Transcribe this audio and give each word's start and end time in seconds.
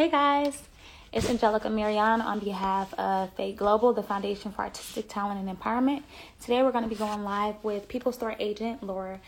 Hey 0.00 0.08
guys, 0.08 0.62
it's 1.12 1.28
Angelica 1.28 1.68
Marion 1.68 2.22
on 2.22 2.38
behalf 2.38 2.94
of 2.94 3.30
Fate 3.34 3.58
Global, 3.58 3.92
the 3.92 4.02
Foundation 4.02 4.50
for 4.50 4.62
Artistic 4.62 5.10
Talent 5.10 5.46
and 5.46 5.58
Empowerment. 5.58 6.04
Today 6.40 6.62
we're 6.62 6.72
going 6.72 6.84
to 6.84 6.88
be 6.88 6.96
going 6.96 7.22
live 7.22 7.56
with 7.62 7.86
People 7.86 8.10
Store 8.10 8.34
agent 8.38 8.82
Laura 8.82 9.20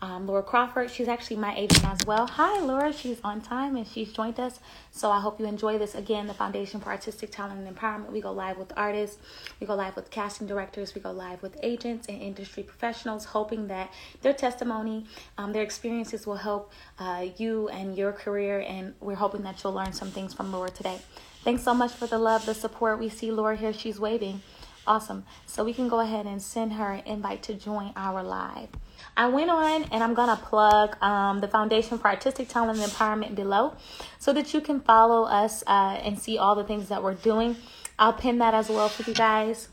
um, 0.00 0.26
Laura 0.26 0.42
Crawford. 0.42 0.90
She's 0.90 1.08
actually 1.08 1.36
my 1.36 1.54
agent 1.56 1.84
as 1.84 1.98
well. 2.06 2.26
Hi, 2.26 2.60
Laura. 2.60 2.92
She's 2.92 3.20
on 3.24 3.40
time 3.40 3.76
and 3.76 3.86
she's 3.86 4.12
joined 4.12 4.38
us. 4.38 4.60
So 4.90 5.10
I 5.10 5.20
hope 5.20 5.40
you 5.40 5.46
enjoy 5.46 5.78
this. 5.78 5.94
Again, 5.94 6.26
the 6.26 6.34
Foundation 6.34 6.80
for 6.80 6.90
Artistic 6.90 7.30
Talent 7.30 7.66
and 7.66 7.76
Empowerment. 7.76 8.12
We 8.12 8.20
go 8.20 8.32
live 8.32 8.58
with 8.58 8.72
artists, 8.76 9.18
we 9.60 9.66
go 9.66 9.74
live 9.74 9.96
with 9.96 10.10
casting 10.10 10.46
directors, 10.46 10.94
we 10.94 11.00
go 11.00 11.10
live 11.10 11.42
with 11.42 11.56
agents 11.62 12.06
and 12.08 12.20
industry 12.22 12.62
professionals, 12.62 13.24
hoping 13.26 13.66
that 13.68 13.92
their 14.22 14.34
testimony, 14.34 15.06
um, 15.36 15.52
their 15.52 15.62
experiences 15.62 16.26
will 16.26 16.36
help 16.36 16.72
uh, 16.98 17.26
you 17.36 17.68
and 17.68 17.96
your 17.96 18.12
career. 18.12 18.60
And 18.60 18.94
we're 19.00 19.16
hoping 19.16 19.42
that 19.42 19.62
you'll 19.62 19.74
learn 19.74 19.92
some 19.92 20.10
things 20.10 20.32
from 20.32 20.52
Laura 20.52 20.70
today. 20.70 20.98
Thanks 21.42 21.62
so 21.62 21.74
much 21.74 21.92
for 21.92 22.06
the 22.06 22.18
love, 22.18 22.46
the 22.46 22.54
support. 22.54 22.98
We 22.98 23.08
see 23.08 23.30
Laura 23.30 23.56
here. 23.56 23.72
She's 23.72 23.98
waving. 23.98 24.42
Awesome. 24.86 25.24
So 25.46 25.64
we 25.64 25.74
can 25.74 25.88
go 25.88 26.00
ahead 26.00 26.26
and 26.26 26.40
send 26.40 26.72
her 26.74 26.92
an 26.92 27.02
invite 27.04 27.42
to 27.44 27.54
join 27.54 27.92
our 27.94 28.22
live. 28.22 28.68
I 29.16 29.28
went 29.28 29.50
on 29.50 29.84
and 29.84 30.02
I'm 30.02 30.14
going 30.14 30.28
to 30.28 30.42
plug 30.42 30.96
um, 31.02 31.40
the 31.40 31.48
Foundation 31.48 31.98
for 31.98 32.08
Artistic 32.08 32.48
Talent 32.48 32.78
and 32.78 32.90
Empowerment 32.90 33.34
below 33.34 33.74
so 34.18 34.32
that 34.32 34.54
you 34.54 34.60
can 34.60 34.80
follow 34.80 35.24
us 35.24 35.62
uh, 35.66 36.00
and 36.02 36.18
see 36.18 36.38
all 36.38 36.54
the 36.54 36.64
things 36.64 36.88
that 36.88 37.02
we're 37.02 37.14
doing. 37.14 37.56
I'll 37.98 38.12
pin 38.12 38.38
that 38.38 38.54
as 38.54 38.68
well 38.68 38.88
for 38.88 39.08
you 39.08 39.14
guys. 39.14 39.68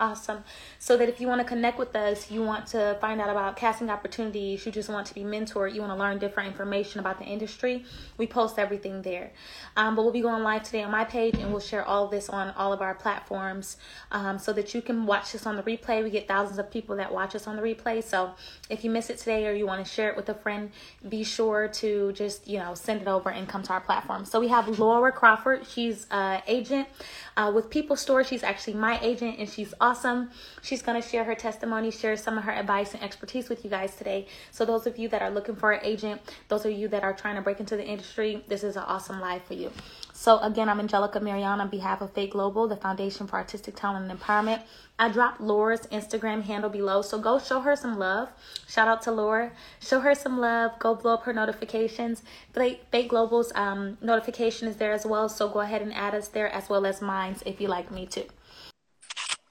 Awesome. 0.00 0.42
So 0.80 0.96
that 0.96 1.08
if 1.08 1.20
you 1.20 1.28
want 1.28 1.40
to 1.40 1.46
connect 1.46 1.78
with 1.78 1.94
us, 1.94 2.30
you 2.30 2.42
want 2.42 2.66
to 2.68 2.96
find 3.00 3.20
out 3.20 3.30
about 3.30 3.56
casting 3.56 3.90
opportunities, 3.90 4.66
you 4.66 4.72
just 4.72 4.88
want 4.88 5.06
to 5.06 5.14
be 5.14 5.22
mentored, 5.22 5.72
you 5.72 5.80
want 5.80 5.92
to 5.92 5.98
learn 5.98 6.18
different 6.18 6.48
information 6.48 6.98
about 6.98 7.18
the 7.18 7.24
industry, 7.24 7.84
we 8.18 8.26
post 8.26 8.58
everything 8.58 9.02
there. 9.02 9.30
Um, 9.76 9.94
but 9.94 10.02
we'll 10.02 10.12
be 10.12 10.20
going 10.20 10.42
live 10.42 10.64
today 10.64 10.82
on 10.82 10.90
my 10.90 11.04
page 11.04 11.36
and 11.38 11.50
we'll 11.50 11.60
share 11.60 11.84
all 11.84 12.08
this 12.08 12.28
on 12.28 12.50
all 12.56 12.72
of 12.72 12.82
our 12.82 12.94
platforms 12.94 13.76
um, 14.10 14.38
so 14.38 14.52
that 14.52 14.74
you 14.74 14.82
can 14.82 15.06
watch 15.06 15.32
this 15.32 15.46
on 15.46 15.56
the 15.56 15.62
replay. 15.62 16.02
We 16.02 16.10
get 16.10 16.26
thousands 16.26 16.58
of 16.58 16.70
people 16.70 16.96
that 16.96 17.12
watch 17.12 17.36
us 17.36 17.46
on 17.46 17.54
the 17.54 17.62
replay. 17.62 18.02
So 18.02 18.34
if 18.68 18.84
you 18.84 18.90
miss 18.90 19.10
it 19.10 19.18
today 19.18 19.46
or 19.46 19.52
you 19.52 19.66
want 19.66 19.84
to 19.84 19.90
share 19.90 20.10
it 20.10 20.16
with 20.16 20.28
a 20.28 20.34
friend, 20.34 20.70
be 21.08 21.22
sure 21.22 21.68
to 21.68 22.12
just, 22.12 22.48
you 22.48 22.58
know, 22.58 22.74
send 22.74 23.02
it 23.02 23.08
over 23.08 23.30
and 23.30 23.48
come 23.48 23.62
to 23.62 23.72
our 23.72 23.80
platform. 23.80 24.24
So 24.24 24.40
we 24.40 24.48
have 24.48 24.78
Laura 24.78 25.12
Crawford. 25.12 25.66
She's 25.68 26.06
an 26.10 26.42
agent 26.48 26.88
uh, 27.36 27.52
with 27.54 27.70
People 27.70 27.96
Store. 27.96 28.24
She's 28.24 28.42
actually 28.42 28.74
my 28.74 28.98
agent 29.00 29.38
and 29.38 29.48
she's 29.48 29.72
awesome. 29.84 30.30
She's 30.62 30.80
going 30.80 31.00
to 31.00 31.06
share 31.06 31.24
her 31.24 31.34
testimony, 31.34 31.90
share 31.90 32.16
some 32.16 32.38
of 32.38 32.44
her 32.44 32.52
advice 32.52 32.94
and 32.94 33.02
expertise 33.02 33.50
with 33.50 33.64
you 33.64 33.70
guys 33.70 33.94
today. 33.96 34.26
So, 34.50 34.64
those 34.64 34.86
of 34.86 34.96
you 34.96 35.08
that 35.10 35.20
are 35.20 35.30
looking 35.30 35.56
for 35.56 35.72
an 35.72 35.80
agent, 35.84 36.22
those 36.48 36.64
of 36.64 36.72
you 36.72 36.88
that 36.88 37.04
are 37.04 37.12
trying 37.12 37.36
to 37.36 37.42
break 37.42 37.60
into 37.60 37.76
the 37.76 37.84
industry, 37.84 38.42
this 38.48 38.64
is 38.64 38.76
an 38.76 38.84
awesome 38.84 39.20
live 39.20 39.44
for 39.44 39.52
you. 39.52 39.70
So, 40.14 40.38
again, 40.38 40.70
I'm 40.70 40.80
Angelica 40.80 41.20
Marion 41.20 41.60
on 41.60 41.68
behalf 41.68 42.00
of 42.00 42.14
Fate 42.14 42.30
Global, 42.30 42.66
the 42.66 42.76
Foundation 42.76 43.26
for 43.26 43.36
Artistic 43.36 43.76
Talent 43.76 44.10
and 44.10 44.18
Empowerment. 44.18 44.62
I 44.98 45.10
dropped 45.10 45.42
Laura's 45.42 45.86
Instagram 45.92 46.44
handle 46.44 46.70
below, 46.70 47.02
so 47.02 47.18
go 47.18 47.38
show 47.38 47.60
her 47.60 47.76
some 47.76 47.98
love. 47.98 48.30
Shout 48.66 48.88
out 48.88 49.02
to 49.02 49.12
Laura. 49.12 49.52
Show 49.80 50.00
her 50.00 50.14
some 50.14 50.40
love. 50.40 50.78
Go 50.78 50.94
blow 50.94 51.14
up 51.14 51.24
her 51.24 51.34
notifications. 51.34 52.22
Fate 52.54 53.08
Global's 53.08 53.52
um, 53.54 53.98
notification 54.00 54.66
is 54.66 54.76
there 54.76 54.92
as 54.92 55.04
well, 55.04 55.28
so 55.28 55.48
go 55.50 55.60
ahead 55.60 55.82
and 55.82 55.92
add 55.92 56.14
us 56.14 56.28
there 56.28 56.48
as 56.48 56.70
well 56.70 56.86
as 56.86 57.02
mine 57.02 57.36
if 57.44 57.60
you 57.60 57.68
like 57.68 57.90
me 57.90 58.06
too. 58.06 58.24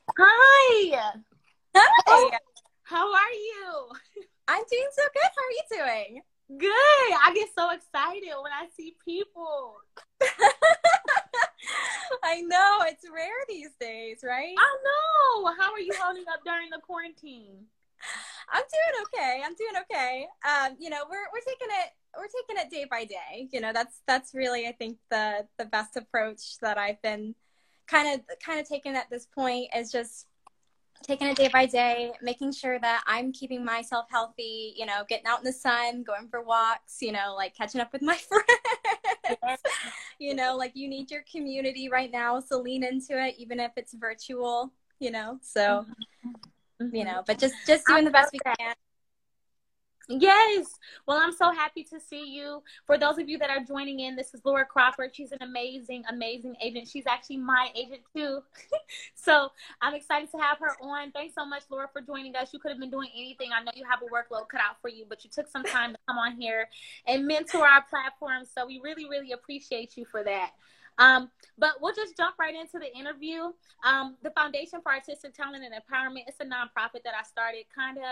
Hi. 0.09 1.13
Hi. 1.75 2.37
How 2.83 3.11
are 3.13 3.31
you? 3.31 3.89
I'm 4.47 4.63
doing 4.69 4.89
so 4.91 5.03
good. 5.13 5.31
How 5.35 5.43
are 5.43 5.51
you 5.51 5.63
doing? 5.71 6.21
Good. 6.59 6.69
I 7.23 7.33
get 7.33 7.49
so 7.57 7.71
excited 7.71 8.29
when 8.41 8.51
I 8.51 8.67
see 8.75 8.95
people. 9.03 9.75
I 12.23 12.41
know. 12.41 12.79
It's 12.87 13.05
rare 13.11 13.29
these 13.47 13.69
days, 13.79 14.19
right? 14.23 14.55
I 14.57 14.77
know. 14.83 15.53
How 15.59 15.71
are 15.71 15.79
you 15.79 15.93
holding 15.97 16.25
up 16.31 16.41
during 16.45 16.69
the 16.69 16.79
quarantine? 16.79 17.65
I'm 18.51 18.61
doing 18.61 19.05
okay. 19.07 19.41
I'm 19.43 19.55
doing 19.55 19.83
okay. 19.83 20.27
Um, 20.45 20.75
you 20.79 20.89
know, 20.89 21.03
we're 21.09 21.25
we're 21.31 21.39
taking 21.47 21.69
it 21.69 21.89
we're 22.17 22.27
taking 22.27 22.61
it 22.61 22.69
day 22.69 22.85
by 22.89 23.05
day. 23.05 23.47
You 23.51 23.61
know, 23.61 23.71
that's 23.73 24.01
that's 24.05 24.33
really 24.35 24.67
I 24.67 24.73
think 24.73 24.97
the 25.09 25.47
the 25.57 25.65
best 25.65 25.95
approach 25.95 26.59
that 26.61 26.77
I've 26.77 27.01
been 27.01 27.35
kind 27.87 28.19
of 28.19 28.39
kind 28.43 28.59
of 28.59 28.67
taken 28.67 28.95
at 28.95 29.09
this 29.09 29.25
point 29.25 29.67
is 29.75 29.91
just 29.91 30.27
taking 31.03 31.27
it 31.27 31.35
day 31.35 31.49
by 31.49 31.65
day, 31.65 32.11
making 32.21 32.53
sure 32.53 32.79
that 32.79 33.03
I'm 33.05 33.31
keeping 33.33 33.63
myself 33.63 34.05
healthy, 34.09 34.73
you 34.77 34.85
know, 34.85 35.03
getting 35.07 35.25
out 35.25 35.39
in 35.39 35.43
the 35.43 35.53
sun, 35.53 36.03
going 36.03 36.27
for 36.29 36.41
walks, 36.41 37.01
you 37.01 37.11
know, 37.11 37.35
like 37.35 37.55
catching 37.55 37.81
up 37.81 37.91
with 37.91 38.01
my 38.01 38.17
friends. 39.25 39.61
you 40.19 40.33
know, 40.33 40.55
like 40.55 40.71
you 40.75 40.87
need 40.87 41.11
your 41.11 41.23
community 41.31 41.89
right 41.89 42.11
now, 42.11 42.39
so 42.39 42.59
lean 42.59 42.83
into 42.83 43.21
it, 43.21 43.35
even 43.37 43.59
if 43.59 43.71
it's 43.75 43.93
virtual, 43.93 44.71
you 44.99 45.11
know. 45.11 45.39
So, 45.41 45.85
mm-hmm. 46.81 46.95
you 46.95 47.03
know, 47.03 47.23
but 47.27 47.37
just 47.37 47.55
just 47.67 47.85
doing 47.85 48.05
the 48.05 48.11
best 48.11 48.31
we 48.31 48.39
can. 48.39 48.73
Yes. 50.09 50.79
Well, 51.07 51.17
I'm 51.21 51.31
so 51.31 51.51
happy 51.51 51.83
to 51.85 51.99
see 51.99 52.25
you. 52.25 52.61
For 52.85 52.97
those 52.97 53.17
of 53.17 53.29
you 53.29 53.37
that 53.37 53.49
are 53.49 53.63
joining 53.63 54.01
in, 54.01 54.15
this 54.17 54.33
is 54.33 54.41
Laura 54.43 54.65
Crawford. 54.65 55.15
She's 55.15 55.31
an 55.31 55.37
amazing, 55.41 56.03
amazing 56.09 56.55
agent. 56.61 56.89
She's 56.89 57.07
actually 57.07 57.37
my 57.37 57.69
agent 57.73 58.01
too. 58.13 58.41
so 59.15 59.49
I'm 59.81 59.93
excited 59.93 60.29
to 60.31 60.37
have 60.37 60.59
her 60.59 60.75
on. 60.81 61.11
Thanks 61.11 61.35
so 61.35 61.45
much, 61.45 61.63
Laura, 61.69 61.87
for 61.91 62.01
joining 62.01 62.35
us. 62.35 62.53
You 62.53 62.59
could 62.59 62.71
have 62.71 62.79
been 62.79 62.91
doing 62.91 63.09
anything. 63.15 63.51
I 63.57 63.63
know 63.63 63.71
you 63.75 63.85
have 63.89 64.01
a 64.01 64.05
workload 64.05 64.49
cut 64.49 64.59
out 64.59 64.75
for 64.81 64.89
you, 64.89 65.05
but 65.07 65.23
you 65.23 65.29
took 65.29 65.47
some 65.47 65.63
time 65.63 65.93
to 65.93 65.99
come 66.07 66.17
on 66.17 66.35
here 66.35 66.67
and 67.07 67.25
mentor 67.25 67.65
our 67.65 67.83
platform. 67.83 68.43
So 68.45 68.65
we 68.65 68.81
really, 68.83 69.07
really 69.09 69.31
appreciate 69.31 69.95
you 69.95 70.05
for 70.05 70.21
that. 70.23 70.51
Um, 70.97 71.29
but 71.57 71.73
we'll 71.81 71.93
just 71.93 72.17
jump 72.17 72.35
right 72.39 72.55
into 72.55 72.79
the 72.79 72.95
interview. 72.97 73.51
Um, 73.85 74.15
the 74.23 74.31
Foundation 74.31 74.81
for 74.81 74.91
Artistic 74.91 75.33
Talent 75.33 75.63
and 75.63 75.73
Empowerment, 75.73 76.27
is 76.27 76.35
a 76.39 76.45
nonprofit 76.45 77.03
that 77.03 77.13
I 77.19 77.23
started 77.23 77.65
kind 77.75 77.97
of 77.97 78.03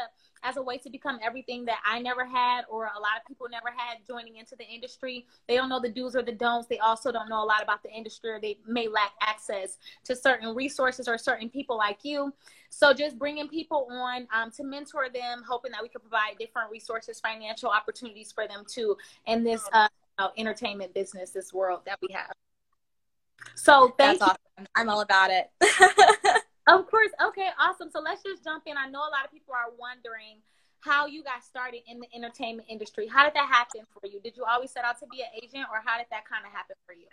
as 0.44 0.58
a 0.58 0.62
way 0.62 0.78
to 0.80 0.90
become 0.90 1.20
everything 1.24 1.66
that 1.66 1.80
I 1.86 2.00
never 2.00 2.26
had 2.26 2.64
or 2.70 2.86
a 2.86 3.00
lot 3.00 3.18
of 3.20 3.28
people 3.28 3.48
never 3.50 3.70
had 3.76 3.98
joining 4.08 4.38
into 4.38 4.56
the 4.56 4.66
industry. 4.66 5.26
They 5.48 5.56
don't 5.56 5.70
know 5.70 5.80
the 5.80 5.90
do's 5.90 6.16
or 6.16 6.24
the 6.24 6.32
don'ts. 6.32 6.68
They 6.68 6.80
also 6.80 7.12
don't 7.12 7.30
know 7.30 7.44
a 7.44 7.46
lot 7.46 7.64
about 7.64 7.84
the 7.84 7.92
industry 7.92 8.32
or 8.32 8.40
they 8.40 8.58
may 8.68 8.88
lack 8.88 9.12
access 9.22 9.78
to 10.06 10.16
certain 10.16 10.56
resources 10.56 11.08
or 11.08 11.18
certain 11.18 11.50
people 11.50 11.78
like 11.78 12.00
you. 12.04 12.34
So 12.70 12.94
just 12.94 13.20
bringing 13.20 13.48
people 13.48 13.88
on 13.92 14.28
um, 14.34 14.52
to 14.52 14.64
mentor 14.64 15.08
them, 15.14 15.44
hoping 15.48 15.72
that 15.72 15.82
we 15.82 15.90
can 15.90 16.02
provide 16.02 16.38
different 16.40 16.72
resources, 16.72 17.20
financial 17.20 17.70
opportunities 17.70 18.32
for 18.32 18.48
them 18.48 18.64
too 18.68 18.98
in 19.26 19.44
this 19.44 19.68
uh, 19.74 19.88
entertainment 20.38 20.94
business, 20.94 21.32
this 21.32 21.54
world 21.54 21.82
that 21.86 21.98
we 22.02 22.14
have. 22.14 22.32
So 23.56 23.94
thank 23.98 24.20
That's 24.20 24.22
you. 24.22 24.26
Awesome. 24.60 24.68
I'm 24.76 24.90
all 24.90 25.02
about 25.02 25.30
it. 25.32 25.50
of 26.68 26.90
course. 26.90 27.12
Okay, 27.28 27.48
awesome. 27.60 27.90
So 27.92 28.00
let's 28.00 28.24
just 28.24 28.44
jump 28.44 28.64
in. 28.66 28.76
I 28.78 28.90
know 28.90 29.00
a 29.00 29.12
lot 29.12 29.26
of 29.26 29.32
people 29.32 29.54
are 29.54 29.72
wondering 29.78 30.42
how 30.82 31.06
you 31.06 31.24
got 31.24 31.44
started 31.44 31.82
in 31.88 32.00
the 32.00 32.08
entertainment 32.16 32.68
industry. 32.70 33.08
How 33.08 33.24
did 33.24 33.34
that 33.36 33.48
happen 33.48 33.82
for 33.94 34.08
you? 34.08 34.20
Did 34.20 34.36
you 34.36 34.46
always 34.50 34.72
set 34.72 34.84
out 34.84 35.00
to 35.00 35.06
be 35.12 35.22
an 35.22 35.30
agent 35.36 35.66
or 35.72 35.82
how 35.86 35.98
did 35.98 36.08
that 36.12 36.28
kind 36.28 36.46
of 36.46 36.52
happen 36.52 36.76
for 36.86 36.94
you? 36.94 37.08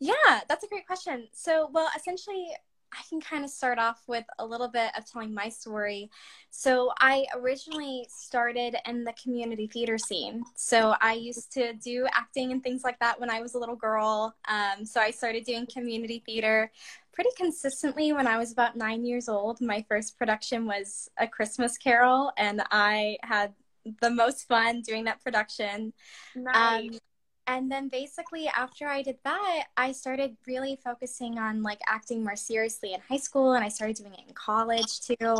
Yeah, 0.00 0.40
that's 0.48 0.64
a 0.64 0.68
great 0.68 0.86
question. 0.86 1.28
So, 1.32 1.70
well, 1.72 1.88
essentially, 1.96 2.48
I 2.94 3.02
can 3.08 3.20
kind 3.20 3.44
of 3.44 3.50
start 3.50 3.78
off 3.78 4.02
with 4.06 4.24
a 4.38 4.46
little 4.46 4.68
bit 4.68 4.90
of 4.96 5.04
telling 5.10 5.34
my 5.34 5.48
story. 5.48 6.10
So, 6.50 6.92
I 7.00 7.26
originally 7.34 8.06
started 8.08 8.76
in 8.86 9.04
the 9.04 9.12
community 9.20 9.66
theater 9.66 9.98
scene. 9.98 10.44
So, 10.54 10.94
I 11.00 11.14
used 11.14 11.52
to 11.52 11.74
do 11.74 12.06
acting 12.12 12.52
and 12.52 12.62
things 12.62 12.84
like 12.84 12.98
that 13.00 13.20
when 13.20 13.30
I 13.30 13.40
was 13.40 13.54
a 13.54 13.58
little 13.58 13.76
girl. 13.76 14.34
Um, 14.48 14.84
so, 14.84 15.00
I 15.00 15.10
started 15.10 15.44
doing 15.44 15.66
community 15.66 16.22
theater 16.24 16.70
pretty 17.12 17.30
consistently 17.36 18.12
when 18.12 18.26
I 18.26 18.38
was 18.38 18.52
about 18.52 18.76
nine 18.76 19.04
years 19.04 19.28
old. 19.28 19.60
My 19.60 19.84
first 19.88 20.18
production 20.18 20.66
was 20.66 21.08
A 21.18 21.26
Christmas 21.26 21.78
Carol, 21.78 22.32
and 22.36 22.62
I 22.70 23.18
had 23.22 23.54
the 24.00 24.10
most 24.10 24.48
fun 24.48 24.82
doing 24.82 25.04
that 25.04 25.22
production. 25.22 25.92
Nice. 26.34 26.90
Um, 26.92 26.98
and 27.46 27.70
then 27.70 27.88
basically 27.88 28.48
after 28.48 28.86
i 28.86 29.02
did 29.02 29.16
that 29.24 29.64
i 29.76 29.92
started 29.92 30.36
really 30.46 30.78
focusing 30.82 31.38
on 31.38 31.62
like 31.62 31.80
acting 31.86 32.22
more 32.22 32.36
seriously 32.36 32.94
in 32.94 33.00
high 33.08 33.16
school 33.16 33.52
and 33.52 33.64
i 33.64 33.68
started 33.68 33.96
doing 33.96 34.12
it 34.12 34.20
in 34.26 34.34
college 34.34 35.00
too. 35.00 35.36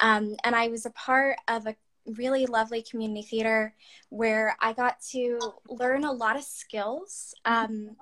Um, 0.00 0.36
and 0.44 0.54
i 0.54 0.68
was 0.68 0.86
a 0.86 0.90
part 0.90 1.36
of 1.48 1.66
a 1.66 1.76
really 2.06 2.46
lovely 2.46 2.82
community 2.82 3.22
theater 3.22 3.74
where 4.10 4.56
i 4.60 4.72
got 4.72 5.00
to 5.00 5.38
learn 5.68 6.04
a 6.04 6.12
lot 6.12 6.36
of 6.36 6.42
skills 6.42 7.34
um, 7.44 7.96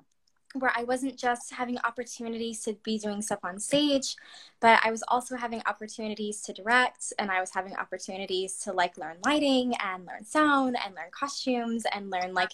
where 0.53 0.71
I 0.75 0.83
wasn't 0.83 1.17
just 1.17 1.53
having 1.53 1.77
opportunities 1.79 2.61
to 2.63 2.73
be 2.83 2.97
doing 2.97 3.21
stuff 3.21 3.39
on 3.43 3.59
stage, 3.59 4.15
but 4.59 4.79
I 4.83 4.91
was 4.91 5.03
also 5.07 5.35
having 5.35 5.61
opportunities 5.65 6.41
to 6.43 6.53
direct 6.53 7.11
and 7.19 7.31
I 7.31 7.39
was 7.39 7.51
having 7.51 7.75
opportunities 7.75 8.57
to 8.59 8.73
like 8.73 8.97
learn 8.97 9.17
lighting 9.25 9.73
and 9.83 10.05
learn 10.05 10.25
sound 10.25 10.77
and 10.83 10.95
learn 10.95 11.09
costumes 11.11 11.85
and 11.91 12.09
learn 12.09 12.33
like 12.33 12.51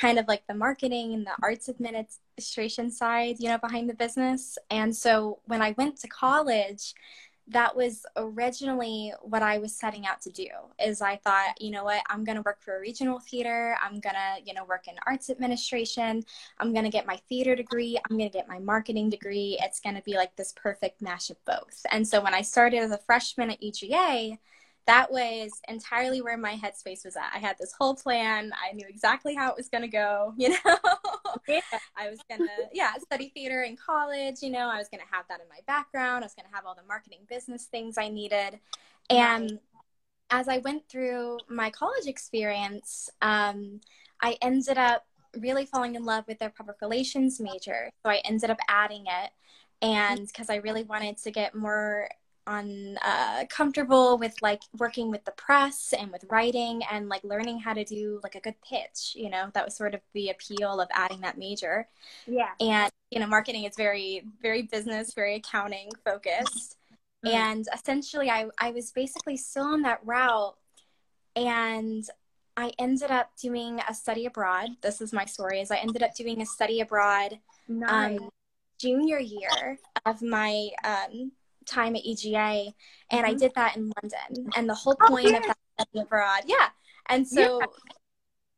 kind 0.00 0.18
of 0.18 0.26
like 0.28 0.46
the 0.46 0.54
marketing 0.54 1.14
and 1.14 1.26
the 1.26 1.32
arts 1.42 1.68
administration 1.68 2.90
side, 2.90 3.36
you 3.38 3.48
know, 3.48 3.58
behind 3.58 3.88
the 3.88 3.94
business. 3.94 4.58
And 4.70 4.94
so 4.94 5.38
when 5.44 5.62
I 5.62 5.74
went 5.76 5.98
to 6.00 6.08
college, 6.08 6.94
that 7.48 7.74
was 7.76 8.06
originally 8.16 9.12
what 9.20 9.42
I 9.42 9.58
was 9.58 9.74
setting 9.74 10.06
out 10.06 10.20
to 10.22 10.30
do 10.30 10.46
is 10.78 11.02
I 11.02 11.16
thought, 11.16 11.60
you 11.60 11.70
know 11.70 11.84
what, 11.84 12.02
I'm 12.08 12.24
going 12.24 12.36
to 12.36 12.42
work 12.42 12.62
for 12.62 12.76
a 12.76 12.80
regional 12.80 13.18
theater. 13.18 13.76
I'm 13.82 14.00
going 14.00 14.14
to, 14.14 14.42
you 14.44 14.54
know, 14.54 14.64
work 14.64 14.86
in 14.88 14.94
arts 15.06 15.28
administration. 15.28 16.22
I'm 16.58 16.72
going 16.72 16.84
to 16.84 16.90
get 16.90 17.06
my 17.06 17.16
theater 17.28 17.56
degree. 17.56 17.98
I'm 17.98 18.16
going 18.16 18.30
to 18.30 18.36
get 18.36 18.48
my 18.48 18.58
marketing 18.60 19.10
degree. 19.10 19.58
It's 19.60 19.80
going 19.80 19.96
to 19.96 20.02
be 20.02 20.14
like 20.14 20.36
this 20.36 20.52
perfect 20.56 21.02
mash 21.02 21.30
of 21.30 21.44
both. 21.44 21.84
And 21.90 22.06
so 22.06 22.22
when 22.22 22.34
I 22.34 22.42
started 22.42 22.78
as 22.78 22.92
a 22.92 22.98
freshman 22.98 23.50
at 23.50 23.60
UGA, 23.60 24.38
that 24.86 25.10
was 25.12 25.52
entirely 25.68 26.22
where 26.22 26.36
my 26.36 26.54
headspace 26.54 27.04
was 27.04 27.16
at. 27.16 27.30
I 27.32 27.38
had 27.38 27.56
this 27.58 27.72
whole 27.72 27.94
plan. 27.94 28.52
I 28.52 28.72
knew 28.72 28.86
exactly 28.88 29.34
how 29.34 29.50
it 29.50 29.56
was 29.56 29.68
going 29.68 29.82
to 29.82 29.88
go, 29.88 30.34
you 30.38 30.50
know. 30.50 30.78
yeah. 31.48 31.60
I 31.96 32.10
was 32.10 32.18
going 32.28 32.40
to 32.40 32.68
yeah, 32.72 32.92
study 32.98 33.30
theater 33.34 33.62
in 33.62 33.76
college, 33.76 34.42
you 34.42 34.50
know. 34.50 34.68
I 34.68 34.78
was 34.78 34.88
going 34.88 35.00
to 35.00 35.14
have 35.14 35.26
that 35.28 35.40
in 35.40 35.48
my 35.48 35.60
background. 35.66 36.24
I 36.24 36.26
was 36.26 36.34
going 36.34 36.48
to 36.48 36.54
have 36.54 36.66
all 36.66 36.74
the 36.74 36.86
marketing 36.86 37.20
business 37.28 37.66
things 37.66 37.96
I 37.96 38.08
needed. 38.08 38.58
And 39.08 39.58
as 40.30 40.48
I 40.48 40.58
went 40.58 40.88
through 40.88 41.38
my 41.48 41.70
college 41.70 42.06
experience, 42.06 43.08
um, 43.20 43.80
I 44.20 44.36
ended 44.42 44.78
up 44.78 45.04
really 45.38 45.66
falling 45.66 45.94
in 45.94 46.04
love 46.04 46.24
with 46.26 46.38
their 46.38 46.50
public 46.50 46.76
relations 46.82 47.40
major. 47.40 47.90
So 48.04 48.10
I 48.10 48.20
ended 48.24 48.50
up 48.50 48.58
adding 48.68 49.04
it 49.06 49.30
and 49.82 50.26
because 50.26 50.48
I 50.48 50.56
really 50.56 50.84
wanted 50.84 51.18
to 51.18 51.30
get 51.30 51.54
more 51.54 52.08
on 52.46 52.98
uh, 53.02 53.44
comfortable 53.48 54.18
with 54.18 54.34
like 54.42 54.60
working 54.78 55.10
with 55.10 55.24
the 55.24 55.30
press 55.32 55.94
and 55.96 56.10
with 56.10 56.24
writing 56.30 56.82
and 56.90 57.08
like 57.08 57.22
learning 57.24 57.58
how 57.58 57.72
to 57.72 57.84
do 57.84 58.20
like 58.22 58.34
a 58.34 58.40
good 58.40 58.56
pitch 58.68 59.14
you 59.14 59.30
know? 59.30 59.50
That 59.54 59.64
was 59.64 59.76
sort 59.76 59.94
of 59.94 60.00
the 60.12 60.30
appeal 60.30 60.80
of 60.80 60.88
adding 60.92 61.20
that 61.20 61.38
major. 61.38 61.88
Yeah. 62.26 62.50
And 62.60 62.90
you 63.10 63.20
know 63.20 63.26
marketing 63.26 63.64
is 63.64 63.76
very 63.76 64.24
very 64.40 64.62
business 64.62 65.14
very 65.14 65.36
accounting 65.36 65.90
focused. 66.04 66.76
Mm-hmm. 67.24 67.36
and 67.36 67.68
essentially 67.72 68.30
I, 68.30 68.48
I 68.58 68.72
was 68.72 68.90
basically 68.90 69.36
still 69.36 69.66
on 69.66 69.82
that 69.82 70.00
route 70.04 70.56
and 71.36 72.04
i 72.56 72.72
ended 72.80 73.12
up 73.12 73.30
doing 73.40 73.80
a 73.88 73.94
study 73.94 74.26
abroad. 74.26 74.70
This 74.80 75.00
is 75.00 75.12
my 75.12 75.24
story 75.26 75.60
is 75.60 75.70
i 75.70 75.76
ended 75.76 76.02
up 76.02 76.16
doing 76.16 76.42
a 76.42 76.46
study 76.46 76.80
abroad 76.80 77.38
nice. 77.68 78.18
um, 78.18 78.30
junior 78.78 79.20
year 79.20 79.78
of 80.04 80.20
my 80.20 80.70
um, 80.84 81.30
time 81.66 81.96
at 81.96 82.04
UGA, 82.04 82.72
and 83.10 83.24
mm-hmm. 83.24 83.30
I 83.30 83.34
did 83.34 83.52
that 83.54 83.76
in 83.76 83.92
London. 84.02 84.50
And 84.56 84.68
the 84.68 84.74
whole 84.74 84.96
oh, 85.00 85.08
point 85.08 85.26
oh, 85.26 85.30
yeah. 85.30 85.36
of 85.38 85.42
that 85.44 85.58
study 85.80 86.00
abroad, 86.00 86.42
yeah. 86.46 86.68
And 87.08 87.26
so, 87.26 87.60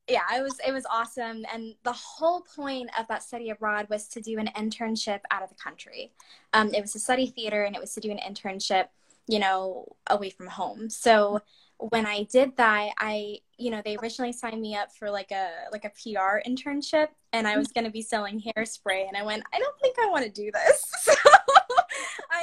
yeah. 0.08 0.20
yeah, 0.30 0.38
it 0.38 0.42
was 0.42 0.58
it 0.66 0.72
was 0.72 0.86
awesome. 0.90 1.44
And 1.52 1.74
the 1.82 1.92
whole 1.92 2.42
point 2.42 2.90
of 2.98 3.06
that 3.08 3.22
study 3.22 3.50
abroad 3.50 3.86
was 3.90 4.08
to 4.08 4.20
do 4.20 4.38
an 4.38 4.50
internship 4.56 5.20
out 5.30 5.42
of 5.42 5.48
the 5.48 5.56
country. 5.56 6.12
Um, 6.52 6.72
it 6.74 6.80
was 6.80 6.92
to 6.92 6.98
study 6.98 7.26
theater, 7.26 7.64
and 7.64 7.74
it 7.74 7.80
was 7.80 7.94
to 7.94 8.00
do 8.00 8.10
an 8.10 8.18
internship, 8.18 8.88
you 9.26 9.38
know, 9.38 9.96
away 10.08 10.30
from 10.30 10.48
home. 10.48 10.90
So 10.90 11.40
when 11.78 12.06
I 12.06 12.24
did 12.24 12.56
that, 12.56 12.90
I, 12.98 13.38
you 13.58 13.70
know, 13.70 13.82
they 13.84 13.96
originally 13.96 14.32
signed 14.32 14.60
me 14.60 14.76
up 14.76 14.92
for 14.92 15.10
like 15.10 15.30
a 15.30 15.50
like 15.72 15.84
a 15.84 15.90
PR 15.90 16.40
internship, 16.48 17.08
and 17.32 17.46
I 17.46 17.56
was 17.56 17.68
going 17.68 17.84
to 17.84 17.90
be 17.90 18.02
selling 18.02 18.40
hairspray, 18.40 19.06
and 19.06 19.16
I 19.16 19.22
went, 19.22 19.42
I 19.52 19.58
don't 19.58 19.80
think 19.80 19.96
I 19.98 20.08
want 20.08 20.24
to 20.24 20.30
do 20.30 20.50
this. 20.52 21.16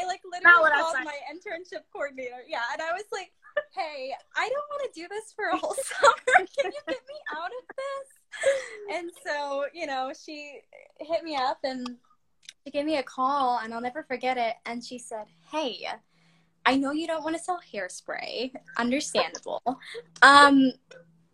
I 0.01 0.07
like 0.07 0.21
literally 0.25 0.71
called 0.71 0.95
my 1.03 1.17
internship 1.31 1.83
coordinator, 1.91 2.43
yeah, 2.47 2.61
and 2.73 2.81
I 2.81 2.91
was 2.91 3.05
like, 3.11 3.31
Hey, 3.75 4.13
I 4.35 4.49
don't 4.49 4.69
want 4.69 4.93
to 4.93 4.99
do 4.99 5.07
this 5.09 5.33
for 5.35 5.45
a 5.45 5.57
whole 5.57 5.75
summer. 5.83 6.47
Can 6.57 6.71
you 6.71 6.81
get 6.87 7.01
me 7.07 7.15
out 7.35 7.51
of 7.51 7.75
this? 7.75 8.95
And 8.97 9.11
so, 9.25 9.65
you 9.73 9.87
know, 9.87 10.11
she 10.13 10.61
hit 10.99 11.23
me 11.23 11.35
up 11.35 11.59
and 11.63 11.97
she 12.63 12.71
gave 12.71 12.85
me 12.85 12.97
a 12.97 13.03
call, 13.03 13.59
and 13.63 13.73
I'll 13.73 13.81
never 13.81 14.03
forget 14.03 14.37
it. 14.37 14.55
And 14.65 14.83
she 14.83 14.97
said, 14.97 15.25
Hey 15.51 15.85
I 16.65 16.75
know 16.75 16.91
you 16.91 17.07
don't 17.07 17.23
want 17.23 17.35
to 17.35 17.41
sell 17.41 17.59
hairspray. 17.73 18.51
Understandable. 18.77 19.61
Um, 20.21 20.71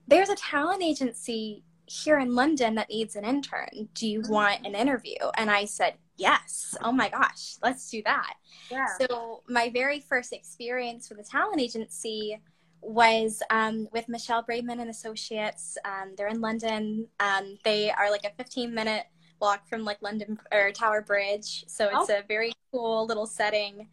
there's 0.08 0.30
a 0.30 0.36
talent 0.36 0.82
agency 0.82 1.64
here 1.86 2.20
in 2.20 2.36
London 2.36 2.76
that 2.76 2.90
needs 2.90 3.16
an 3.16 3.26
intern. 3.26 3.90
Do 3.94 4.08
you 4.08 4.22
want 4.30 4.66
an 4.66 4.76
interview? 4.76 5.18
And 5.36 5.52
I 5.52 5.66
said, 5.66 5.96
yes. 6.18 6.76
Oh 6.82 6.92
my 6.92 7.10
gosh, 7.10 7.56
let's 7.64 7.90
do 7.90 8.02
that. 8.06 8.34
Yeah. 8.70 8.88
So 9.00 9.44
my 9.48 9.70
very 9.70 10.00
first 10.00 10.34
experience 10.34 11.10
with 11.10 11.20
a 11.20 11.24
talent 11.24 11.62
agency 11.62 12.40
was 12.82 13.42
um, 13.50 13.88
with 13.92 14.08
Michelle 14.08 14.44
Braidman 14.44 14.80
and 14.80 14.90
Associates. 14.90 15.78
Um, 15.86 16.14
they're 16.18 16.28
in 16.28 16.42
London. 16.42 17.08
Um, 17.20 17.58
they 17.64 17.92
are 17.92 18.12
like 18.12 18.26
a 18.26 18.32
15 18.38 18.74
minute 18.74 19.06
walk 19.40 19.68
from 19.68 19.84
like 19.84 20.02
London 20.02 20.38
or 20.52 20.72
Tower 20.72 21.02
Bridge. 21.02 21.66
So 21.68 21.86
it's 21.86 22.10
oh. 22.10 22.20
a 22.20 22.24
very 22.28 22.54
cool 22.72 23.06
little 23.06 23.28
setting 23.28 23.88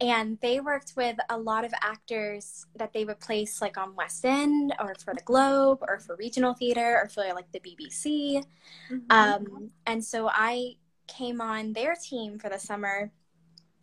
and 0.00 0.38
they 0.40 0.60
worked 0.60 0.92
with 0.96 1.16
a 1.28 1.36
lot 1.36 1.64
of 1.64 1.72
actors 1.82 2.66
that 2.76 2.92
they 2.92 3.04
would 3.04 3.18
place 3.18 3.60
like 3.60 3.76
on 3.76 3.96
West 3.96 4.24
End 4.24 4.74
or 4.80 4.94
for 4.94 5.12
the 5.14 5.22
Globe 5.22 5.78
or 5.82 5.98
for 5.98 6.14
regional 6.16 6.54
theater 6.54 7.00
or 7.02 7.08
for 7.08 7.24
like 7.34 7.50
the 7.52 7.60
BBC. 7.60 8.44
Mm-hmm. 8.90 8.96
Um, 9.10 9.70
and 9.86 10.04
so 10.04 10.28
I 10.32 10.74
came 11.08 11.40
on 11.40 11.72
their 11.72 11.94
team 11.94 12.38
for 12.38 12.48
the 12.48 12.58
summer 12.58 13.10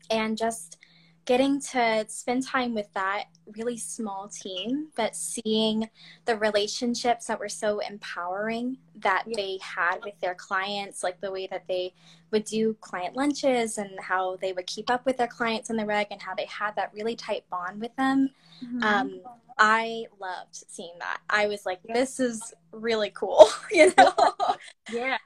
and 0.09 0.37
just 0.37 0.77
getting 1.25 1.59
to 1.59 2.05
spend 2.07 2.45
time 2.45 2.75
with 2.75 2.91
that 2.93 3.25
really 3.57 3.77
small 3.77 4.27
team, 4.29 4.89
but 4.95 5.15
seeing 5.15 5.89
the 6.25 6.37
relationships 6.37 7.25
that 7.25 7.39
were 7.39 7.49
so 7.49 7.79
empowering 7.79 8.77
that 8.99 9.23
yeah. 9.25 9.35
they 9.35 9.59
had 9.61 9.97
with 10.03 10.17
their 10.19 10.35
clients, 10.35 11.03
like 11.03 11.19
the 11.21 11.31
way 11.31 11.47
that 11.47 11.67
they 11.67 11.93
would 12.31 12.45
do 12.45 12.75
client 12.75 13.15
lunches 13.15 13.79
and 13.79 13.99
how 13.99 14.35
they 14.37 14.53
would 14.53 14.67
keep 14.67 14.89
up 14.91 15.05
with 15.05 15.17
their 15.17 15.27
clients 15.27 15.71
in 15.71 15.77
the 15.77 15.85
reg 15.85 16.07
and 16.11 16.21
how 16.21 16.35
they 16.35 16.45
had 16.45 16.75
that 16.75 16.91
really 16.93 17.15
tight 17.15 17.43
bond 17.49 17.81
with 17.81 17.95
them. 17.95 18.29
Mm-hmm. 18.63 18.83
Um, 18.83 19.21
I 19.57 20.05
loved 20.19 20.63
seeing 20.67 20.93
that. 20.99 21.21
I 21.29 21.47
was 21.47 21.65
like, 21.65 21.79
this 21.83 22.19
is 22.19 22.53
really 22.71 23.09
cool, 23.09 23.49
you 23.71 23.91
know? 23.97 24.13
yeah 24.91 25.17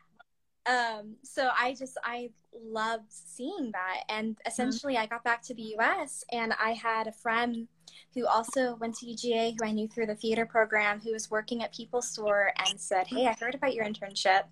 um, 0.70 1.16
so 1.24 1.50
I 1.58 1.69
just 1.80 1.98
I 2.04 2.30
loved 2.54 3.12
seeing 3.12 3.72
that, 3.72 4.04
and 4.10 4.36
mm-hmm. 4.36 4.48
essentially 4.48 4.94
mm-hmm. 4.96 5.04
I 5.04 5.08
got 5.08 5.24
back 5.24 5.42
to 5.44 5.54
the 5.54 5.62
U.S. 5.78 6.24
and 6.32 6.54
I 6.62 6.74
had 6.74 7.08
a 7.08 7.12
friend 7.12 7.68
who 8.14 8.28
also 8.28 8.76
went 8.76 8.96
to 8.98 9.06
UGA, 9.06 9.56
who 9.58 9.66
I 9.66 9.72
knew 9.72 9.88
through 9.88 10.08
the 10.08 10.16
theater 10.16 10.46
program, 10.46 11.00
who 11.00 11.12
was 11.12 11.32
working 11.32 11.64
at 11.64 11.74
People 11.74 12.02
Store, 12.02 12.52
and 12.68 12.80
said, 12.80 13.08
"Hey, 13.08 13.28
I 13.28 13.34
heard 13.40 13.56
about 13.56 13.74
your 13.74 13.86
internship. 13.86 14.44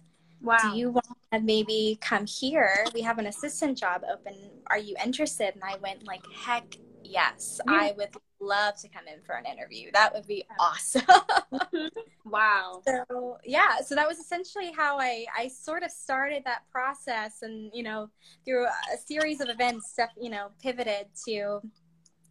Wow. 0.42 0.58
Do 0.62 0.78
you 0.78 0.92
want 0.92 1.08
to 1.34 1.40
maybe 1.40 1.98
come 2.02 2.26
here? 2.26 2.86
We 2.94 3.02
have 3.02 3.18
an 3.20 3.28
assistant 3.28 3.78
job 3.78 4.04
open. 4.12 4.36
Are 4.68 4.80
you 4.80 4.96
interested?" 5.04 5.54
And 5.56 5.64
I 5.64 5.76
went 5.78 6.06
like, 6.06 6.24
"Heck 6.34 6.76
yes, 7.04 7.60
yeah. 7.66 7.74
I 7.74 7.94
would 7.98 8.10
love 8.40 8.76
to 8.78 8.88
come 8.90 9.08
in 9.08 9.22
for 9.24 9.36
an 9.36 9.46
interview. 9.46 9.90
That 9.94 10.14
would 10.14 10.28
be 10.28 10.46
awesome. 10.60 11.04
wow. 12.26 12.82
So 12.88 13.38
yeah, 13.44 13.82
so 13.86 13.96
that 13.96 14.08
was 14.08 14.20
essentially 14.20 14.72
how 14.76 15.00
I 15.00 15.26
I 15.38 15.48
sort 15.48 15.84
of 15.84 15.92
started 15.92 16.44
that 16.46 16.64
process, 16.72 17.42
and 17.42 17.72
you 17.74 17.84
know 17.84 18.10
through 18.46 18.66
a 18.66 18.98
series 19.06 19.42
of 19.42 19.50
events, 19.50 19.92
stuff 19.92 20.10
you 20.20 20.30
know 20.30 20.50
pivoted 20.62 21.08
to 21.28 21.62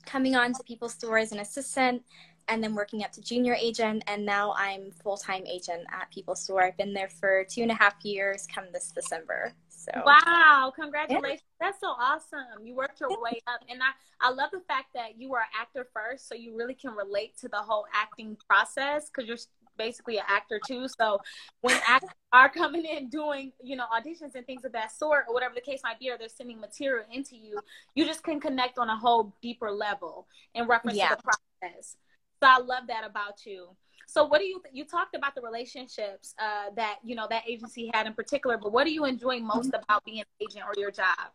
coming 0.05 0.37
on 0.37 0.53
to 0.53 0.63
People 0.65 0.89
Store 0.89 1.19
as 1.19 1.33
an 1.33 1.41
assistant, 1.41 2.03
and 2.49 2.63
then 2.63 2.75
working 2.75 3.03
up 3.03 3.13
to 3.13 3.21
junior 3.21 3.55
agent, 3.55 4.03
and 4.07 4.25
now 4.25 4.55
I'm 4.57 4.93
full 5.03 5.17
time 5.17 5.45
agent 5.47 5.87
at 5.93 6.11
People 6.11 6.35
Store. 6.35 6.65
I've 6.65 6.77
been 6.77 6.95
there 6.95 7.09
for 7.09 7.45
two 7.49 7.63
and 7.63 7.71
a 7.71 7.75
half 7.75 7.95
years. 8.05 8.47
Come 8.53 8.67
this 8.73 8.93
December. 8.93 9.53
So 9.95 10.03
wow, 10.05 10.73
congratulations! 10.75 11.43
Yeah. 11.61 11.69
That's 11.69 11.81
so 11.81 11.89
awesome. 11.89 12.65
You 12.65 12.75
worked 12.75 13.01
your 13.01 13.11
way 13.11 13.41
up, 13.47 13.61
and 13.69 13.81
I 13.83 14.27
I 14.27 14.31
love 14.31 14.51
the 14.53 14.61
fact 14.61 14.87
that 14.95 15.19
you 15.19 15.31
were 15.31 15.39
an 15.39 15.47
actor 15.59 15.87
first, 15.95 16.29
so 16.29 16.35
you 16.35 16.57
really 16.57 16.75
can 16.75 16.93
relate 16.93 17.37
to 17.39 17.49
the 17.49 17.59
whole 17.59 17.87
acting 17.95 18.37
process 18.49 19.09
because 19.11 19.29
you're 19.29 19.39
basically 19.77 20.19
an 20.19 20.25
actor 20.27 20.61
too. 20.67 20.89
So 20.89 21.21
when 21.61 21.79
actors 21.87 22.11
are 22.33 22.49
coming 22.49 22.85
in 22.85 23.09
doing, 23.09 23.53
you 23.63 23.77
know, 23.77 23.85
auditions 23.95 24.35
and 24.35 24.47
things 24.47 24.65
of 24.65 24.73
that 24.73 24.91
sort, 24.91 25.27
or 25.29 25.35
whatever 25.35 25.55
the 25.55 25.61
case 25.61 25.81
might 25.85 25.99
be, 26.01 26.11
or 26.11 26.19
they're 26.19 26.29
sending 26.29 26.61
material 26.61 27.05
into 27.13 27.37
you, 27.37 27.59
you 27.95 28.05
just 28.05 28.23
can 28.23 28.41
connect 28.41 28.79
on 28.79 28.89
a 28.89 28.97
whole 28.97 29.35
deeper 29.43 29.71
level 29.71 30.27
in 30.55 30.67
reference 30.67 30.99
yeah. 30.99 31.11
to 31.11 31.17
the 31.17 31.23
process. 31.23 31.97
So 32.43 32.49
I 32.49 32.59
love 32.59 32.89
that 32.89 33.05
about 33.05 33.47
you. 33.47 33.69
So 34.07 34.25
what 34.25 34.39
do 34.39 34.47
you 34.47 34.63
th- 34.63 34.75
you 34.75 34.85
talked 34.85 35.15
about 35.15 35.35
the 35.35 35.43
relationships 35.43 36.35
uh, 36.39 36.71
that 36.77 36.99
you 37.03 37.17
know 37.17 37.27
that 37.29 37.43
agency 37.49 37.91
had 37.93 38.07
in 38.07 38.15
particular, 38.15 38.57
but 38.57 38.73
what 38.73 38.85
do 38.85 38.93
you 38.93 39.05
enjoy 39.05 39.41
most 39.41 39.73
mm-hmm. 39.73 39.83
about 39.83 40.05
being 40.05 40.21
an 40.21 40.27
agent 40.41 40.65
or 40.65 40.81
your 40.81 40.93
job? 40.93 41.33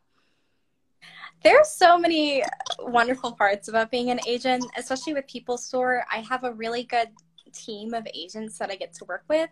There's 1.43 1.69
so 1.69 1.97
many 1.97 2.43
wonderful 2.79 3.33
parts 3.33 3.67
about 3.67 3.91
being 3.91 4.09
an 4.09 4.19
agent, 4.27 4.65
especially 4.77 5.13
with 5.13 5.27
People 5.27 5.57
Store. 5.57 6.05
I 6.11 6.19
have 6.19 6.43
a 6.43 6.53
really 6.53 6.83
good 6.83 7.09
team 7.51 7.93
of 7.93 8.07
agents 8.13 8.57
that 8.59 8.71
I 8.71 8.75
get 8.75 8.93
to 8.95 9.05
work 9.05 9.23
with. 9.27 9.49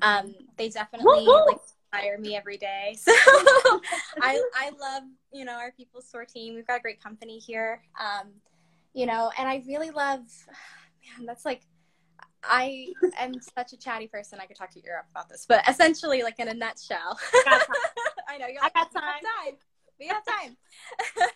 Um, 0.00 0.34
they 0.56 0.68
definitely 0.70 1.26
like 1.26 1.58
hire 1.92 2.18
me 2.18 2.36
every 2.36 2.56
day. 2.56 2.96
So 3.04 3.12
I 4.22 4.40
I 4.54 4.70
love 4.80 5.02
you 5.32 5.44
know 5.44 5.54
our 5.54 5.72
People 5.72 6.00
Store 6.00 6.24
team. 6.24 6.54
We've 6.54 6.66
got 6.66 6.78
a 6.78 6.82
great 6.82 7.02
company 7.02 7.38
here. 7.38 7.82
Um, 8.00 8.30
you 8.94 9.06
know, 9.06 9.30
and 9.38 9.48
I 9.48 9.62
really 9.66 9.90
love. 9.90 10.20
Man, 11.18 11.26
that's 11.26 11.44
like 11.44 11.60
I 12.48 12.88
am 13.18 13.34
such 13.40 13.72
a 13.72 13.76
chatty 13.76 14.06
person. 14.06 14.38
I 14.40 14.46
could 14.46 14.56
talk 14.56 14.70
to 14.70 14.78
you 14.78 14.90
about 15.10 15.28
this, 15.28 15.46
but 15.48 15.66
essentially, 15.68 16.22
like 16.22 16.38
in 16.38 16.48
a 16.48 16.54
nutshell, 16.54 17.18
I 18.28 18.38
know 18.38 18.46
you 18.46 18.58
I 18.62 18.70
got 18.70 18.92
time. 18.92 19.02
time. 19.02 19.56
We 19.98 20.08
have 20.08 20.24
time. 20.24 20.56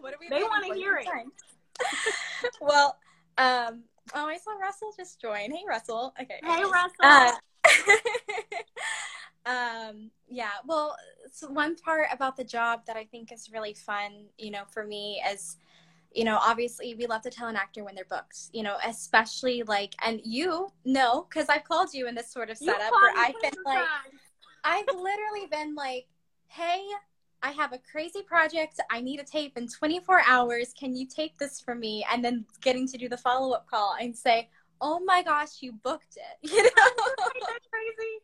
what 0.00 0.14
are 0.14 0.16
we? 0.20 0.28
Doing? 0.28 0.40
They 0.40 0.44
want 0.44 0.66
to 0.66 0.74
hear 0.74 0.96
it. 0.96 1.06
well, 2.60 2.96
um, 3.38 3.84
oh, 4.14 4.26
I 4.26 4.36
saw 4.36 4.52
Russell 4.52 4.92
just 4.96 5.20
join. 5.20 5.50
Hey, 5.50 5.62
Russell. 5.66 6.14
Okay. 6.20 6.40
Hey, 6.44 6.62
Russell. 6.62 6.92
Uh, 7.02 7.32
um, 9.46 10.10
yeah. 10.28 10.50
Well, 10.66 10.96
so 11.32 11.48
one 11.48 11.76
part 11.76 12.08
about 12.12 12.36
the 12.36 12.44
job 12.44 12.82
that 12.86 12.96
I 12.96 13.04
think 13.04 13.32
is 13.32 13.50
really 13.52 13.74
fun, 13.74 14.26
you 14.36 14.50
know, 14.50 14.64
for 14.70 14.84
me 14.84 15.22
is 15.30 15.56
you 16.12 16.24
know, 16.24 16.38
obviously 16.40 16.94
we 16.94 17.06
love 17.06 17.22
to 17.22 17.30
tell 17.30 17.48
an 17.48 17.56
actor 17.56 17.84
when 17.84 17.94
they're 17.94 18.06
booked, 18.08 18.38
you 18.52 18.62
know, 18.62 18.76
especially 18.86 19.62
like, 19.64 19.94
and 20.04 20.20
you 20.24 20.68
know, 20.84 21.26
because 21.28 21.48
I've 21.48 21.64
called 21.64 21.92
you 21.92 22.08
in 22.08 22.14
this 22.14 22.32
sort 22.32 22.50
of 22.50 22.56
setup 22.56 22.92
where 22.92 23.12
I've 23.16 23.40
been 23.40 23.62
like, 23.64 23.86
I've 24.64 24.86
literally 24.86 25.46
been 25.50 25.74
like, 25.74 26.06
hey, 26.48 26.82
I 27.42 27.50
have 27.52 27.72
a 27.72 27.78
crazy 27.78 28.22
project. 28.22 28.80
I 28.90 29.00
need 29.00 29.20
a 29.20 29.24
tape 29.24 29.56
in 29.56 29.68
24 29.68 30.22
hours. 30.26 30.72
Can 30.78 30.96
you 30.96 31.06
tape 31.06 31.38
this 31.38 31.60
for 31.60 31.74
me? 31.74 32.04
And 32.10 32.24
then 32.24 32.44
getting 32.62 32.88
to 32.88 32.98
do 32.98 33.08
the 33.08 33.16
follow 33.16 33.52
up 33.54 33.68
call 33.68 33.94
and 34.00 34.16
say, 34.16 34.48
oh 34.80 35.00
my 35.00 35.22
gosh, 35.22 35.60
you 35.60 35.72
booked 35.72 36.16
it. 36.16 36.50
You 36.50 36.62
know, 36.62 36.70
that's 37.46 37.66
crazy. 37.70 38.18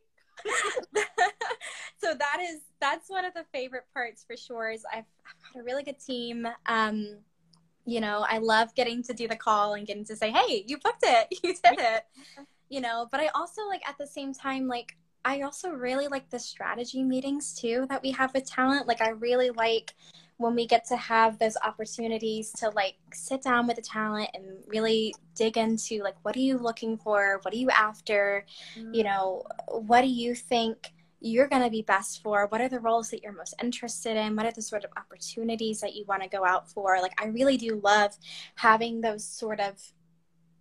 so 1.99 2.15
that 2.15 2.39
is 2.41 2.61
that's 2.81 3.09
one 3.09 3.25
of 3.25 3.35
the 3.35 3.45
favorite 3.53 3.85
parts 3.93 4.25
for 4.27 4.37
sure. 4.37 4.71
Is 4.71 4.85
I've, 4.93 5.05
I've 5.27 5.55
got 5.55 5.61
a 5.61 5.65
really 5.65 5.83
good 5.83 5.99
team. 5.99 6.47
Um, 6.67 7.19
you 7.85 8.01
know, 8.01 8.25
I 8.29 8.39
love 8.39 8.75
getting 8.75 9.03
to 9.05 9.15
do 9.15 9.29
the 9.29 9.37
call 9.37 9.75
and 9.75 9.87
getting 9.87 10.05
to 10.07 10.17
say, 10.17 10.31
hey, 10.31 10.65
you 10.67 10.79
booked 10.79 11.05
it, 11.05 11.29
you 11.43 11.55
did 11.55 11.79
it, 11.79 12.05
you 12.69 12.81
know, 12.81 13.09
but 13.11 13.21
I 13.21 13.29
also 13.35 13.63
like 13.69 13.87
at 13.89 13.99
the 13.99 14.07
same 14.07 14.33
time, 14.33 14.67
like, 14.67 14.97
I 15.27 15.41
also 15.41 15.71
really 15.71 16.07
like 16.07 16.29
the 16.29 16.39
strategy 16.39 17.03
meetings 17.03 17.55
too 17.55 17.87
that 17.89 18.03
we 18.03 18.11
have 18.11 18.35
with 18.35 18.45
talent. 18.45 18.87
Like, 18.87 19.01
I 19.01 19.11
really 19.11 19.51
like 19.51 19.95
when 20.37 20.55
we 20.55 20.67
get 20.67 20.85
to 20.87 20.97
have 20.97 21.39
those 21.39 21.57
opportunities 21.65 22.51
to 22.53 22.69
like 22.71 22.97
sit 23.13 23.43
down 23.43 23.67
with 23.67 23.77
the 23.77 23.83
talent 23.83 24.29
and 24.35 24.45
really 24.67 25.15
dig 25.35 25.57
into 25.57 26.03
like, 26.03 26.17
what 26.23 26.37
are 26.37 26.41
you 26.41 26.59
looking 26.59 26.99
for? 26.99 27.39
What 27.43 27.55
are 27.55 27.57
you 27.57 27.71
after? 27.71 28.45
Mm. 28.79 28.95
You 28.95 29.05
know, 29.05 29.45
what 29.69 30.03
do 30.03 30.09
you 30.09 30.35
think? 30.35 30.93
You're 31.25 31.49
going 31.49 31.63
to 31.63 31.71
be 31.71 31.83
best 31.83 32.23
for? 32.23 32.47
What 32.49 32.61
are 32.61 32.69
the 32.69 32.81
roles 32.81 33.11
that 33.11 33.23
you're 33.23 33.33
most 33.33 33.55
interested 33.63 34.17
in? 34.17 34.37
What 34.37 34.47
are 34.47 34.53
the 34.53 34.63
sort 34.63 34.85
of 34.85 34.91
opportunities 34.97 35.81
that 35.81 35.95
you 35.95 36.05
want 36.07 36.23
to 36.23 36.29
go 36.29 36.45
out 36.45 36.71
for? 36.71 36.99
Like 37.01 37.15
i 37.21 37.27
really 37.27 37.57
do 37.57 37.81
love 37.83 38.13
having 38.57 39.01
those 39.01 39.25
sort 39.25 39.61
of 39.61 39.81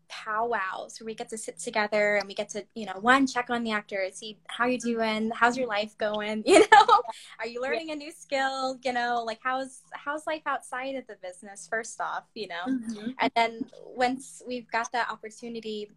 powwows 0.09 0.99
where 0.99 1.05
we 1.05 1.15
get 1.15 1.29
to 1.29 1.37
sit 1.37 1.57
together 1.57 2.17
and 2.17 2.27
we 2.27 2.35
get 2.35 2.47
to 2.47 2.63
you 2.75 2.85
know 2.85 2.93
one 3.01 3.25
check 3.25 3.49
on 3.49 3.63
the 3.63 3.71
actor 3.71 4.07
see 4.11 4.37
how 4.47 4.65
you're 4.65 4.77
doing 4.77 5.31
how's 5.33 5.57
your 5.57 5.67
life 5.67 5.97
going 5.97 6.43
you 6.45 6.59
know? 6.59 7.01
Are 7.39 7.47
you 7.47 7.61
learning 7.61 7.89
a 7.91 7.95
new 7.95 8.11
skill? 8.11 8.77
You 8.83 8.93
know 8.93 9.23
like 9.25 9.39
how's 9.43 9.81
how's 9.93 10.27
life 10.27 10.43
outside 10.45 10.95
of 10.95 11.07
the 11.07 11.15
business 11.23 11.67
first 11.69 11.99
off 11.99 12.25
you 12.35 12.47
know? 12.47 12.65
Mm-hmm. 12.67 13.11
and 13.19 13.31
then 13.35 13.65
once 13.85 14.43
we've 14.45 14.69
got 14.71 14.91
that 14.91 15.09
opportunity 15.09 15.89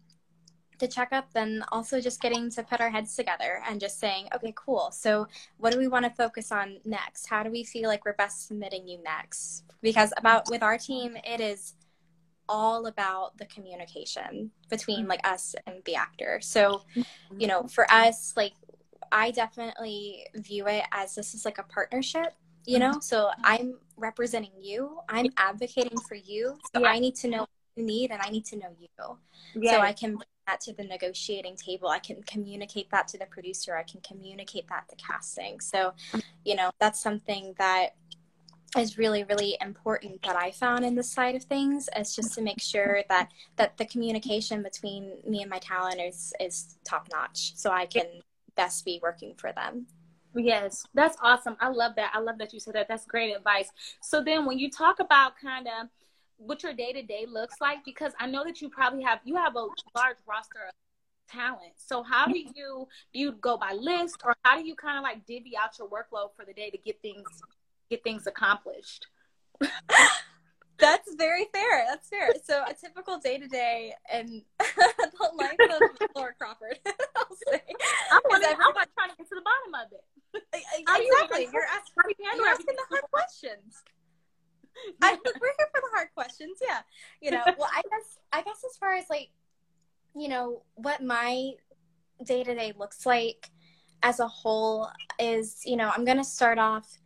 to 0.79 0.87
check 0.87 1.09
up, 1.11 1.33
then 1.33 1.63
also 1.71 1.99
just 1.99 2.21
getting 2.21 2.49
to 2.51 2.63
put 2.63 2.81
our 2.81 2.89
heads 2.89 3.15
together 3.15 3.61
and 3.67 3.79
just 3.79 3.99
saying, 3.99 4.27
okay, 4.35 4.53
cool. 4.55 4.91
So, 4.91 5.27
what 5.57 5.73
do 5.73 5.79
we 5.79 5.87
want 5.87 6.05
to 6.05 6.11
focus 6.11 6.51
on 6.51 6.77
next? 6.85 7.27
How 7.27 7.43
do 7.43 7.51
we 7.51 7.63
feel 7.63 7.89
like 7.89 8.05
we're 8.05 8.13
best 8.13 8.47
submitting 8.47 8.87
you 8.87 9.01
next? 9.03 9.63
Because 9.81 10.13
about 10.17 10.49
with 10.49 10.63
our 10.63 10.77
team, 10.77 11.17
it 11.23 11.39
is 11.39 11.73
all 12.49 12.85
about 12.87 13.37
the 13.37 13.45
communication 13.45 14.51
between 14.69 15.07
like 15.07 15.25
us 15.27 15.55
and 15.65 15.83
the 15.85 15.95
actor. 15.95 16.39
So, 16.41 16.83
you 17.37 17.47
know, 17.47 17.63
for 17.67 17.91
us, 17.91 18.33
like 18.37 18.53
I 19.11 19.31
definitely 19.31 20.27
view 20.35 20.67
it 20.67 20.83
as 20.91 21.15
this 21.15 21.33
is 21.33 21.45
like 21.45 21.57
a 21.57 21.63
partnership, 21.63 22.33
you 22.65 22.79
know? 22.79 22.93
So 23.01 23.29
I'm 23.43 23.75
representing 23.97 24.51
you, 24.61 24.99
I'm 25.09 25.27
advocating 25.37 25.97
for 25.99 26.15
you. 26.15 26.57
So 26.73 26.81
yeah. 26.81 26.89
I 26.89 26.99
need 26.99 27.15
to 27.15 27.27
know 27.27 27.39
what 27.39 27.49
you 27.75 27.83
need 27.83 28.11
and 28.11 28.21
I 28.21 28.29
need 28.29 28.45
to 28.45 28.57
know 28.57 28.69
you. 28.79 28.87
So 29.69 29.79
I 29.79 29.93
can 29.93 30.17
that 30.47 30.61
to 30.61 30.73
the 30.73 30.83
negotiating 30.83 31.55
table. 31.55 31.89
I 31.89 31.99
can 31.99 32.23
communicate 32.23 32.89
that 32.91 33.07
to 33.09 33.17
the 33.17 33.25
producer. 33.25 33.77
I 33.77 33.83
can 33.83 34.01
communicate 34.01 34.67
that 34.69 34.89
to 34.89 34.95
casting. 34.95 35.59
So, 35.59 35.93
you 36.43 36.55
know, 36.55 36.71
that's 36.79 36.99
something 36.99 37.53
that 37.59 37.95
is 38.77 38.97
really 38.97 39.23
really 39.23 39.57
important 39.61 40.21
that 40.23 40.35
i 40.35 40.51
found 40.51 40.83
in 40.83 40.93
this 40.93 41.09
side 41.09 41.35
of 41.35 41.43
things 41.43 41.89
is 41.97 42.13
just 42.13 42.33
to 42.33 42.41
make 42.41 42.59
sure 42.59 43.01
that 43.07 43.29
that 43.55 43.77
the 43.77 43.85
communication 43.85 44.61
between 44.61 45.13
me 45.25 45.41
and 45.41 45.49
my 45.49 45.57
talent 45.59 46.01
is 46.01 46.33
is 46.41 46.77
top 46.83 47.07
notch 47.11 47.55
so 47.55 47.71
i 47.71 47.85
can 47.85 48.05
best 48.55 48.83
be 48.83 48.99
working 49.01 49.33
for 49.37 49.53
them 49.53 49.87
yes 50.35 50.85
that's 50.93 51.17
awesome 51.21 51.55
i 51.61 51.69
love 51.69 51.93
that 51.95 52.11
i 52.13 52.19
love 52.19 52.37
that 52.37 52.51
you 52.51 52.59
said 52.59 52.75
that 52.75 52.89
that's 52.89 53.05
great 53.05 53.33
advice 53.33 53.69
so 54.01 54.21
then 54.21 54.45
when 54.45 54.59
you 54.59 54.69
talk 54.69 54.99
about 54.99 55.31
kind 55.41 55.67
of 55.67 55.87
what 56.37 56.63
your 56.63 56.73
day 56.73 56.93
to 56.93 57.01
day 57.01 57.25
looks 57.27 57.55
like 57.59 57.83
because 57.83 58.13
I 58.19 58.27
know 58.27 58.43
that 58.43 58.61
you 58.61 58.69
probably 58.69 59.03
have 59.03 59.19
you 59.23 59.35
have 59.35 59.55
a 59.55 59.67
large 59.95 60.17
roster 60.27 60.59
of 60.67 60.73
talent. 61.29 61.73
So 61.77 62.03
how 62.03 62.25
do 62.27 62.37
you 62.37 62.87
do 63.13 63.19
you 63.19 63.31
go 63.33 63.57
by 63.57 63.73
list 63.73 64.21
or 64.23 64.35
how 64.43 64.57
do 64.59 64.65
you 64.65 64.75
kind 64.75 64.97
of 64.97 65.03
like 65.03 65.25
divvy 65.25 65.53
out 65.61 65.77
your 65.77 65.87
workload 65.89 66.29
for 66.35 66.45
the 66.45 66.53
day 66.53 66.69
to 66.69 66.77
get 66.77 67.01
things 67.01 67.27
get 67.89 68.03
things 68.03 68.27
accomplished? 68.27 69.07
That's 70.79 71.15
very 71.15 71.45
fair. 71.51 71.85
That's 71.89 72.07
fair. 72.07 72.29
So 72.45 72.63
a 72.63 72.73
typical 72.73 73.17
day 73.17 73.39
to 73.39 73.47
day 73.47 73.93
and 74.11 74.43
the 74.59 75.31
life 75.35 75.57
of 75.59 76.07
Laura 76.15 76.33
Crawford, 76.39 76.77
I'll 76.85 77.37
say. 77.47 77.61
I'm, 78.11 78.21
wondering, 78.29 78.53
I'm 78.53 78.73
trying 78.73 79.09
to 79.09 79.17
get 79.17 79.27
to 79.29 79.35
the 79.35 79.41
bottom 79.41 79.87
of 79.87 79.91
it. 79.91 80.05
Exactly. 80.53 81.49
You're 81.51 81.65
asking, 81.65 82.15
you're 82.35 82.47
asking 82.47 82.75
the 82.75 82.85
hard 82.89 83.03
questions. 83.11 83.83
I, 85.01 85.17
we're 85.23 85.53
here 85.57 85.67
for 85.73 85.81
the 85.81 85.89
hard 85.93 86.09
questions. 86.13 86.59
Yeah. 86.61 86.81
You 87.21 87.31
know, 87.31 87.43
well, 87.57 87.69
I 87.73 87.81
guess, 87.89 88.19
I 88.31 88.41
guess 88.41 88.63
as 88.69 88.77
far 88.77 88.93
as 88.93 89.05
like, 89.09 89.29
you 90.15 90.27
know, 90.27 90.61
what 90.75 91.03
my 91.03 91.51
day 92.23 92.43
to 92.43 92.55
day 92.55 92.73
looks 92.77 93.05
like 93.05 93.49
as 94.03 94.19
a 94.19 94.27
whole 94.27 94.89
is, 95.19 95.61
you 95.65 95.75
know, 95.75 95.91
I'm 95.95 96.05
going 96.05 96.17
to 96.17 96.23
start 96.23 96.57
off 96.57 96.97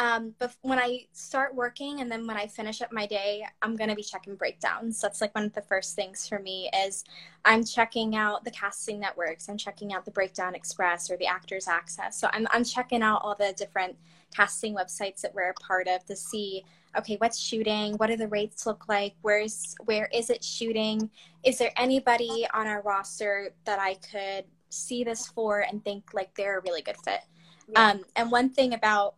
um, 0.00 0.34
but 0.38 0.56
when 0.62 0.78
I 0.78 1.04
start 1.12 1.54
working 1.54 2.00
and 2.00 2.10
then 2.10 2.26
when 2.26 2.38
I 2.38 2.46
finish 2.46 2.80
up 2.80 2.90
my 2.90 3.04
day, 3.04 3.44
I'm 3.60 3.76
going 3.76 3.90
to 3.90 3.94
be 3.94 4.02
checking 4.02 4.34
breakdowns. 4.34 4.98
That's 4.98 5.20
like 5.20 5.34
one 5.34 5.44
of 5.44 5.52
the 5.52 5.60
first 5.60 5.94
things 5.94 6.26
for 6.26 6.38
me 6.38 6.70
is 6.74 7.04
I'm 7.44 7.62
checking 7.62 8.16
out 8.16 8.42
the 8.42 8.50
casting 8.50 8.98
networks. 8.98 9.50
I'm 9.50 9.58
checking 9.58 9.92
out 9.92 10.06
the 10.06 10.10
Breakdown 10.10 10.54
Express 10.54 11.10
or 11.10 11.18
the 11.18 11.26
Actors 11.26 11.68
Access. 11.68 12.18
So 12.18 12.30
I'm, 12.32 12.48
I'm 12.50 12.64
checking 12.64 13.02
out 13.02 13.20
all 13.22 13.34
the 13.34 13.52
different 13.58 13.94
casting 14.34 14.74
websites 14.74 15.20
that 15.20 15.34
we're 15.34 15.50
a 15.50 15.54
part 15.54 15.86
of 15.86 16.02
to 16.06 16.16
see, 16.16 16.64
okay, 16.96 17.16
what's 17.16 17.38
shooting? 17.38 17.94
What 17.94 18.08
do 18.08 18.16
the 18.16 18.28
rates 18.28 18.66
look 18.66 18.88
like? 18.88 19.14
Where's, 19.22 19.74
where 19.84 20.08
is 20.12 20.30
it 20.30 20.42
shooting? 20.42 21.10
Is 21.44 21.58
there 21.58 21.72
anybody 21.76 22.46
on 22.52 22.66
our 22.66 22.82
roster 22.82 23.54
that 23.64 23.78
I 23.78 23.94
could 23.94 24.44
see 24.68 25.04
this 25.04 25.26
for 25.28 25.60
and 25.60 25.84
think 25.84 26.14
like 26.14 26.34
they're 26.34 26.58
a 26.58 26.62
really 26.62 26.82
good 26.82 26.96
fit? 27.04 27.20
Yeah. 27.68 27.90
Um, 27.90 28.04
and 28.16 28.30
one 28.30 28.50
thing 28.50 28.74
about 28.74 29.14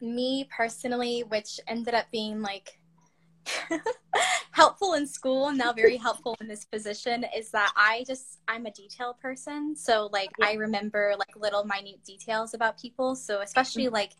me 0.00 0.48
personally, 0.54 1.24
which 1.28 1.60
ended 1.66 1.94
up 1.94 2.06
being 2.10 2.42
like 2.42 2.78
helpful 4.50 4.94
in 4.94 5.06
school 5.06 5.48
and 5.48 5.58
now 5.58 5.72
very 5.72 5.96
helpful 6.08 6.36
in 6.40 6.48
this 6.48 6.64
position 6.64 7.24
is 7.34 7.50
that 7.50 7.72
I 7.76 8.04
just 8.06 8.40
I'm 8.48 8.66
a 8.66 8.70
detail 8.70 9.16
person. 9.20 9.74
So 9.76 10.08
like 10.12 10.30
yeah. 10.38 10.46
I 10.46 10.52
remember 10.54 11.14
like 11.18 11.34
little 11.36 11.64
minute 11.64 12.04
details 12.04 12.54
about 12.54 12.78
people. 12.78 13.14
So 13.14 13.40
especially 13.40 13.84
mm-hmm. 13.84 13.94
like 13.94 14.12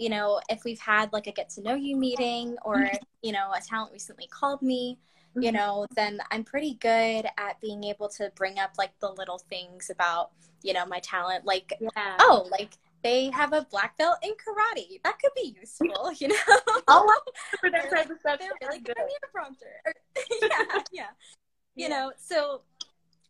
you 0.00 0.08
know, 0.08 0.40
if 0.48 0.64
we've 0.64 0.80
had 0.80 1.12
like 1.12 1.26
a 1.26 1.32
get 1.32 1.50
to 1.50 1.62
know 1.62 1.74
you 1.74 1.94
meeting 1.94 2.56
or, 2.64 2.76
mm-hmm. 2.76 2.96
you 3.22 3.32
know, 3.32 3.52
a 3.54 3.60
talent 3.60 3.92
recently 3.92 4.26
called 4.28 4.62
me, 4.62 4.98
you 5.34 5.42
mm-hmm. 5.42 5.56
know, 5.56 5.86
then 5.94 6.20
I'm 6.30 6.42
pretty 6.42 6.74
good 6.80 7.26
at 7.36 7.60
being 7.60 7.84
able 7.84 8.08
to 8.10 8.32
bring 8.34 8.58
up 8.58 8.72
like 8.78 8.98
the 9.00 9.10
little 9.10 9.38
things 9.38 9.90
about, 9.90 10.30
you 10.62 10.72
know, 10.72 10.86
my 10.86 11.00
talent. 11.00 11.44
Like, 11.44 11.74
yeah. 11.78 12.16
oh, 12.18 12.48
like 12.50 12.78
they 13.04 13.28
have 13.28 13.52
a 13.52 13.66
black 13.70 13.98
belt 13.98 14.16
in 14.22 14.30
karate. 14.30 15.02
That 15.04 15.18
could 15.18 15.32
be 15.36 15.54
useful, 15.60 16.12
you 16.18 16.28
know. 16.28 16.34
Oh, 16.88 17.20
for 17.60 17.70
that 17.70 17.90
type 17.90 18.08
of 18.08 18.18
stuff. 18.20 18.38
They're 18.40 18.50
really 18.62 18.80
good 18.80 18.96
at 18.96 19.04
a 19.04 19.32
prompter. 19.32 19.82
yeah, 20.42 20.82
yeah. 20.92 21.06
You 21.74 21.86
yeah. 21.86 21.88
know, 21.88 22.12
so 22.18 22.62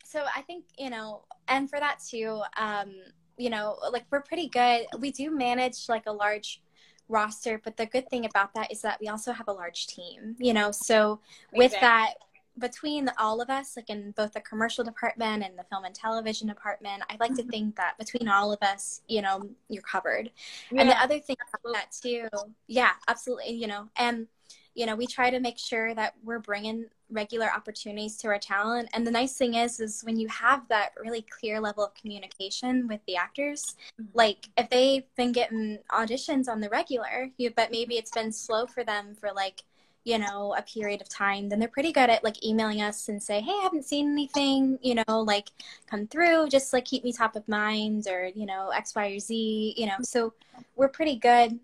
so 0.04 0.24
I 0.36 0.42
think 0.42 0.66
you 0.78 0.90
know, 0.90 1.24
and 1.48 1.68
for 1.68 1.80
that 1.80 1.98
too, 2.08 2.42
um, 2.56 2.94
you 3.40 3.50
know, 3.50 3.78
like 3.90 4.04
we're 4.10 4.20
pretty 4.20 4.48
good. 4.48 4.86
We 4.98 5.10
do 5.10 5.30
manage 5.30 5.88
like 5.88 6.04
a 6.06 6.12
large 6.12 6.62
roster, 7.08 7.60
but 7.62 7.76
the 7.76 7.86
good 7.86 8.08
thing 8.08 8.24
about 8.24 8.54
that 8.54 8.70
is 8.70 8.82
that 8.82 8.98
we 9.00 9.08
also 9.08 9.32
have 9.32 9.48
a 9.48 9.52
large 9.52 9.86
team. 9.86 10.36
You 10.38 10.54
know, 10.54 10.70
so 10.70 11.20
with 11.52 11.72
that 11.80 12.14
between 12.58 13.10
all 13.18 13.40
of 13.40 13.48
us, 13.48 13.76
like 13.76 13.90
in 13.90 14.12
both 14.12 14.32
the 14.32 14.40
commercial 14.40 14.84
department 14.84 15.42
and 15.42 15.58
the 15.58 15.64
film 15.64 15.84
and 15.84 15.94
television 15.94 16.46
department, 16.46 17.02
I 17.08 17.16
like 17.18 17.34
to 17.34 17.42
mm-hmm. 17.42 17.50
think 17.50 17.76
that 17.76 17.98
between 17.98 18.28
all 18.28 18.52
of 18.52 18.58
us, 18.62 19.02
you 19.08 19.22
know, 19.22 19.48
you're 19.68 19.82
covered. 19.82 20.30
Yeah. 20.70 20.82
And 20.82 20.90
the 20.90 21.00
other 21.00 21.18
thing 21.18 21.36
about 21.48 21.72
that 21.74 21.92
too, 21.92 22.28
yeah, 22.66 22.92
absolutely, 23.08 23.52
you 23.52 23.66
know, 23.66 23.88
and 23.96 24.26
you 24.74 24.86
know, 24.86 24.94
we 24.94 25.06
try 25.06 25.30
to 25.30 25.40
make 25.40 25.58
sure 25.58 25.94
that 25.94 26.14
we're 26.22 26.38
bringing 26.38 26.86
regular 27.10 27.50
opportunities 27.54 28.16
to 28.18 28.28
our 28.28 28.38
talent. 28.38 28.88
And 28.94 29.06
the 29.06 29.10
nice 29.10 29.36
thing 29.36 29.54
is, 29.54 29.80
is 29.80 30.02
when 30.02 30.18
you 30.18 30.28
have 30.28 30.66
that 30.68 30.90
really 31.02 31.22
clear 31.22 31.60
level 31.60 31.84
of 31.84 31.94
communication 31.94 32.86
with 32.88 33.00
the 33.06 33.16
actors, 33.16 33.76
mm-hmm. 34.00 34.10
like 34.14 34.48
if 34.56 34.68
they've 34.70 35.04
been 35.16 35.32
getting 35.32 35.78
auditions 35.90 36.48
on 36.48 36.60
the 36.60 36.68
regular, 36.68 37.30
you, 37.36 37.50
but 37.50 37.70
maybe 37.70 37.96
it's 37.96 38.10
been 38.10 38.32
slow 38.32 38.66
for 38.66 38.84
them 38.84 39.14
for 39.14 39.30
like, 39.32 39.62
you 40.04 40.18
know, 40.18 40.54
a 40.56 40.62
period 40.62 41.02
of 41.02 41.08
time, 41.08 41.48
then 41.48 41.58
they're 41.58 41.68
pretty 41.68 41.92
good 41.92 42.08
at 42.08 42.24
like 42.24 42.42
emailing 42.44 42.80
us 42.80 43.08
and 43.08 43.22
say, 43.22 43.40
Hey, 43.40 43.52
I 43.52 43.62
haven't 43.62 43.84
seen 43.84 44.10
anything, 44.10 44.78
you 44.80 44.94
know, 44.94 45.20
like 45.20 45.50
come 45.86 46.06
through, 46.06 46.48
just 46.48 46.72
like 46.72 46.86
keep 46.86 47.04
me 47.04 47.12
top 47.12 47.36
of 47.36 47.46
mind 47.46 48.06
or, 48.08 48.30
you 48.34 48.46
know, 48.46 48.70
X, 48.70 48.94
Y, 48.94 49.08
or 49.08 49.18
Z, 49.18 49.74
you 49.76 49.86
know. 49.86 49.96
So 50.02 50.32
we're 50.74 50.88
pretty 50.88 51.16
good 51.16 51.60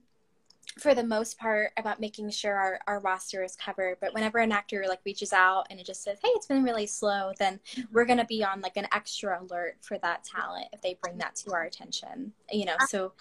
for 0.78 0.94
the 0.94 1.02
most 1.02 1.38
part 1.38 1.70
about 1.78 2.00
making 2.00 2.30
sure 2.30 2.54
our, 2.54 2.78
our 2.86 3.00
roster 3.00 3.42
is 3.42 3.56
covered 3.56 3.96
but 4.00 4.12
whenever 4.12 4.38
an 4.38 4.52
actor 4.52 4.84
like 4.88 5.00
reaches 5.04 5.32
out 5.32 5.66
and 5.70 5.80
it 5.80 5.86
just 5.86 6.02
says 6.02 6.18
hey 6.22 6.28
it's 6.30 6.46
been 6.46 6.62
really 6.62 6.86
slow 6.86 7.32
then 7.38 7.58
we're 7.92 8.04
going 8.04 8.18
to 8.18 8.26
be 8.26 8.44
on 8.44 8.60
like 8.60 8.76
an 8.76 8.86
extra 8.92 9.40
alert 9.42 9.76
for 9.80 9.98
that 9.98 10.22
talent 10.24 10.66
if 10.72 10.82
they 10.82 10.98
bring 11.02 11.16
that 11.18 11.34
to 11.34 11.52
our 11.52 11.64
attention 11.64 12.32
you 12.50 12.64
know 12.64 12.76
so 12.88 13.12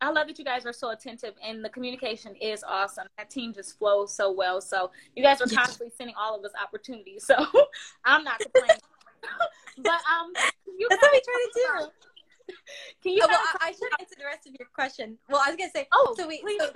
I 0.00 0.10
love 0.10 0.26
that 0.26 0.38
you 0.38 0.44
guys 0.44 0.66
are 0.66 0.74
so 0.74 0.90
attentive 0.90 1.34
and 1.42 1.64
the 1.64 1.70
communication 1.70 2.34
is 2.36 2.62
awesome. 2.62 3.06
That 3.16 3.30
team 3.30 3.54
just 3.54 3.78
flows 3.78 4.14
so 4.14 4.30
well. 4.30 4.60
So 4.60 4.90
you 5.14 5.22
guys 5.22 5.40
are 5.40 5.46
constantly 5.46 5.90
sending 5.96 6.14
all 6.18 6.38
of 6.38 6.44
us 6.44 6.50
opportunities. 6.62 7.24
So 7.24 7.34
I'm 8.04 8.22
not 8.22 8.38
complaining. 8.38 8.76
but 9.78 9.92
um 9.92 10.32
That's 10.34 11.02
what 11.02 11.12
we 11.12 11.20
try 11.20 11.46
to 11.46 11.50
do. 11.54 12.06
Can 13.02 13.12
you? 13.12 13.20
Oh, 13.22 13.28
well, 13.28 13.40
I, 13.60 13.68
I, 13.68 13.72
should 13.72 13.88
answer 14.00 14.14
the 14.18 14.24
rest 14.24 14.46
of 14.46 14.54
your 14.58 14.68
question. 14.74 15.18
Well, 15.28 15.42
I 15.44 15.50
was 15.50 15.56
gonna 15.56 15.70
say. 15.70 15.86
Oh, 15.92 16.14
so 16.18 16.26
we 16.26 16.42
so 16.58 16.70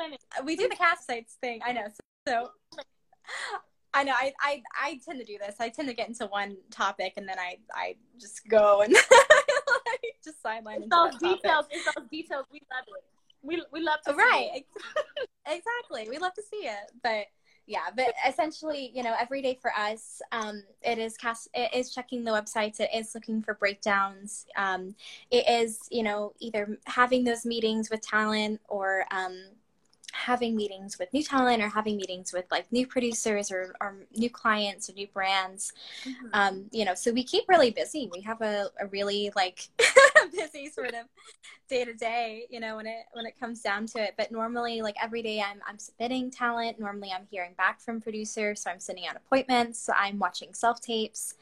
we 0.45 0.57
do 0.57 0.69
the 0.69 0.77
cast 0.77 1.07
sites 1.07 1.37
thing. 1.41 1.61
I 1.65 1.73
know. 1.73 1.87
So, 2.27 2.51
so 2.73 2.79
I 3.95 4.05
know. 4.05 4.13
I, 4.13 4.33
I 4.41 4.63
I 4.81 5.01
tend 5.05 5.19
to 5.21 5.25
do 5.25 5.39
this. 5.39 5.57
I 5.61 5.69
tend 5.69 5.89
to 5.89 5.95
get 5.95 6.09
into 6.09 6.27
one 6.27 6.57
topic 6.71 7.15
and 7.17 7.29
then 7.29 7.39
I 7.39 7.59
I 7.75 7.97
just 8.19 8.49
go 8.49 8.83
and 8.83 8.95
just 10.25 10.43
sideline. 10.43 10.83
It's 10.83 10.91
those 10.91 11.17
details. 11.17 11.67
It's 11.71 11.85
those 11.85 12.09
details. 12.11 12.47
We 12.53 12.61
love 12.73 12.85
it. 12.87 13.05
We 13.43 13.63
we 13.73 13.81
love 13.81 14.01
to 14.07 14.15
right. 14.15 14.65
exactly. 15.47 16.09
We 16.09 16.19
love 16.19 16.35
to 16.35 16.43
see 16.43 16.69
it, 16.69 16.93
but 17.03 17.27
yeah 17.67 17.87
but 17.95 18.13
essentially 18.27 18.91
you 18.95 19.03
know 19.03 19.15
every 19.19 19.43
day 19.43 19.59
for 19.61 19.73
us 19.75 20.21
um, 20.33 20.63
it 20.83 20.99
is 20.99 21.17
cast 21.17 21.49
it 21.55 21.73
is 21.75 21.95
checking 21.95 22.25
the 22.25 22.31
websites 22.31 22.81
it 22.81 22.91
is 22.95 23.15
looking 23.15 23.43
for 23.43 23.55
breakdowns 23.55 24.47
um, 24.57 24.95
it 25.31 25.49
is 25.49 25.81
you 25.91 26.03
know 26.03 26.33
either 26.41 26.79
having 26.87 27.25
those 27.25 27.45
meetings 27.45 27.91
with 27.91 28.01
talent 28.01 28.61
or 28.69 29.05
um, 29.11 29.45
having 30.13 30.57
meetings 30.57 30.99
with 30.99 31.13
new 31.13 31.23
talent 31.23 31.63
or 31.63 31.69
having 31.69 31.97
meetings 31.97 32.33
with 32.33 32.45
like 32.51 32.71
new 32.73 32.87
producers 32.87 33.51
or, 33.51 33.75
or 33.81 33.97
new 34.17 34.31
clients 34.31 34.89
or 34.89 34.93
new 34.95 35.07
brands. 35.09 35.73
Mm-hmm. 36.05 36.27
um, 36.33 36.65
you 36.71 36.85
know 36.85 36.95
so 36.95 37.13
we 37.13 37.25
keep 37.25 37.45
really 37.49 37.71
busy. 37.71 38.09
We 38.13 38.21
have 38.23 38.41
a, 38.41 38.71
a 38.81 38.87
really 38.87 39.31
like 39.37 39.69
busy 40.33 40.69
sort 40.71 40.95
of 40.95 41.07
day 41.69 41.85
to 41.85 41.95
day 41.95 42.47
you 42.51 42.59
know 42.59 42.77
when 42.77 42.87
it 42.87 43.05
when 43.13 43.27
it 43.27 43.39
comes 43.39 43.61
down 43.61 43.87
to 43.87 44.03
it. 44.03 44.15
But 44.17 44.33
normally 44.33 44.83
like 44.83 44.97
every 45.03 45.23
day 45.23 45.41
i'm 45.41 45.61
i'm 45.67 45.79
submitting 45.79 46.31
talent. 46.31 46.79
Normally 46.79 47.13
i'm 47.15 47.27
hearing 47.31 47.55
back 47.57 47.81
from 47.81 48.01
producers. 48.01 48.63
So 48.63 48.71
i'm 48.71 48.81
sending 48.81 49.07
out 49.07 49.17
appointments. 49.17 49.89
I'm 49.97 50.19
watching 50.19 50.55
self 50.55 50.81
tapes 50.81 51.35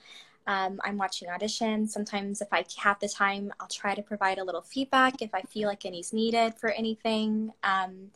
um, 0.49 0.81
I'm 0.83 0.97
watching 0.97 1.29
auditions. 1.29 1.91
Sometimes, 1.91 2.41
if 2.41 2.49
I 2.51 2.65
have 2.79 2.99
the 3.01 3.09
time, 3.09 3.53
I'll 3.61 3.69
try 3.69 3.95
to 3.95 4.03
provide 4.03 4.39
a 4.39 4.45
little 4.45 4.63
feedback 4.63 5.21
if 5.21 5.35
I 5.35 5.43
feel 5.43 5.69
like 5.69 5.85
any's 5.85 6.15
needed 6.15 6.55
for 6.55 6.71
anything. 6.71 7.53
Um, 7.63 8.11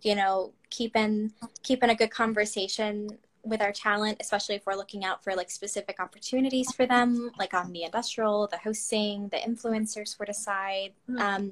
you 0.00 0.14
know, 0.14 0.52
keeping 0.70 1.32
keeping 1.62 1.90
a 1.90 1.94
good 1.94 2.10
conversation 2.10 3.18
with 3.42 3.60
our 3.60 3.70
talent, 3.70 4.16
especially 4.20 4.54
if 4.54 4.64
we're 4.64 4.76
looking 4.76 5.04
out 5.04 5.22
for 5.22 5.34
like 5.34 5.50
specific 5.50 6.00
opportunities 6.00 6.72
for 6.72 6.86
them, 6.86 7.30
like 7.38 7.52
on 7.52 7.70
the 7.70 7.82
industrial, 7.82 8.46
the 8.46 8.56
hosting, 8.56 9.28
the 9.28 9.36
influencer 9.36 10.08
sort 10.08 10.30
of 10.30 10.36
side. 10.36 10.92
Mm-hmm. 11.10 11.20
Um, 11.20 11.50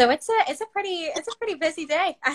so 0.00 0.08
it's 0.08 0.30
a 0.30 0.38
it's 0.48 0.62
a 0.62 0.66
pretty 0.72 1.10
it's 1.14 1.28
a 1.28 1.36
pretty 1.36 1.56
busy 1.56 1.84
day. 1.84 2.16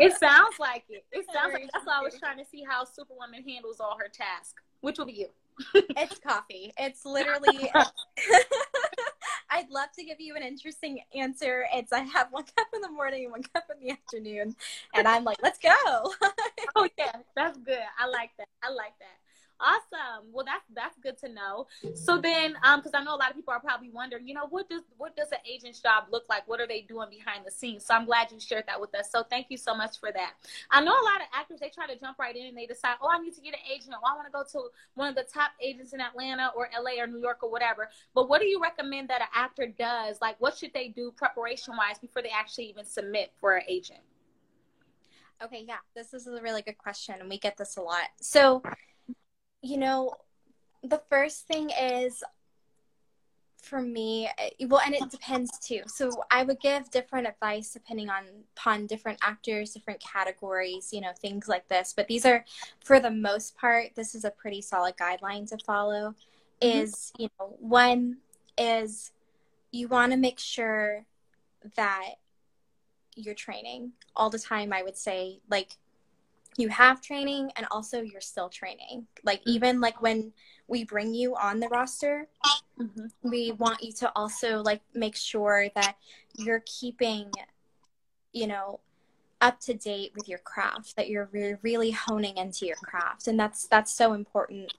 it 0.00 0.18
sounds 0.18 0.58
like 0.58 0.82
it. 0.88 1.04
It 1.12 1.26
sounds 1.32 1.52
like 1.52 1.68
that's 1.72 1.86
why 1.86 2.00
I 2.00 2.02
was 2.02 2.18
trying 2.18 2.38
to 2.38 2.44
see 2.44 2.64
how 2.68 2.84
Superwoman 2.84 3.44
handles 3.44 3.78
all 3.78 3.96
her 4.00 4.08
tasks. 4.08 4.60
Which 4.80 4.98
will 4.98 5.06
be 5.06 5.12
you 5.12 5.28
it's 5.74 6.18
coffee. 6.18 6.72
It's 6.78 7.04
literally. 7.04 7.70
I'd 9.50 9.70
love 9.70 9.90
to 9.96 10.04
give 10.04 10.20
you 10.20 10.34
an 10.34 10.42
interesting 10.42 11.00
answer. 11.14 11.64
It's 11.72 11.92
I 11.92 12.00
have 12.00 12.28
one 12.32 12.44
cup 12.56 12.66
in 12.74 12.80
the 12.80 12.90
morning 12.90 13.24
and 13.24 13.32
one 13.32 13.42
cup 13.42 13.64
in 13.72 13.86
the 13.86 13.92
afternoon, 13.92 14.56
and 14.94 15.06
I'm 15.06 15.22
like, 15.22 15.38
let's 15.42 15.58
go. 15.58 15.70
oh 16.76 16.88
yeah, 16.98 17.12
that's 17.36 17.58
good. 17.58 17.78
I 17.98 18.08
like 18.08 18.30
that. 18.38 18.48
I 18.62 18.70
like 18.70 18.94
that. 18.98 19.23
Awesome. 19.64 20.28
Well, 20.30 20.44
that's 20.44 20.64
that's 20.74 20.98
good 20.98 21.16
to 21.18 21.32
know. 21.32 21.66
So 21.94 22.20
then, 22.20 22.54
um, 22.62 22.80
because 22.80 22.92
I 22.94 23.02
know 23.02 23.14
a 23.14 23.16
lot 23.16 23.30
of 23.30 23.36
people 23.36 23.54
are 23.54 23.60
probably 23.60 23.88
wondering, 23.88 24.28
you 24.28 24.34
know, 24.34 24.46
what 24.50 24.68
does 24.68 24.82
what 24.98 25.16
does 25.16 25.32
an 25.32 25.38
agent's 25.50 25.80
job 25.80 26.04
look 26.10 26.24
like? 26.28 26.46
What 26.46 26.60
are 26.60 26.66
they 26.66 26.82
doing 26.82 27.08
behind 27.08 27.46
the 27.46 27.50
scenes? 27.50 27.86
So 27.86 27.94
I'm 27.94 28.04
glad 28.04 28.30
you 28.30 28.38
shared 28.38 28.64
that 28.66 28.78
with 28.78 28.94
us. 28.94 29.10
So 29.10 29.22
thank 29.22 29.46
you 29.48 29.56
so 29.56 29.74
much 29.74 29.98
for 29.98 30.12
that. 30.12 30.34
I 30.70 30.84
know 30.84 30.92
a 30.92 31.04
lot 31.04 31.22
of 31.22 31.28
actors 31.32 31.60
they 31.60 31.70
try 31.70 31.86
to 31.86 31.98
jump 31.98 32.18
right 32.18 32.36
in 32.36 32.46
and 32.46 32.58
they 32.58 32.66
decide, 32.66 32.96
oh, 33.00 33.08
I 33.10 33.18
need 33.20 33.34
to 33.36 33.40
get 33.40 33.54
an 33.54 33.60
agent, 33.72 33.94
or 33.94 34.06
I 34.06 34.14
want 34.14 34.26
to 34.26 34.32
go 34.32 34.44
to 34.52 34.68
one 34.96 35.08
of 35.08 35.14
the 35.14 35.24
top 35.24 35.52
agents 35.62 35.94
in 35.94 36.00
Atlanta 36.00 36.50
or 36.54 36.68
LA 36.78 37.02
or 37.02 37.06
New 37.06 37.20
York 37.20 37.38
or 37.42 37.50
whatever. 37.50 37.88
But 38.14 38.28
what 38.28 38.42
do 38.42 38.46
you 38.46 38.60
recommend 38.60 39.08
that 39.08 39.22
an 39.22 39.28
actor 39.34 39.66
does? 39.66 40.18
Like, 40.20 40.38
what 40.40 40.58
should 40.58 40.74
they 40.74 40.88
do 40.88 41.10
preparation 41.10 41.74
wise 41.74 41.98
before 41.98 42.20
they 42.20 42.28
actually 42.28 42.66
even 42.66 42.84
submit 42.84 43.32
for 43.40 43.56
an 43.56 43.62
agent? 43.66 44.00
Okay, 45.42 45.64
yeah, 45.66 45.78
this 45.96 46.12
is 46.12 46.26
a 46.26 46.42
really 46.42 46.62
good 46.62 46.78
question, 46.78 47.16
and 47.18 47.28
we 47.30 47.38
get 47.38 47.56
this 47.56 47.76
a 47.76 47.80
lot. 47.80 48.08
So 48.20 48.62
you 49.64 49.78
know, 49.78 50.14
the 50.82 51.00
first 51.08 51.46
thing 51.46 51.70
is 51.70 52.22
for 53.62 53.80
me 53.80 54.28
eh, 54.36 54.50
well 54.66 54.82
and 54.84 54.94
it 54.94 55.10
depends 55.10 55.58
too. 55.58 55.80
So 55.86 56.10
i 56.30 56.42
would 56.42 56.60
give 56.60 56.90
different 56.90 57.26
advice 57.26 57.72
depending 57.72 58.10
on 58.10 58.24
upon 58.54 58.86
different 58.86 59.18
actors 59.22 59.72
different 59.72 60.00
categories 60.00 60.90
you 60.92 61.00
know 61.00 61.12
things 61.18 61.48
like 61.48 61.66
this. 61.68 61.94
But 61.96 62.06
these 62.06 62.26
are 62.26 62.44
for 62.84 63.00
the 63.00 63.10
most 63.10 63.56
part 63.56 63.94
this 63.94 64.14
is 64.14 64.24
a 64.24 64.30
pretty 64.30 64.60
solid 64.60 64.96
guideline 64.98 65.48
to 65.48 65.56
follow 65.64 66.14
mm-hmm. 66.60 66.78
is 66.78 67.10
you 67.18 67.30
know 67.40 67.56
one 67.58 68.18
is 68.58 69.12
you 69.72 69.88
want 69.88 70.12
to 70.12 70.18
make 70.18 70.38
sure 70.38 71.06
that 71.74 72.16
you're 73.16 73.34
training. 73.34 73.92
All 74.14 74.28
the 74.28 74.38
time 74.38 74.74
i 74.74 74.82
would 74.82 74.98
say 74.98 75.40
like 75.48 75.78
you 76.56 76.68
have 76.68 77.00
training 77.00 77.50
and 77.56 77.66
also 77.70 78.00
you're 78.00 78.20
still 78.20 78.48
training 78.48 79.06
like 79.24 79.40
mm-hmm. 79.40 79.50
even 79.50 79.80
like 79.80 80.00
when 80.02 80.32
we 80.68 80.84
bring 80.84 81.14
you 81.14 81.34
on 81.36 81.60
the 81.60 81.68
roster 81.68 82.28
mm-hmm. 82.78 83.06
we 83.28 83.52
want 83.52 83.82
you 83.82 83.92
to 83.92 84.10
also 84.16 84.62
like 84.62 84.80
make 84.94 85.16
sure 85.16 85.68
that 85.74 85.96
you're 86.36 86.62
keeping 86.66 87.30
you 88.32 88.46
know 88.46 88.80
up 89.40 89.60
to 89.60 89.74
date 89.74 90.12
with 90.16 90.28
your 90.28 90.38
craft 90.38 90.96
that 90.96 91.08
you're 91.08 91.28
re- 91.32 91.56
really 91.62 91.90
honing 91.90 92.36
into 92.36 92.66
your 92.66 92.76
craft 92.76 93.26
and 93.26 93.38
that's 93.38 93.66
that's 93.66 93.92
so 93.92 94.12
important 94.12 94.72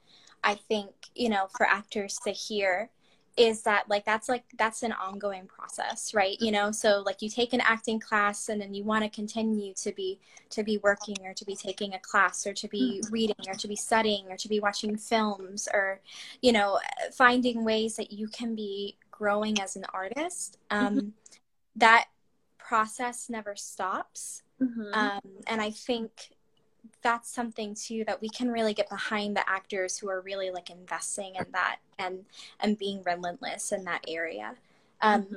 i 0.43 0.55
think 0.55 0.91
you 1.13 1.29
know 1.29 1.47
for 1.55 1.65
actors 1.65 2.17
to 2.23 2.31
hear 2.31 2.89
is 3.37 3.63
that 3.63 3.89
like 3.89 4.05
that's 4.05 4.29
like 4.29 4.45
that's 4.57 4.81
an 4.81 4.93
ongoing 4.93 5.45
process 5.45 6.13
right 6.13 6.37
you 6.39 6.51
know 6.51 6.71
so 6.71 7.03
like 7.05 7.21
you 7.21 7.29
take 7.29 7.51
an 7.53 7.61
acting 7.61 7.99
class 7.99 8.47
and 8.47 8.61
then 8.61 8.73
you 8.73 8.83
want 8.83 9.03
to 9.03 9.09
continue 9.09 9.73
to 9.73 9.91
be 9.91 10.19
to 10.49 10.63
be 10.63 10.77
working 10.77 11.17
or 11.25 11.33
to 11.33 11.43
be 11.43 11.55
taking 11.55 11.93
a 11.93 11.99
class 11.99 12.47
or 12.47 12.53
to 12.53 12.67
be 12.67 13.01
mm-hmm. 13.01 13.13
reading 13.13 13.35
or 13.47 13.53
to 13.53 13.67
be 13.67 13.75
studying 13.75 14.25
or 14.29 14.37
to 14.37 14.47
be 14.47 14.59
watching 14.59 14.95
films 14.95 15.67
or 15.73 15.99
you 16.41 16.51
know 16.51 16.79
finding 17.13 17.65
ways 17.65 17.97
that 17.97 18.11
you 18.11 18.27
can 18.27 18.55
be 18.55 18.95
growing 19.11 19.59
as 19.61 19.75
an 19.75 19.85
artist 19.93 20.57
um, 20.71 20.95
mm-hmm. 20.95 21.09
that 21.75 22.05
process 22.57 23.29
never 23.29 23.55
stops 23.55 24.43
mm-hmm. 24.61 24.93
um, 24.93 25.21
and 25.47 25.61
i 25.61 25.69
think 25.69 26.34
that's 27.05 27.29
something 27.29 27.75
too 27.75 28.03
that 28.07 28.19
we 28.19 28.27
can 28.27 28.49
really 28.49 28.73
get 28.73 28.89
behind 28.89 29.35
the 29.37 29.47
actors 29.47 29.95
who 29.95 30.09
are 30.09 30.21
really 30.21 30.49
like 30.49 30.71
investing 30.71 31.35
in 31.35 31.45
that 31.51 31.77
and 31.99 32.25
and 32.61 32.79
being 32.79 33.03
relentless 33.05 33.71
in 33.71 33.83
that 33.83 34.03
area 34.07 34.55
um, 35.01 35.21
mm-hmm. 35.21 35.35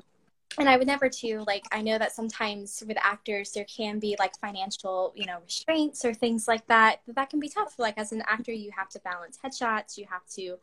and 0.59 0.67
i 0.67 0.79
would 0.79 0.87
never 0.87 1.11
too 1.11 1.45
like 1.47 1.65
i 1.71 1.83
know 1.83 1.99
that 1.99 2.11
sometimes 2.11 2.83
with 2.89 2.97
actors 3.03 3.53
there 3.53 3.67
can 3.67 3.99
be 3.99 4.17
like 4.19 4.35
financial 4.41 5.13
you 5.15 5.27
know 5.27 5.41
restraints 5.45 6.07
or 6.07 6.15
things 6.15 6.49
like 6.49 6.67
that 6.69 7.01
but 7.07 7.15
that 7.15 7.29
can 7.29 7.39
be 7.39 7.51
tough 7.51 7.79
like 7.79 7.99
as 7.99 8.13
an 8.13 8.23
actor 8.27 8.51
you 8.51 8.71
have 8.75 8.89
to 8.89 8.99
balance 9.01 9.39
headshots 9.45 9.99
you 9.99 10.07
have 10.11 10.27
to 10.27 10.57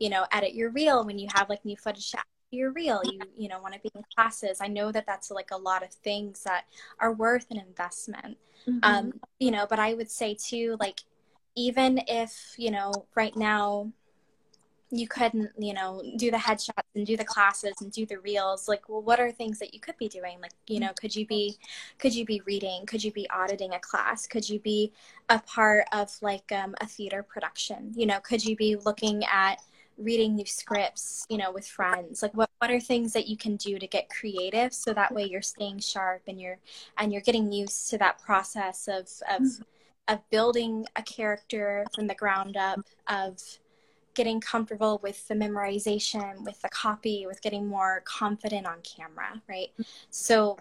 you 0.00 0.10
know 0.10 0.26
edit 0.32 0.54
your 0.54 0.70
reel 0.70 1.06
when 1.06 1.20
you 1.20 1.28
have 1.34 1.48
like 1.48 1.64
new 1.64 1.76
footage 1.76 2.12
your 2.50 2.70
real 2.72 3.00
you 3.04 3.20
you 3.36 3.48
know 3.48 3.60
want 3.60 3.74
to 3.74 3.80
be 3.80 3.90
in 3.94 4.02
classes 4.14 4.58
i 4.60 4.66
know 4.66 4.90
that 4.90 5.06
that's 5.06 5.30
like 5.30 5.50
a 5.50 5.56
lot 5.56 5.82
of 5.82 5.90
things 5.90 6.42
that 6.44 6.64
are 6.98 7.12
worth 7.12 7.46
an 7.50 7.58
investment 7.58 8.38
mm-hmm. 8.66 8.78
um 8.82 9.12
you 9.38 9.50
know 9.50 9.66
but 9.68 9.78
i 9.78 9.94
would 9.94 10.10
say 10.10 10.34
too 10.34 10.76
like 10.80 11.00
even 11.54 12.00
if 12.06 12.54
you 12.56 12.70
know 12.70 12.92
right 13.14 13.36
now 13.36 13.92
you 14.90 15.06
couldn't, 15.06 15.50
you 15.58 15.74
know, 15.74 16.02
do 16.16 16.30
the 16.30 16.36
headshots 16.36 16.82
and 16.94 17.06
do 17.06 17.16
the 17.16 17.24
classes 17.24 17.74
and 17.80 17.92
do 17.92 18.06
the 18.06 18.18
reels. 18.20 18.68
Like, 18.68 18.88
well, 18.88 19.02
what 19.02 19.20
are 19.20 19.30
things 19.30 19.58
that 19.58 19.74
you 19.74 19.80
could 19.80 19.98
be 19.98 20.08
doing? 20.08 20.40
Like, 20.40 20.52
you 20.66 20.80
know, 20.80 20.92
could 20.98 21.14
you 21.14 21.26
be, 21.26 21.58
could 21.98 22.14
you 22.14 22.24
be 22.24 22.40
reading? 22.46 22.86
Could 22.86 23.04
you 23.04 23.12
be 23.12 23.28
auditing 23.28 23.74
a 23.74 23.80
class? 23.80 24.26
Could 24.26 24.48
you 24.48 24.58
be 24.60 24.92
a 25.28 25.40
part 25.40 25.84
of 25.92 26.10
like 26.22 26.50
um, 26.52 26.74
a 26.80 26.86
theater 26.86 27.22
production? 27.22 27.92
You 27.94 28.06
know, 28.06 28.20
could 28.20 28.42
you 28.42 28.56
be 28.56 28.76
looking 28.76 29.24
at 29.24 29.60
reading 29.98 30.36
new 30.36 30.46
scripts, 30.46 31.26
you 31.28 31.36
know, 31.36 31.52
with 31.52 31.66
friends? 31.66 32.22
Like, 32.22 32.34
what 32.34 32.48
what 32.58 32.70
are 32.70 32.80
things 32.80 33.12
that 33.12 33.28
you 33.28 33.36
can 33.36 33.56
do 33.56 33.78
to 33.78 33.86
get 33.86 34.08
creative 34.08 34.74
so 34.74 34.92
that 34.92 35.14
way 35.14 35.24
you're 35.24 35.42
staying 35.42 35.78
sharp 35.78 36.22
and 36.26 36.40
you're 36.40 36.58
and 36.96 37.12
you're 37.12 37.22
getting 37.22 37.52
used 37.52 37.88
to 37.90 37.98
that 37.98 38.20
process 38.20 38.88
of 38.88 39.02
of 39.30 39.42
mm-hmm. 39.42 39.62
of 40.08 40.30
building 40.30 40.86
a 40.96 41.02
character 41.02 41.84
from 41.94 42.06
the 42.06 42.14
ground 42.14 42.56
up 42.56 42.80
of 43.06 43.38
getting 44.14 44.40
comfortable 44.40 44.98
with 45.00 45.28
the 45.28 45.34
memorization, 45.34 46.44
with 46.44 46.60
the 46.62 46.68
copy, 46.70 47.24
with 47.24 47.40
getting 47.40 47.68
more 47.68 48.02
confident 48.04 48.66
on 48.66 48.78
camera, 48.82 49.40
right? 49.48 49.68
So 50.10 50.58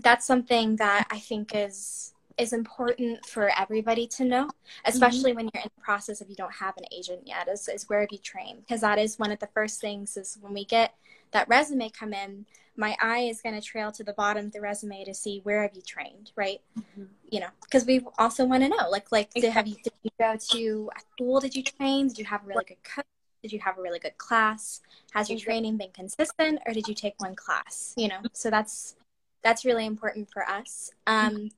that's 0.00 0.24
something 0.24 0.76
that 0.76 1.08
I 1.10 1.18
think 1.18 1.50
is 1.54 2.14
is 2.38 2.52
important 2.52 3.24
for 3.26 3.50
everybody 3.58 4.06
to 4.06 4.24
know, 4.24 4.48
especially 4.84 5.30
mm-hmm. 5.30 5.36
when 5.36 5.50
you're 5.52 5.62
in 5.62 5.70
the 5.76 5.82
process 5.82 6.20
if 6.20 6.28
you 6.28 6.36
don't 6.36 6.54
have 6.54 6.76
an 6.76 6.84
agent 6.92 7.22
yet, 7.24 7.48
is, 7.48 7.68
is 7.68 7.88
where 7.88 8.00
have 8.00 8.12
you 8.12 8.18
trained? 8.18 8.60
Because 8.60 8.80
that 8.80 8.98
is 8.98 9.18
one 9.18 9.32
of 9.32 9.38
the 9.40 9.48
first 9.48 9.80
things 9.80 10.16
is 10.16 10.38
when 10.40 10.54
we 10.54 10.64
get 10.64 10.94
that 11.32 11.48
resume 11.48 11.90
come 11.90 12.12
in, 12.12 12.46
my 12.76 12.96
eye 13.02 13.22
is 13.22 13.40
going 13.40 13.56
to 13.56 13.60
trail 13.60 13.90
to 13.90 14.04
the 14.04 14.12
bottom 14.12 14.46
of 14.46 14.52
the 14.52 14.60
resume 14.60 15.04
to 15.04 15.12
see 15.12 15.40
where 15.42 15.62
have 15.62 15.74
you 15.74 15.82
trained, 15.82 16.30
right? 16.36 16.60
Mm-hmm. 16.78 17.04
You 17.28 17.40
know, 17.40 17.48
because 17.62 17.84
we 17.84 18.00
also 18.18 18.44
want 18.44 18.62
to 18.62 18.68
know, 18.68 18.88
like, 18.88 19.10
like 19.10 19.34
did 19.34 19.52
have 19.52 19.66
you 19.66 19.76
did 19.82 19.92
you 20.04 20.10
go 20.18 20.36
to 20.52 20.90
a 20.96 21.00
school? 21.00 21.40
Did 21.40 21.56
you 21.56 21.64
train? 21.64 22.08
Did 22.08 22.18
you 22.18 22.24
have 22.26 22.44
a 22.44 22.46
really 22.46 22.64
good 22.64 22.82
coach? 22.84 23.04
Did 23.42 23.52
you 23.52 23.58
have 23.60 23.78
a 23.78 23.82
really 23.82 23.98
good 23.98 24.16
class? 24.16 24.80
Has 25.12 25.28
your 25.28 25.38
training 25.38 25.76
been 25.76 25.90
consistent, 25.92 26.60
or 26.66 26.72
did 26.72 26.86
you 26.86 26.94
take 26.94 27.14
one 27.20 27.34
class? 27.34 27.94
You 27.96 28.08
know, 28.08 28.20
so 28.32 28.48
that's 28.48 28.94
that's 29.42 29.64
really 29.64 29.86
important 29.86 30.30
for 30.32 30.48
us. 30.48 30.90
Um, 31.06 31.50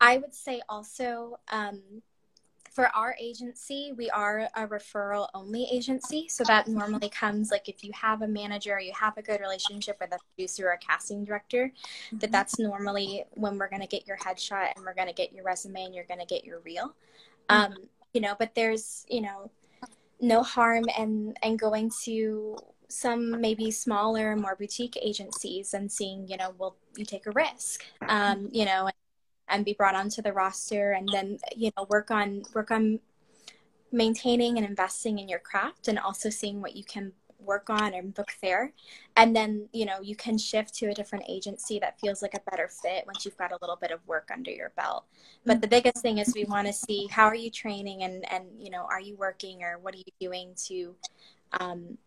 I 0.00 0.18
would 0.18 0.34
say 0.34 0.62
also 0.68 1.38
um, 1.50 2.02
for 2.76 2.94
our 2.94 3.16
agency, 3.18 3.94
we 3.96 4.10
are 4.10 4.50
a 4.54 4.68
referral 4.68 5.28
only 5.32 5.66
agency. 5.72 6.28
So 6.28 6.44
that 6.44 6.68
normally 6.68 7.08
comes 7.08 7.50
like 7.50 7.70
if 7.70 7.82
you 7.82 7.90
have 7.94 8.20
a 8.20 8.28
manager, 8.28 8.74
or 8.74 8.80
you 8.80 8.92
have 8.94 9.16
a 9.16 9.22
good 9.22 9.40
relationship 9.40 9.96
with 9.98 10.12
a 10.12 10.18
producer 10.34 10.68
or 10.68 10.72
a 10.72 10.78
casting 10.78 11.24
director, 11.24 11.72
mm-hmm. 11.72 12.18
that 12.18 12.30
that's 12.30 12.58
normally 12.58 13.24
when 13.30 13.56
we're 13.56 13.70
going 13.70 13.80
to 13.80 13.88
get 13.88 14.06
your 14.06 14.18
headshot 14.18 14.72
and 14.76 14.84
we're 14.84 14.94
going 14.94 15.08
to 15.08 15.14
get 15.14 15.32
your 15.32 15.42
resume 15.42 15.84
and 15.84 15.94
you're 15.94 16.04
going 16.04 16.20
to 16.20 16.26
get 16.26 16.44
your 16.44 16.60
reel. 16.60 16.94
Mm-hmm. 17.48 17.72
Um, 17.72 17.74
you 18.12 18.20
know, 18.20 18.34
but 18.38 18.54
there's, 18.54 19.06
you 19.08 19.22
know, 19.22 19.50
no 20.20 20.42
harm 20.42 20.84
and 20.98 21.36
and 21.42 21.58
going 21.58 21.90
to 22.04 22.56
some 22.88 23.40
maybe 23.40 23.70
smaller 23.70 24.36
more 24.36 24.54
boutique 24.54 24.96
agencies 25.00 25.74
and 25.74 25.90
seeing 25.90 26.26
you 26.28 26.36
know 26.36 26.54
will 26.58 26.76
you 26.96 27.04
take 27.04 27.26
a 27.26 27.30
risk 27.32 27.84
um, 28.08 28.48
you 28.52 28.64
know 28.64 28.88
and 29.48 29.64
be 29.64 29.72
brought 29.72 29.94
onto 29.94 30.22
the 30.22 30.32
roster 30.32 30.92
and 30.92 31.08
then 31.12 31.38
you 31.54 31.70
know 31.76 31.86
work 31.88 32.10
on 32.10 32.42
work 32.54 32.70
on 32.70 32.98
maintaining 33.92 34.56
and 34.56 34.66
investing 34.66 35.18
in 35.18 35.28
your 35.28 35.38
craft 35.38 35.88
and 35.88 35.98
also 35.98 36.28
seeing 36.28 36.60
what 36.60 36.76
you 36.76 36.84
can 36.84 37.12
work 37.38 37.70
on 37.70 37.94
and 37.94 38.14
book 38.14 38.32
there 38.42 38.72
and 39.16 39.36
then 39.36 39.68
you 39.72 39.84
know 39.84 40.00
you 40.00 40.16
can 40.16 40.36
shift 40.36 40.74
to 40.74 40.86
a 40.86 40.94
different 40.94 41.24
agency 41.28 41.78
that 41.78 41.98
feels 42.00 42.20
like 42.20 42.34
a 42.34 42.50
better 42.50 42.68
fit 42.68 43.04
once 43.06 43.24
you've 43.24 43.36
got 43.36 43.52
a 43.52 43.58
little 43.60 43.76
bit 43.76 43.90
of 43.90 44.00
work 44.06 44.28
under 44.32 44.50
your 44.50 44.72
belt. 44.76 45.04
But 45.44 45.60
the 45.60 45.68
biggest 45.68 45.98
thing 45.98 46.18
is 46.18 46.32
we 46.34 46.44
want 46.44 46.66
to 46.66 46.72
see 46.72 47.06
how 47.08 47.26
are 47.26 47.34
you 47.34 47.50
training 47.50 48.02
and 48.02 48.30
and 48.32 48.46
you 48.58 48.70
know 48.70 48.86
are 48.90 49.00
you 49.00 49.16
working 49.16 49.62
or 49.62 49.78
what 49.78 49.94
are 49.94 49.98
you 49.98 50.04
doing 50.20 50.54
to 50.66 50.94
um, 51.60 51.98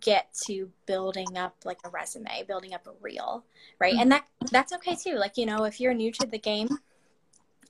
get 0.00 0.32
to 0.46 0.70
building 0.86 1.36
up 1.36 1.56
like 1.64 1.78
a 1.84 1.88
resume, 1.88 2.44
building 2.46 2.74
up 2.74 2.86
a 2.86 2.92
reel, 3.00 3.44
right? 3.78 3.92
Mm-hmm. 3.92 4.02
And 4.02 4.12
that 4.12 4.24
that's 4.50 4.72
okay 4.74 4.94
too. 4.94 5.16
Like, 5.16 5.36
you 5.36 5.46
know, 5.46 5.64
if 5.64 5.80
you're 5.80 5.94
new 5.94 6.12
to 6.12 6.26
the 6.26 6.38
game, 6.38 6.68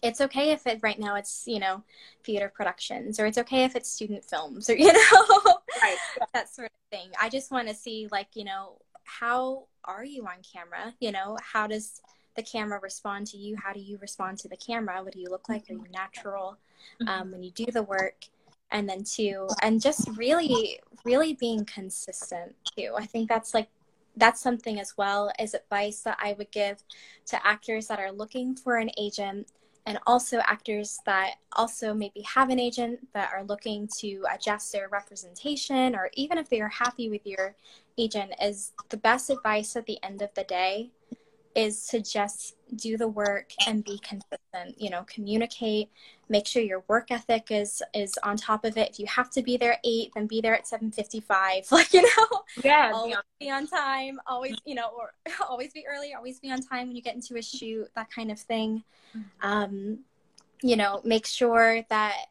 it's 0.02 0.20
okay 0.20 0.50
if 0.50 0.66
it 0.66 0.80
right 0.82 0.98
now 0.98 1.14
it's, 1.16 1.44
you 1.46 1.58
know, 1.58 1.82
theater 2.24 2.50
productions 2.54 3.20
or 3.20 3.26
it's 3.26 3.38
okay 3.38 3.64
if 3.64 3.76
it's 3.76 3.90
student 3.90 4.24
films 4.24 4.68
or 4.70 4.74
you 4.76 4.92
know 4.92 5.58
right. 5.82 5.96
that 6.32 6.52
sort 6.54 6.66
of 6.66 6.98
thing. 6.98 7.10
I 7.20 7.28
just 7.28 7.50
want 7.50 7.68
to 7.68 7.74
see 7.74 8.08
like, 8.10 8.28
you 8.34 8.44
know, 8.44 8.78
how 9.04 9.64
are 9.84 10.04
you 10.04 10.26
on 10.26 10.36
camera? 10.42 10.94
You 11.00 11.12
know, 11.12 11.36
how 11.42 11.66
does 11.66 12.00
the 12.36 12.42
camera 12.42 12.80
respond 12.82 13.26
to 13.28 13.36
you? 13.36 13.56
How 13.56 13.72
do 13.72 13.80
you 13.80 13.98
respond 13.98 14.38
to 14.38 14.48
the 14.48 14.56
camera? 14.56 15.02
What 15.02 15.12
do 15.12 15.20
you 15.20 15.28
look 15.28 15.48
like? 15.48 15.68
Are 15.68 15.74
you 15.74 15.86
natural 15.92 16.58
mm-hmm. 17.02 17.08
um, 17.08 17.32
when 17.32 17.42
you 17.42 17.50
do 17.50 17.66
the 17.66 17.82
work? 17.82 18.24
And 18.72 18.88
then 18.88 19.04
two 19.04 19.48
and 19.62 19.80
just 19.80 20.08
really 20.16 20.80
really 21.04 21.34
being 21.34 21.64
consistent 21.64 22.54
too. 22.76 22.94
I 22.96 23.06
think 23.06 23.28
that's 23.28 23.54
like 23.54 23.68
that's 24.16 24.40
something 24.40 24.80
as 24.80 24.96
well 24.96 25.30
as 25.38 25.54
advice 25.54 26.00
that 26.00 26.18
i 26.20 26.34
would 26.34 26.50
give 26.50 26.82
to 27.26 27.46
actors 27.46 27.86
that 27.86 28.00
are 28.00 28.12
looking 28.12 28.54
for 28.54 28.76
an 28.76 28.90
agent 28.98 29.50
and 29.86 29.98
also 30.06 30.38
actors 30.46 31.00
that 31.06 31.34
also 31.54 31.94
maybe 31.94 32.20
have 32.22 32.50
an 32.50 32.60
agent 32.60 32.98
that 33.14 33.30
are 33.32 33.44
looking 33.44 33.88
to 33.98 34.22
adjust 34.32 34.72
their 34.72 34.88
representation 34.88 35.94
or 35.94 36.10
even 36.14 36.38
if 36.38 36.48
they 36.48 36.60
are 36.60 36.68
happy 36.68 37.08
with 37.08 37.26
your 37.26 37.54
agent 37.98 38.32
is 38.42 38.72
the 38.90 38.96
best 38.96 39.30
advice 39.30 39.74
at 39.76 39.86
the 39.86 39.98
end 40.02 40.22
of 40.22 40.32
the 40.34 40.44
day 40.44 40.90
is 41.54 41.86
to 41.86 42.00
just 42.00 42.56
do 42.76 42.96
the 42.96 43.08
work 43.08 43.50
and 43.66 43.84
be 43.84 43.98
consistent 43.98 44.80
you 44.80 44.88
know 44.88 45.04
communicate 45.08 45.90
make 46.30 46.46
sure 46.46 46.62
your 46.62 46.84
work 46.86 47.10
ethic 47.10 47.48
is 47.50 47.82
is 47.92 48.16
on 48.22 48.36
top 48.36 48.64
of 48.64 48.78
it. 48.78 48.90
If 48.90 49.00
you 49.00 49.06
have 49.06 49.30
to 49.30 49.42
be 49.42 49.56
there 49.56 49.72
at 49.72 49.80
8 49.84 50.12
then 50.14 50.26
be 50.26 50.40
there 50.40 50.54
at 50.54 50.64
7.55 50.64 51.72
like 51.72 51.92
you 51.92 52.02
know 52.02 52.42
yeah 52.64 52.92
always 52.94 53.16
be 53.38 53.50
on 53.50 53.66
time 53.66 54.18
always 54.26 54.56
you 54.64 54.74
know 54.74 54.90
or 54.96 55.12
always 55.48 55.72
be 55.72 55.84
early 55.90 56.14
always 56.14 56.38
be 56.38 56.50
on 56.50 56.62
time 56.62 56.86
when 56.86 56.96
you 56.96 57.02
get 57.02 57.16
into 57.16 57.36
a 57.36 57.42
shoot 57.42 57.88
that 57.96 58.10
kind 58.10 58.30
of 58.30 58.38
thing. 58.38 58.84
Mm-hmm. 59.14 59.46
um 59.46 59.98
you 60.62 60.76
know 60.76 61.00
make 61.04 61.26
sure 61.26 61.84
that 61.90 62.26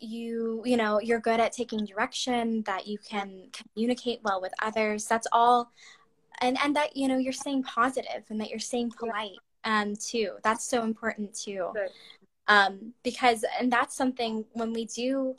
you 0.00 0.62
you 0.64 0.76
know 0.76 1.00
you're 1.00 1.18
good 1.18 1.40
at 1.40 1.52
taking 1.52 1.84
direction 1.84 2.62
that 2.62 2.86
you 2.86 2.98
can 2.98 3.48
communicate 3.52 4.20
well 4.22 4.40
with 4.40 4.52
others. 4.62 5.06
That's 5.06 5.26
all 5.32 5.72
and 6.40 6.58
and 6.62 6.74
that 6.76 6.96
you 6.96 7.08
know 7.08 7.18
you're 7.18 7.32
staying 7.32 7.62
positive 7.62 8.24
and 8.30 8.40
that 8.40 8.50
you're 8.50 8.58
staying 8.58 8.90
polite 8.90 9.38
um 9.64 9.94
too. 9.96 10.32
That's 10.42 10.64
so 10.64 10.82
important 10.82 11.34
too. 11.34 11.72
Um 12.46 12.94
because 13.02 13.44
and 13.58 13.70
that's 13.70 13.96
something 13.96 14.44
when 14.52 14.72
we 14.72 14.86
do 14.86 15.34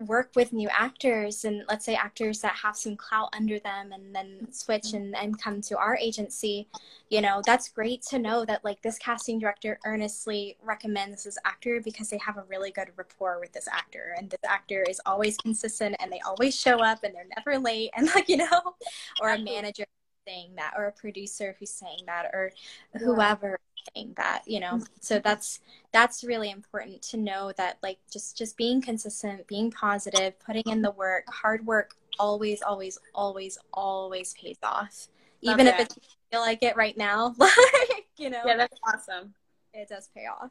work 0.00 0.30
with 0.36 0.52
new 0.52 0.68
actors 0.68 1.44
and 1.46 1.62
let's 1.68 1.84
say 1.84 1.94
actors 1.94 2.40
that 2.40 2.54
have 2.54 2.76
some 2.76 2.96
clout 2.96 3.30
under 3.34 3.58
them 3.58 3.92
and 3.92 4.14
then 4.14 4.46
switch 4.52 4.92
and, 4.92 5.16
and 5.16 5.40
come 5.40 5.62
to 5.62 5.76
our 5.78 5.96
agency 5.96 6.68
you 7.08 7.22
know 7.22 7.40
that's 7.46 7.70
great 7.70 8.02
to 8.02 8.18
know 8.18 8.44
that 8.44 8.62
like 8.62 8.80
this 8.82 8.98
casting 8.98 9.38
director 9.38 9.78
earnestly 9.86 10.54
recommends 10.62 11.24
this 11.24 11.38
actor 11.46 11.80
because 11.80 12.10
they 12.10 12.18
have 12.18 12.36
a 12.36 12.44
really 12.48 12.70
good 12.70 12.88
rapport 12.96 13.40
with 13.40 13.52
this 13.52 13.68
actor 13.72 14.14
and 14.18 14.28
this 14.28 14.40
actor 14.46 14.84
is 14.86 15.00
always 15.06 15.38
consistent 15.38 15.96
and 15.98 16.12
they 16.12 16.20
always 16.26 16.58
show 16.58 16.76
up 16.82 17.02
and 17.02 17.14
they're 17.14 17.28
never 17.34 17.58
late 17.58 17.90
and 17.96 18.06
like 18.14 18.28
you 18.28 18.36
know 18.36 18.74
or 19.22 19.30
a 19.30 19.38
manager 19.38 19.84
saying 20.26 20.50
that 20.56 20.74
or 20.76 20.86
a 20.86 20.92
producer 20.92 21.56
who's 21.58 21.70
saying 21.70 22.00
that 22.06 22.26
or 22.32 22.52
whoever 22.98 23.58
saying 23.94 24.14
that 24.16 24.42
you 24.46 24.60
know? 24.60 24.74
Mm-hmm. 24.74 24.84
so 25.00 25.18
that's 25.18 25.60
that's 25.92 26.24
really 26.24 26.50
important 26.50 27.02
to 27.02 27.16
know 27.16 27.52
that 27.56 27.78
like 27.82 27.98
just 28.12 28.36
just 28.36 28.56
being 28.56 28.80
consistent 28.80 29.46
being 29.46 29.70
positive 29.70 30.38
putting 30.40 30.64
in 30.66 30.82
the 30.82 30.90
work 30.90 31.24
hard 31.28 31.64
work 31.66 31.94
always 32.18 32.62
always 32.62 32.98
always 33.14 33.58
always 33.72 34.34
pays 34.34 34.58
off. 34.62 35.08
Even 35.42 35.66
if 35.66 35.78
it 35.78 35.94
feel 36.32 36.40
like 36.40 36.62
it 36.62 36.76
right 36.76 36.96
now 36.96 37.34
like 37.38 38.06
you 38.16 38.30
know? 38.30 38.42
Yeah 38.44 38.56
that's 38.56 38.78
awesome. 38.86 39.34
It 39.72 39.88
does 39.88 40.08
pay 40.14 40.26
off. 40.26 40.50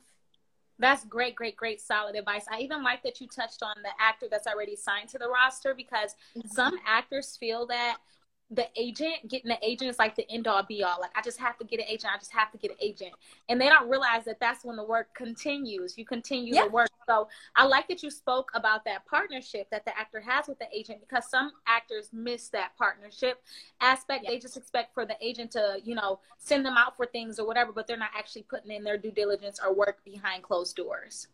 That's 0.77 1.05
great, 1.05 1.35
great, 1.35 1.55
great, 1.55 1.79
solid 1.79 2.15
advice. 2.15 2.45
I 2.51 2.59
even 2.59 2.83
like 2.83 3.01
that 3.03 3.21
you 3.21 3.27
touched 3.27 3.63
on 3.63 3.75
the 3.81 3.89
actor 3.99 4.27
that's 4.29 4.45
already 4.45 4.75
signed 4.75 5.07
to 5.09 5.17
the 5.17 5.29
roster 5.29 5.73
because 5.73 6.15
mm-hmm. 6.37 6.47
some 6.49 6.77
actors 6.85 7.37
feel 7.37 7.65
that 7.67 7.97
the 8.51 8.67
agent 8.75 9.27
getting 9.27 9.49
the 9.49 9.57
agent 9.63 9.89
is 9.89 9.97
like 9.97 10.15
the 10.15 10.29
end 10.31 10.47
all 10.47 10.61
be 10.63 10.83
all. 10.83 10.99
Like 11.01 11.11
i 11.15 11.21
just 11.21 11.39
have 11.39 11.57
to 11.57 11.65
get 11.65 11.79
an 11.79 11.85
agent 11.87 12.13
i 12.13 12.17
just 12.17 12.31
have 12.31 12.51
to 12.51 12.57
get 12.57 12.71
an 12.71 12.77
agent. 12.79 13.11
And 13.49 13.59
they 13.59 13.69
don't 13.69 13.89
realize 13.89 14.23
that 14.25 14.39
that's 14.39 14.63
when 14.63 14.75
the 14.75 14.83
work 14.83 15.13
continues. 15.15 15.97
You 15.97 16.05
continue 16.05 16.53
yeah. 16.53 16.65
the 16.65 16.69
work. 16.69 16.89
So 17.07 17.27
i 17.55 17.65
like 17.65 17.87
that 17.87 18.03
you 18.03 18.11
spoke 18.11 18.51
about 18.53 18.85
that 18.85 19.05
partnership 19.05 19.69
that 19.71 19.85
the 19.85 19.97
actor 19.97 20.19
has 20.19 20.47
with 20.47 20.59
the 20.59 20.67
agent 20.71 20.99
because 21.01 21.29
some 21.29 21.51
actors 21.67 22.09
miss 22.13 22.49
that 22.49 22.77
partnership 22.77 23.41
aspect. 23.81 24.23
Yeah. 24.23 24.31
they 24.31 24.39
just 24.39 24.57
expect 24.57 24.93
for 24.93 25.05
the 25.05 25.17
agent 25.21 25.51
to 25.51 25.79
you 25.83 25.95
know 25.95 26.19
send 26.37 26.65
them 26.65 26.75
out 26.77 26.95
for 26.95 27.05
things 27.05 27.39
or 27.39 27.47
whatever 27.47 27.71
but 27.71 27.87
they're 27.87 27.97
not 27.97 28.11
actually 28.15 28.43
putting 28.43 28.71
in 28.71 28.83
their 28.83 28.97
due 28.97 29.11
diligence 29.11 29.59
or 29.63 29.73
work 29.73 30.03
behind 30.05 30.43
closed 30.43 30.75
doors 30.75 31.27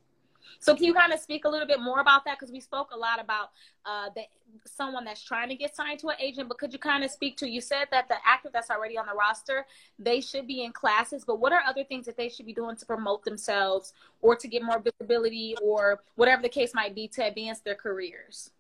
so 0.60 0.76
can 0.76 0.86
you 0.86 0.94
kind 0.94 1.14
of 1.14 1.20
speak 1.20 1.46
a 1.46 1.50
little 1.50 1.68
bit 1.68 1.80
more 1.80 2.00
about 2.00 2.26
that? 2.26 2.38
Because 2.40 2.52
we 2.52 2.60
spoke 2.60 2.90
a 2.94 2.98
lot 2.98 3.22
about 3.22 3.50
uh, 3.86 4.10
the, 4.16 4.24
someone 4.66 5.06
that's 5.06 5.24
trying 5.24 5.50
to 5.50 5.56
get 5.56 5.76
signed 5.76 6.00
to 6.00 6.10
an 6.10 6.16
agent, 6.20 6.48
but 6.48 6.58
could 6.58 6.74
you 6.74 6.80
kind 6.80 7.04
of 7.04 7.12
speak 7.12 7.38
to, 7.38 7.50
you 7.50 7.62
said 7.62 7.86
that 7.92 8.08
the 8.08 8.16
actor 8.26 8.50
that's 8.52 8.70
already 8.70 8.98
on 8.98 9.06
the 9.06 9.14
roster, 9.14 9.66
they 10.00 10.22
should 10.22 10.48
be 10.48 10.64
in 10.64 10.72
classes, 10.72 11.24
but 11.26 11.40
what 11.40 11.54
are 11.54 11.62
other 11.68 11.84
things 11.84 12.06
that 12.06 12.18
they 12.18 12.30
should 12.30 12.46
be 12.46 12.54
doing 12.54 12.76
to 12.76 12.86
promote 12.86 13.24
themselves 13.24 13.94
or 14.22 14.36
to 14.36 14.48
get 14.48 14.64
more 14.64 14.80
visibility 14.80 15.56
or 15.62 16.02
whatever 16.16 16.42
the 16.42 16.50
case 16.50 16.74
might 16.74 16.96
be 16.96 17.08
to 17.08 17.26
advance 17.26 17.60
their 17.60 17.76
careers? 17.76 18.52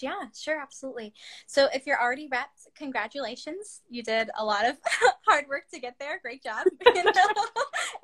Yeah, 0.00 0.26
sure, 0.34 0.60
absolutely. 0.60 1.12
So 1.46 1.68
if 1.74 1.86
you're 1.86 2.00
already 2.00 2.28
repped, 2.28 2.68
congratulations. 2.76 3.80
You 3.90 4.02
did 4.02 4.30
a 4.38 4.44
lot 4.44 4.64
of 4.64 4.76
hard 5.26 5.48
work 5.48 5.64
to 5.72 5.80
get 5.80 5.96
there. 5.98 6.20
Great 6.20 6.42
job. 6.42 6.66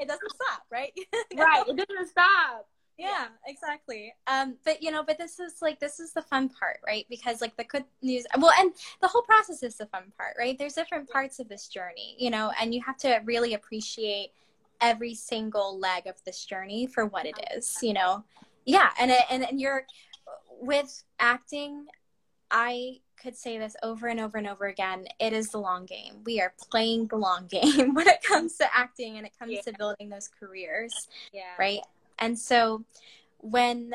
It 0.00 0.06
doesn't 0.06 0.30
stop, 0.30 0.62
right? 0.70 0.92
right. 1.36 1.66
It 1.66 1.76
doesn't 1.76 2.08
stop. 2.08 2.68
Yeah, 2.98 3.26
exactly. 3.46 4.12
Um, 4.26 4.56
but 4.64 4.82
you 4.82 4.90
know, 4.90 5.04
but 5.04 5.18
this 5.18 5.38
is 5.38 5.62
like 5.62 5.78
this 5.78 6.00
is 6.00 6.12
the 6.12 6.22
fun 6.22 6.48
part, 6.48 6.80
right? 6.84 7.06
Because 7.08 7.40
like 7.40 7.56
the 7.56 7.64
good 7.64 7.84
news 8.02 8.26
well 8.36 8.52
and 8.58 8.72
the 9.00 9.06
whole 9.06 9.22
process 9.22 9.62
is 9.62 9.76
the 9.76 9.86
fun 9.86 10.12
part, 10.18 10.34
right? 10.36 10.58
There's 10.58 10.74
different 10.74 11.08
parts 11.08 11.38
of 11.38 11.48
this 11.48 11.68
journey, 11.68 12.16
you 12.18 12.30
know, 12.30 12.50
and 12.60 12.74
you 12.74 12.82
have 12.84 12.96
to 12.98 13.20
really 13.24 13.54
appreciate 13.54 14.30
every 14.80 15.14
single 15.14 15.78
leg 15.78 16.06
of 16.06 16.16
this 16.24 16.44
journey 16.44 16.86
for 16.86 17.06
what 17.06 17.24
it 17.24 17.38
is, 17.54 17.78
you 17.82 17.92
know. 17.92 18.24
Yeah, 18.64 18.90
and 19.00 19.12
and 19.30 19.48
and 19.48 19.60
you're 19.60 19.84
with 20.60 21.04
acting, 21.20 21.86
I 22.50 22.98
could 23.20 23.36
say 23.36 23.58
this 23.58 23.76
over 23.82 24.08
and 24.08 24.20
over 24.20 24.38
and 24.38 24.46
over 24.46 24.66
again. 24.66 25.06
It 25.20 25.32
is 25.32 25.48
the 25.50 25.58
long 25.58 25.86
game. 25.86 26.22
We 26.24 26.40
are 26.40 26.52
playing 26.70 27.08
the 27.08 27.16
long 27.16 27.46
game 27.50 27.94
when 27.94 28.08
it 28.08 28.22
comes 28.22 28.56
to 28.58 28.66
acting 28.76 29.16
and 29.16 29.26
it 29.26 29.32
comes 29.38 29.52
yeah. 29.52 29.62
to 29.62 29.72
building 29.78 30.08
those 30.08 30.28
careers. 30.28 31.08
Yeah. 31.32 31.42
Right. 31.58 31.80
And 32.18 32.38
so 32.38 32.84
when 33.38 33.94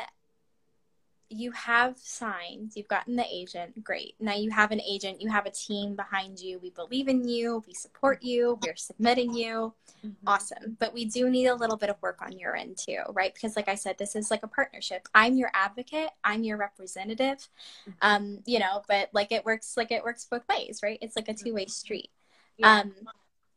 you 1.29 1.51
have 1.51 1.97
signed, 1.97 2.71
you've 2.75 2.87
gotten 2.87 3.15
the 3.15 3.25
agent, 3.29 3.83
great. 3.83 4.15
Now 4.19 4.35
you 4.35 4.51
have 4.51 4.71
an 4.71 4.81
agent, 4.81 5.21
you 5.21 5.29
have 5.29 5.45
a 5.45 5.51
team 5.51 5.95
behind 5.95 6.39
you. 6.39 6.59
We 6.59 6.69
believe 6.69 7.07
in 7.07 7.27
you, 7.27 7.63
we 7.67 7.73
support 7.73 8.21
you, 8.21 8.59
we're 8.63 8.75
submitting 8.75 9.33
you. 9.33 9.73
Mm-hmm. 10.05 10.27
Awesome. 10.27 10.77
But 10.79 10.93
we 10.93 11.05
do 11.05 11.29
need 11.29 11.47
a 11.47 11.55
little 11.55 11.77
bit 11.77 11.89
of 11.89 12.01
work 12.01 12.19
on 12.21 12.37
your 12.37 12.55
end 12.55 12.77
too, 12.77 12.99
right? 13.09 13.33
Because 13.33 13.55
like 13.55 13.67
I 13.67 13.75
said, 13.75 13.97
this 13.97 14.15
is 14.15 14.29
like 14.29 14.43
a 14.43 14.47
partnership. 14.47 15.07
I'm 15.15 15.35
your 15.35 15.49
advocate, 15.53 16.09
I'm 16.23 16.43
your 16.43 16.57
representative. 16.57 17.49
Mm-hmm. 17.87 17.91
Um, 18.01 18.39
you 18.45 18.59
know, 18.59 18.83
but 18.87 19.09
like 19.13 19.31
it 19.31 19.43
works 19.43 19.75
like 19.75 19.91
it 19.91 20.03
works 20.03 20.25
both 20.29 20.43
ways, 20.47 20.81
right? 20.83 20.99
It's 21.01 21.15
like 21.15 21.29
a 21.29 21.33
mm-hmm. 21.33 21.45
two-way 21.45 21.65
street. 21.65 22.09
Yeah. 22.57 22.81
Um, 22.81 22.93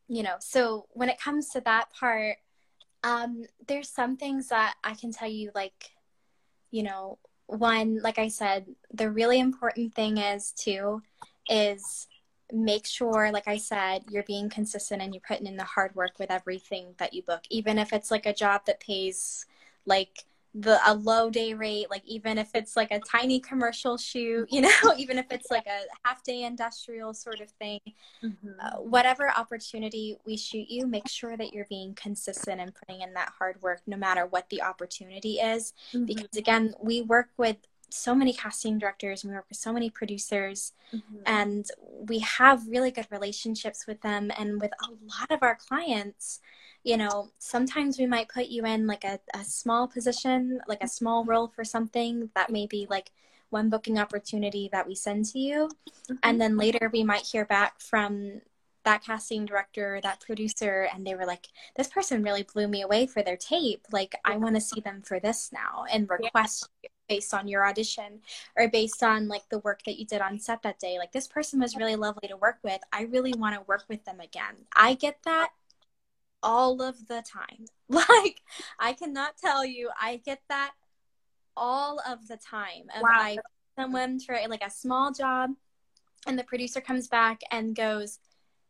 you 0.08 0.22
know, 0.22 0.36
so 0.38 0.86
when 0.92 1.08
it 1.08 1.20
comes 1.20 1.50
to 1.50 1.60
that 1.62 1.92
part, 1.92 2.38
um, 3.02 3.44
there's 3.66 3.88
some 3.88 4.16
things 4.16 4.48
that 4.48 4.74
I 4.82 4.94
can 4.94 5.12
tell 5.12 5.28
you 5.28 5.50
like, 5.54 5.92
you 6.70 6.82
know, 6.82 7.18
one, 7.46 8.00
like 8.02 8.18
I 8.18 8.28
said, 8.28 8.66
the 8.92 9.10
really 9.10 9.38
important 9.38 9.94
thing 9.94 10.18
is 10.18 10.52
to 10.64 11.02
is 11.48 12.08
make 12.52 12.86
sure, 12.86 13.30
like 13.32 13.48
I 13.48 13.56
said, 13.56 14.04
you're 14.08 14.22
being 14.24 14.48
consistent 14.48 15.02
and 15.02 15.14
you're 15.14 15.22
putting 15.26 15.46
in 15.46 15.56
the 15.56 15.64
hard 15.64 15.94
work 15.94 16.18
with 16.18 16.30
everything 16.30 16.94
that 16.98 17.14
you 17.14 17.22
book, 17.22 17.42
even 17.50 17.78
if 17.78 17.92
it's 17.92 18.10
like 18.10 18.26
a 18.26 18.32
job 18.32 18.62
that 18.66 18.80
pays 18.80 19.46
like 19.84 20.24
the 20.58 20.78
a 20.86 20.94
low 20.94 21.28
day 21.28 21.52
rate 21.52 21.90
like 21.90 22.02
even 22.06 22.38
if 22.38 22.54
it's 22.54 22.76
like 22.76 22.90
a 22.90 22.98
tiny 23.00 23.38
commercial 23.38 23.98
shoot 23.98 24.48
you 24.50 24.62
know 24.62 24.70
even 24.96 25.18
if 25.18 25.26
it's 25.30 25.50
like 25.50 25.66
a 25.66 25.80
half 26.04 26.22
day 26.22 26.44
industrial 26.44 27.12
sort 27.12 27.40
of 27.40 27.50
thing 27.52 27.80
mm-hmm. 28.24 28.48
uh, 28.60 28.80
whatever 28.80 29.30
opportunity 29.36 30.16
we 30.24 30.36
shoot 30.36 30.66
you 30.68 30.86
make 30.86 31.08
sure 31.08 31.36
that 31.36 31.52
you're 31.52 31.66
being 31.68 31.94
consistent 31.94 32.60
and 32.60 32.74
putting 32.74 33.02
in 33.02 33.12
that 33.12 33.30
hard 33.38 33.60
work 33.60 33.82
no 33.86 33.98
matter 33.98 34.26
what 34.26 34.48
the 34.48 34.62
opportunity 34.62 35.34
is 35.34 35.74
mm-hmm. 35.92 36.06
because 36.06 36.36
again 36.36 36.74
we 36.82 37.02
work 37.02 37.28
with 37.36 37.58
so 37.90 38.14
many 38.14 38.32
casting 38.32 38.78
directors 38.78 39.24
we 39.24 39.30
work 39.30 39.46
with 39.48 39.58
so 39.58 39.72
many 39.72 39.90
producers 39.90 40.72
mm-hmm. 40.92 41.18
and 41.26 41.66
we 42.08 42.18
have 42.20 42.66
really 42.66 42.90
good 42.90 43.06
relationships 43.10 43.86
with 43.86 44.00
them 44.00 44.32
and 44.38 44.60
with 44.60 44.72
a 44.82 44.90
lot 44.90 45.30
of 45.30 45.42
our 45.42 45.54
clients 45.54 46.40
you 46.86 46.96
know, 46.96 47.28
sometimes 47.40 47.98
we 47.98 48.06
might 48.06 48.28
put 48.28 48.46
you 48.46 48.64
in 48.64 48.86
like 48.86 49.02
a, 49.02 49.18
a 49.34 49.42
small 49.42 49.88
position, 49.88 50.60
like 50.68 50.84
a 50.84 50.88
small 50.88 51.24
role 51.24 51.48
for 51.48 51.64
something 51.64 52.30
that 52.36 52.48
may 52.48 52.64
be 52.64 52.86
like 52.88 53.10
one 53.50 53.68
booking 53.68 53.98
opportunity 53.98 54.68
that 54.70 54.86
we 54.86 54.94
send 54.94 55.24
to 55.24 55.40
you. 55.40 55.68
Mm-hmm. 55.88 56.14
And 56.22 56.40
then 56.40 56.56
later 56.56 56.88
we 56.92 57.02
might 57.02 57.26
hear 57.26 57.44
back 57.44 57.80
from 57.80 58.40
that 58.84 59.02
casting 59.02 59.46
director, 59.46 59.98
that 60.04 60.20
producer, 60.20 60.88
and 60.94 61.04
they 61.04 61.16
were 61.16 61.26
like, 61.26 61.48
this 61.74 61.88
person 61.88 62.22
really 62.22 62.44
blew 62.44 62.68
me 62.68 62.82
away 62.82 63.08
for 63.08 63.20
their 63.20 63.36
tape. 63.36 63.84
Like, 63.90 64.14
I 64.24 64.36
want 64.36 64.54
to 64.54 64.60
see 64.60 64.80
them 64.80 65.02
for 65.02 65.18
this 65.18 65.50
now 65.52 65.86
and 65.90 66.08
request 66.08 66.68
yeah. 66.84 66.90
based 67.08 67.34
on 67.34 67.48
your 67.48 67.66
audition 67.66 68.20
or 68.56 68.68
based 68.68 69.02
on 69.02 69.26
like 69.26 69.48
the 69.48 69.58
work 69.58 69.82
that 69.86 69.98
you 69.98 70.06
did 70.06 70.20
on 70.20 70.38
set 70.38 70.62
that 70.62 70.78
day. 70.78 70.98
Like, 70.98 71.10
this 71.10 71.26
person 71.26 71.58
was 71.58 71.74
really 71.74 71.96
lovely 71.96 72.28
to 72.28 72.36
work 72.36 72.58
with. 72.62 72.78
I 72.92 73.02
really 73.02 73.34
want 73.36 73.56
to 73.56 73.66
work 73.66 73.86
with 73.88 74.04
them 74.04 74.20
again. 74.20 74.54
I 74.76 74.94
get 74.94 75.18
that 75.24 75.48
all 76.46 76.80
of 76.80 77.08
the 77.08 77.22
time. 77.22 77.66
Like, 77.88 78.40
I 78.80 78.94
cannot 78.94 79.36
tell 79.36 79.64
you, 79.64 79.90
I 80.00 80.16
get 80.16 80.40
that 80.48 80.72
all 81.56 82.00
of 82.00 82.26
the 82.26 82.36
time. 82.36 82.86
If 82.92 83.00
wow. 83.00 83.10
I 83.12 83.38
someone 83.78 84.18
for 84.18 84.36
like 84.48 84.64
a 84.64 84.70
small 84.70 85.12
job 85.12 85.50
and 86.26 86.36
the 86.36 86.42
producer 86.42 86.80
comes 86.80 87.06
back 87.06 87.42
and 87.52 87.76
goes, 87.76 88.18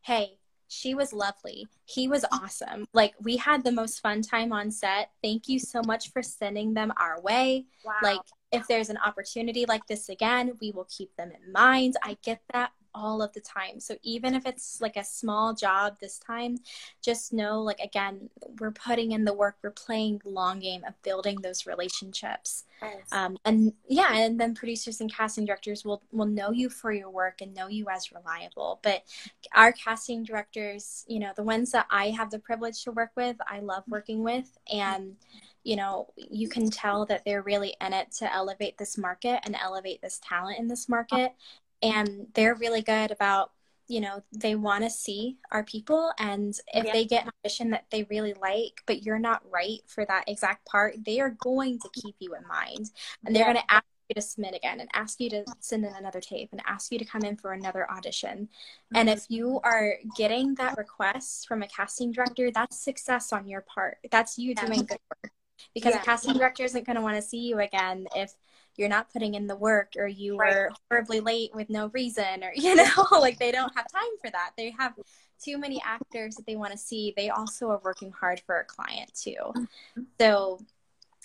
Hey, 0.01 0.37
she 0.67 0.93
was 0.93 1.13
lovely. 1.13 1.67
He 1.85 2.07
was 2.07 2.25
awesome. 2.31 2.87
Like 2.93 3.15
we 3.21 3.37
had 3.37 3.63
the 3.63 3.71
most 3.71 4.01
fun 4.01 4.21
time 4.21 4.51
on 4.51 4.69
set. 4.69 5.09
Thank 5.23 5.47
you 5.47 5.59
so 5.59 5.81
much 5.81 6.11
for 6.11 6.21
sending 6.21 6.73
them 6.73 6.93
our 6.97 7.19
way. 7.21 7.65
Wow. 7.85 7.93
Like 8.03 8.21
if 8.51 8.67
there's 8.67 8.89
an 8.89 8.97
opportunity 8.97 9.65
like 9.65 9.87
this 9.87 10.09
again, 10.09 10.53
we 10.61 10.71
will 10.71 10.87
keep 10.95 11.15
them 11.15 11.31
in 11.31 11.51
mind. 11.51 11.95
I 12.03 12.17
get 12.23 12.41
that 12.53 12.71
all 12.97 13.21
of 13.21 13.31
the 13.33 13.41
time. 13.41 13.79
So 13.79 13.95
even 14.01 14.33
if 14.33 14.45
it's 14.45 14.81
like 14.81 14.97
a 14.97 15.03
small 15.03 15.53
job 15.53 15.97
this 15.99 16.17
time, 16.17 16.57
just 17.01 17.31
know 17.31 17.61
like 17.61 17.79
again, 17.79 18.29
we're 18.59 18.71
putting 18.71 19.11
in 19.11 19.23
the 19.23 19.33
work, 19.33 19.57
we're 19.61 19.71
playing 19.71 20.21
the 20.23 20.29
long 20.29 20.59
game 20.59 20.83
of 20.87 20.99
building 21.03 21.41
those 21.41 21.67
relationships. 21.67 22.65
Um, 23.11 23.37
and 23.45 23.73
yeah, 23.87 24.13
and 24.13 24.39
then 24.39 24.55
producers 24.55 24.99
and 25.01 25.13
casting 25.13 25.45
directors 25.45 25.85
will 25.85 26.01
will 26.11 26.25
know 26.25 26.51
you 26.51 26.69
for 26.69 26.91
your 26.91 27.09
work 27.09 27.41
and 27.41 27.53
know 27.53 27.67
you 27.67 27.87
as 27.89 28.11
reliable. 28.11 28.79
But 28.81 29.03
our 29.53 29.71
casting 29.71 30.23
directors, 30.23 31.05
you 31.07 31.19
know, 31.19 31.31
the 31.35 31.43
ones 31.43 31.71
that 31.71 31.85
I 31.91 32.09
have 32.09 32.31
the 32.31 32.39
privilege 32.39 32.83
to 32.83 32.91
work 32.91 33.11
with, 33.15 33.37
I 33.47 33.59
love 33.59 33.83
working 33.87 34.23
with 34.23 34.57
and 34.71 35.15
you 35.67 35.75
know, 35.75 36.07
you 36.15 36.47
can 36.47 36.69
tell 36.69 37.05
that 37.07 37.25
they're 37.25 37.41
really 37.41 37.75
in 37.81 37.91
it 37.91 38.09
to 38.09 38.33
elevate 38.33 38.77
this 38.77 38.97
market 38.97 39.41
and 39.43 39.53
elevate 39.53 40.01
this 40.01 40.17
talent 40.23 40.59
in 40.59 40.69
this 40.69 40.87
market 40.87 41.33
and 41.81 42.27
they're 42.33 42.55
really 42.55 42.81
good 42.81 43.11
about 43.11 43.51
you 43.87 44.01
know 44.01 44.21
they 44.33 44.55
want 44.55 44.83
to 44.83 44.89
see 44.89 45.37
our 45.51 45.63
people 45.63 46.11
and 46.19 46.59
if 46.73 46.85
yeah. 46.85 46.93
they 46.93 47.05
get 47.05 47.25
an 47.25 47.31
audition 47.43 47.69
that 47.69 47.85
they 47.89 48.03
really 48.09 48.33
like 48.41 48.81
but 48.85 49.03
you're 49.03 49.19
not 49.19 49.41
right 49.49 49.79
for 49.87 50.05
that 50.05 50.25
exact 50.27 50.65
part 50.65 50.95
they 51.05 51.19
are 51.19 51.35
going 51.39 51.79
to 51.79 51.89
keep 51.93 52.15
you 52.19 52.35
in 52.35 52.45
mind 52.47 52.91
and 53.25 53.35
they're 53.35 53.47
yeah. 53.47 53.53
going 53.53 53.65
to 53.65 53.73
ask 53.73 53.85
you 54.09 54.15
to 54.15 54.21
submit 54.21 54.55
again 54.55 54.79
and 54.79 54.89
ask 54.93 55.19
you 55.19 55.29
to 55.29 55.43
send 55.59 55.85
in 55.85 55.93
another 55.93 56.19
tape 56.19 56.49
and 56.51 56.61
ask 56.65 56.91
you 56.91 56.99
to 56.99 57.05
come 57.05 57.23
in 57.23 57.35
for 57.37 57.53
another 57.53 57.89
audition 57.89 58.39
mm-hmm. 58.39 58.97
and 58.97 59.09
if 59.09 59.25
you 59.29 59.59
are 59.63 59.93
getting 60.17 60.53
that 60.55 60.77
request 60.77 61.47
from 61.47 61.63
a 61.63 61.67
casting 61.67 62.11
director 62.11 62.51
that's 62.51 62.77
success 62.77 63.31
on 63.31 63.47
your 63.47 63.61
part 63.61 63.97
that's 64.11 64.37
you 64.37 64.53
doing 64.53 64.83
good 64.83 64.99
work 65.23 65.31
because 65.73 65.93
yeah. 65.93 66.01
a 66.01 66.05
casting 66.05 66.33
director 66.33 66.63
isn't 66.63 66.85
going 66.85 66.95
to 66.95 67.01
want 67.01 67.15
to 67.15 67.21
see 67.21 67.39
you 67.39 67.59
again 67.59 68.05
if 68.15 68.33
you're 68.77 68.89
not 68.89 69.11
putting 69.11 69.33
in 69.33 69.47
the 69.47 69.55
work 69.55 69.93
or 69.97 70.07
you 70.07 70.37
right. 70.37 70.53
were 70.53 70.71
horribly 70.89 71.19
late 71.19 71.51
with 71.53 71.69
no 71.69 71.87
reason 71.93 72.43
or 72.43 72.51
you 72.55 72.75
know 72.75 73.05
like 73.11 73.37
they 73.39 73.51
don't 73.51 73.75
have 73.75 73.91
time 73.91 74.17
for 74.23 74.29
that. 74.31 74.51
They 74.57 74.71
have 74.71 74.93
too 75.43 75.57
many 75.57 75.81
actors 75.85 76.35
that 76.35 76.45
they 76.45 76.55
want 76.55 76.71
to 76.71 76.77
see. 76.77 77.13
They 77.15 77.29
also 77.29 77.69
are 77.69 77.81
working 77.83 78.11
hard 78.11 78.41
for 78.45 78.59
a 78.59 78.65
client 78.65 79.11
too. 79.13 79.35
Mm-hmm. 79.39 80.03
so 80.19 80.59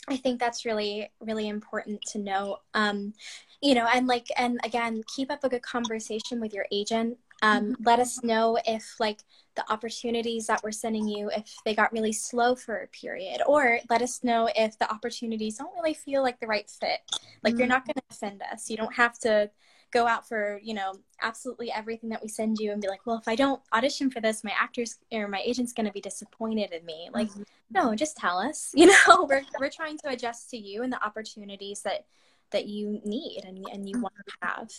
i 0.09 0.17
think 0.17 0.41
that's 0.41 0.65
really 0.65 1.11
really 1.21 1.49
important 1.49 2.03
to 2.03 2.19
know. 2.19 2.59
Um 2.75 3.15
you 3.61 3.75
know 3.75 3.87
and 3.93 4.07
like 4.07 4.27
and 4.37 4.59
again 4.65 5.03
keep 5.15 5.31
up 5.31 5.45
a 5.45 5.49
good 5.49 5.63
conversation 5.63 6.41
with 6.41 6.53
your 6.53 6.67
agent 6.73 7.19
um, 7.43 7.73
mm-hmm. 7.73 7.85
let 7.85 7.99
us 7.99 8.23
know 8.23 8.59
if 8.65 8.95
like 8.99 9.21
the 9.55 9.71
opportunities 9.71 10.47
that 10.47 10.63
we're 10.63 10.73
sending 10.73 11.07
you 11.07 11.31
if 11.37 11.55
they 11.65 11.75
got 11.75 11.93
really 11.93 12.13
slow 12.13 12.55
for 12.55 12.79
a 12.79 12.87
period 12.89 13.43
or 13.47 13.81
let 13.91 14.01
us 14.01 14.25
know 14.25 14.49
if 14.57 14.79
the 14.79 14.91
opportunities 14.91 15.59
don't 15.59 15.75
really 15.75 15.93
feel 15.93 16.23
like 16.23 16.41
the 16.41 16.47
right 16.47 16.71
fit 16.71 17.01
like 17.43 17.53
mm-hmm. 17.53 17.59
you're 17.59 17.69
not 17.69 17.85
going 17.85 17.95
to 17.95 18.03
offend 18.11 18.43
us 18.51 18.71
you 18.71 18.77
don't 18.77 18.95
have 18.95 19.19
to 19.19 19.51
go 19.93 20.07
out 20.07 20.27
for 20.27 20.59
you 20.63 20.73
know 20.73 20.95
absolutely 21.21 21.71
everything 21.71 22.09
that 22.09 22.23
we 22.23 22.29
send 22.29 22.59
you 22.59 22.73
and 22.73 22.81
be 22.81 22.89
like 22.89 23.05
well 23.05 23.19
if 23.19 23.29
i 23.29 23.35
don't 23.35 23.61
audition 23.75 24.11
for 24.11 24.21
this 24.21 24.43
my 24.43 24.53
actors 24.59 24.99
or 25.13 25.29
my 25.29 25.43
agent's 25.45 25.75
going 25.75 25.87
to 25.87 25.93
be 25.93 26.01
disappointed 26.01 26.73
in 26.73 26.85
me 26.87 27.11
like 27.13 27.29
mm-hmm. 27.29 27.43
no 27.71 27.95
just 27.95 28.17
tell 28.17 28.39
us 28.39 28.73
you 28.75 28.87
know 28.87 29.27
we're, 29.29 29.43
we're 29.61 29.69
trying 29.69 29.99
to 29.99 30.09
adjust 30.09 30.49
to 30.49 30.57
you 30.57 30.83
and 30.83 30.93
the 30.93 31.05
opportunities 31.05 31.83
that 31.83 32.07
that 32.53 32.67
you 32.67 33.01
need 33.05 33.43
and, 33.47 33.67
and 33.73 33.89
you 33.89 34.01
want 34.01 34.15
to 34.27 34.33
have 34.43 34.71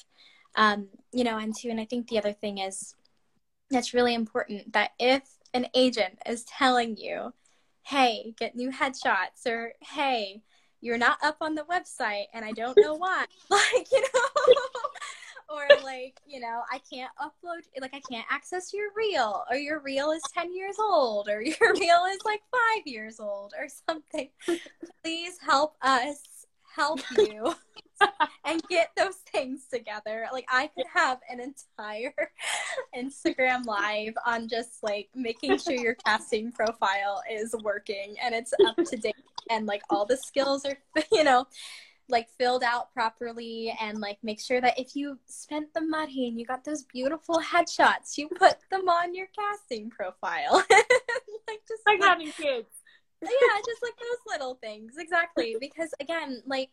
um, 0.55 0.87
you 1.11 1.23
know 1.23 1.37
and 1.37 1.55
two 1.57 1.69
and 1.69 1.79
i 1.79 1.85
think 1.85 2.07
the 2.07 2.17
other 2.17 2.33
thing 2.33 2.57
is 2.57 2.95
that's 3.69 3.93
really 3.93 4.13
important 4.13 4.73
that 4.73 4.91
if 4.99 5.23
an 5.53 5.67
agent 5.75 6.17
is 6.27 6.43
telling 6.45 6.97
you 6.97 7.33
hey 7.83 8.33
get 8.37 8.55
new 8.55 8.71
headshots 8.71 9.45
or 9.47 9.73
hey 9.81 10.41
you're 10.81 10.97
not 10.97 11.17
up 11.23 11.37
on 11.41 11.55
the 11.55 11.63
website 11.63 12.25
and 12.33 12.43
i 12.45 12.51
don't 12.51 12.77
know 12.77 12.95
why 12.95 13.25
like 13.49 13.87
you 13.91 14.01
know 14.01 14.53
or 15.49 15.67
like 15.83 16.19
you 16.25 16.39
know 16.39 16.61
i 16.71 16.79
can't 16.91 17.11
upload 17.21 17.61
like 17.79 17.93
i 17.93 18.01
can't 18.09 18.25
access 18.29 18.73
your 18.73 18.87
reel 18.95 19.43
or 19.49 19.57
your 19.57 19.79
reel 19.81 20.11
is 20.11 20.21
10 20.33 20.55
years 20.55 20.75
old 20.79 21.27
or 21.29 21.41
your 21.41 21.73
reel 21.73 22.05
is 22.11 22.19
like 22.25 22.41
five 22.51 22.85
years 22.85 23.19
old 23.19 23.53
or 23.59 23.67
something. 23.87 24.29
Please 25.03 25.37
help 25.45 25.75
us 25.81 26.45
help 26.75 26.99
you 27.17 27.53
and 28.45 28.61
get 28.69 28.91
those 28.97 29.15
things 29.31 29.67
together. 29.71 30.27
Like 30.31 30.45
I 30.49 30.67
could 30.67 30.85
have 30.93 31.19
an 31.29 31.39
entire 31.39 32.13
Instagram 32.95 33.65
live 33.65 34.13
on 34.25 34.47
just 34.47 34.83
like 34.83 35.09
making 35.15 35.57
sure 35.57 35.73
your 35.73 35.95
casting 35.95 36.51
profile 36.51 37.21
is 37.31 37.55
working 37.63 38.15
and 38.23 38.33
it's 38.33 38.53
up 38.65 38.75
to 38.77 38.97
date 38.97 39.15
and 39.49 39.65
like 39.65 39.81
all 39.89 40.05
the 40.05 40.17
skills 40.17 40.65
are, 40.65 40.77
you 41.11 41.23
know, 41.23 41.45
like 42.09 42.27
filled 42.37 42.63
out 42.63 42.93
properly 42.93 43.75
and 43.81 43.99
like 43.99 44.17
make 44.23 44.41
sure 44.41 44.59
that 44.61 44.77
if 44.77 44.95
you 44.95 45.17
spent 45.25 45.73
the 45.73 45.81
money 45.81 46.27
and 46.27 46.39
you 46.39 46.45
got 46.45 46.63
those 46.63 46.83
beautiful 46.83 47.39
headshots, 47.39 48.17
you 48.17 48.27
put 48.29 48.57
them 48.69 48.89
on 48.89 49.15
your 49.15 49.27
casting 49.35 49.89
profile. 49.89 50.63
like 50.69 51.61
just 51.67 51.81
like, 51.85 51.99
like 51.99 52.09
having 52.09 52.31
kids. 52.31 52.67
yeah, 53.21 53.61
just 53.65 53.81
like 53.81 53.93
those 53.97 54.33
little 54.33 54.55
things. 54.55 54.93
Exactly. 54.97 55.55
Because 55.59 55.93
again, 55.99 56.43
like 56.45 56.69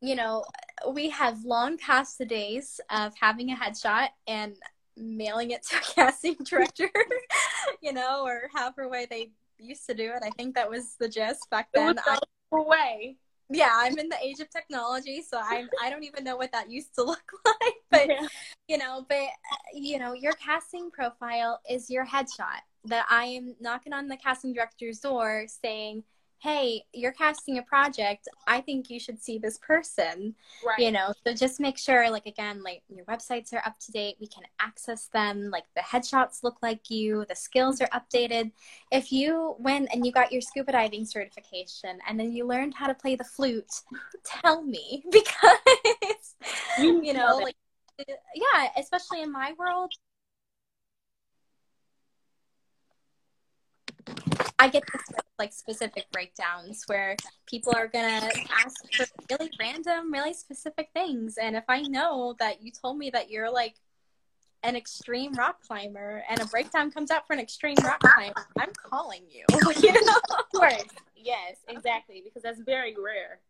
you 0.00 0.14
know, 0.14 0.44
we 0.90 1.10
have 1.10 1.44
long 1.44 1.78
past 1.78 2.18
the 2.18 2.26
days 2.26 2.80
of 2.90 3.12
having 3.20 3.50
a 3.50 3.56
headshot 3.56 4.08
and 4.26 4.56
mailing 4.96 5.50
it 5.50 5.62
to 5.68 5.76
a 5.76 5.80
casting 5.94 6.36
director, 6.44 6.90
you 7.82 7.92
know, 7.92 8.24
or 8.24 8.48
however 8.54 8.88
way 8.88 9.06
they 9.08 9.30
used 9.58 9.86
to 9.86 9.94
do 9.94 10.12
it. 10.12 10.22
I 10.22 10.30
think 10.30 10.54
that 10.54 10.68
was 10.68 10.96
the 10.98 11.08
gist 11.08 11.48
back 11.50 11.68
then. 11.74 11.98
I, 12.06 12.18
way. 12.52 13.16
Yeah, 13.48 13.70
I'm 13.72 13.96
in 13.98 14.08
the 14.08 14.18
age 14.22 14.40
of 14.40 14.50
technology, 14.50 15.22
so 15.22 15.40
I'm 15.42 15.68
I 15.82 15.88
don't 15.88 16.04
even 16.04 16.24
know 16.24 16.36
what 16.36 16.52
that 16.52 16.70
used 16.70 16.94
to 16.96 17.02
look 17.04 17.30
like. 17.44 17.74
But 17.90 18.08
yeah. 18.08 18.26
you 18.68 18.78
know, 18.78 19.04
but 19.08 19.16
uh, 19.16 19.56
you 19.72 19.98
know, 19.98 20.14
your 20.14 20.32
casting 20.32 20.90
profile 20.90 21.60
is 21.70 21.88
your 21.90 22.04
headshot. 22.04 22.60
That 22.84 23.06
I 23.10 23.24
am 23.24 23.54
knocking 23.60 23.92
on 23.92 24.08
the 24.08 24.16
casting 24.16 24.52
director's 24.52 25.00
door 25.00 25.46
saying, 25.48 26.04
hey, 26.38 26.84
you're 26.92 27.12
casting 27.12 27.58
a 27.58 27.62
project. 27.62 28.28
I 28.46 28.60
think 28.60 28.90
you 28.90 29.00
should 29.00 29.22
see 29.22 29.38
this 29.38 29.58
person. 29.58 30.34
Right. 30.64 30.78
You 30.78 30.92
know, 30.92 31.12
so 31.26 31.32
just 31.32 31.60
make 31.60 31.78
sure, 31.78 32.10
like, 32.10 32.26
again, 32.26 32.62
like 32.62 32.82
your 32.88 33.04
websites 33.06 33.52
are 33.52 33.62
up 33.66 33.78
to 33.80 33.92
date. 33.92 34.16
We 34.20 34.26
can 34.26 34.44
access 34.60 35.06
them. 35.06 35.50
Like 35.50 35.64
the 35.74 35.82
headshots 35.82 36.42
look 36.42 36.58
like 36.62 36.90
you, 36.90 37.24
the 37.28 37.34
skills 37.34 37.80
are 37.80 37.88
updated. 37.88 38.52
If 38.92 39.10
you 39.12 39.56
went 39.58 39.88
and 39.92 40.04
you 40.04 40.12
got 40.12 40.30
your 40.30 40.42
scuba 40.42 40.72
diving 40.72 41.06
certification 41.06 41.98
and 42.08 42.20
then 42.20 42.32
you 42.32 42.46
learned 42.46 42.74
how 42.74 42.86
to 42.86 42.94
play 42.94 43.16
the 43.16 43.24
flute, 43.24 43.82
tell 44.24 44.62
me 44.62 45.04
because, 45.10 46.34
you 46.78 47.12
know, 47.12 47.38
like, 47.38 47.56
yeah, 47.98 48.68
especially 48.76 49.22
in 49.22 49.32
my 49.32 49.54
world, 49.58 49.92
I 54.58 54.68
get 54.68 54.82
this 54.92 55.02
like 55.38 55.52
specific 55.52 56.10
breakdowns 56.12 56.84
where 56.86 57.16
people 57.46 57.72
are 57.76 57.88
gonna 57.88 58.30
ask 58.64 58.76
for 58.92 59.06
really 59.30 59.50
random, 59.60 60.12
really 60.12 60.32
specific 60.32 60.90
things. 60.94 61.36
And 61.38 61.56
if 61.56 61.64
I 61.68 61.82
know 61.82 62.34
that 62.38 62.62
you 62.62 62.70
told 62.70 62.98
me 62.98 63.10
that 63.10 63.30
you're 63.30 63.50
like 63.50 63.74
an 64.62 64.76
extreme 64.76 65.32
rock 65.34 65.62
climber 65.62 66.24
and 66.28 66.40
a 66.40 66.46
breakdown 66.46 66.90
comes 66.90 67.10
out 67.10 67.26
for 67.26 67.34
an 67.34 67.40
extreme 67.40 67.76
rock 67.84 68.00
climber, 68.00 68.46
I'm 68.58 68.72
calling 68.82 69.22
you. 69.30 69.44
you 69.80 69.92
know? 69.92 70.16
Of 70.38 70.48
course. 70.54 70.84
Yes, 71.16 71.56
exactly. 71.68 72.22
Because 72.24 72.42
that's 72.42 72.60
very 72.60 72.94
rare. 72.96 73.40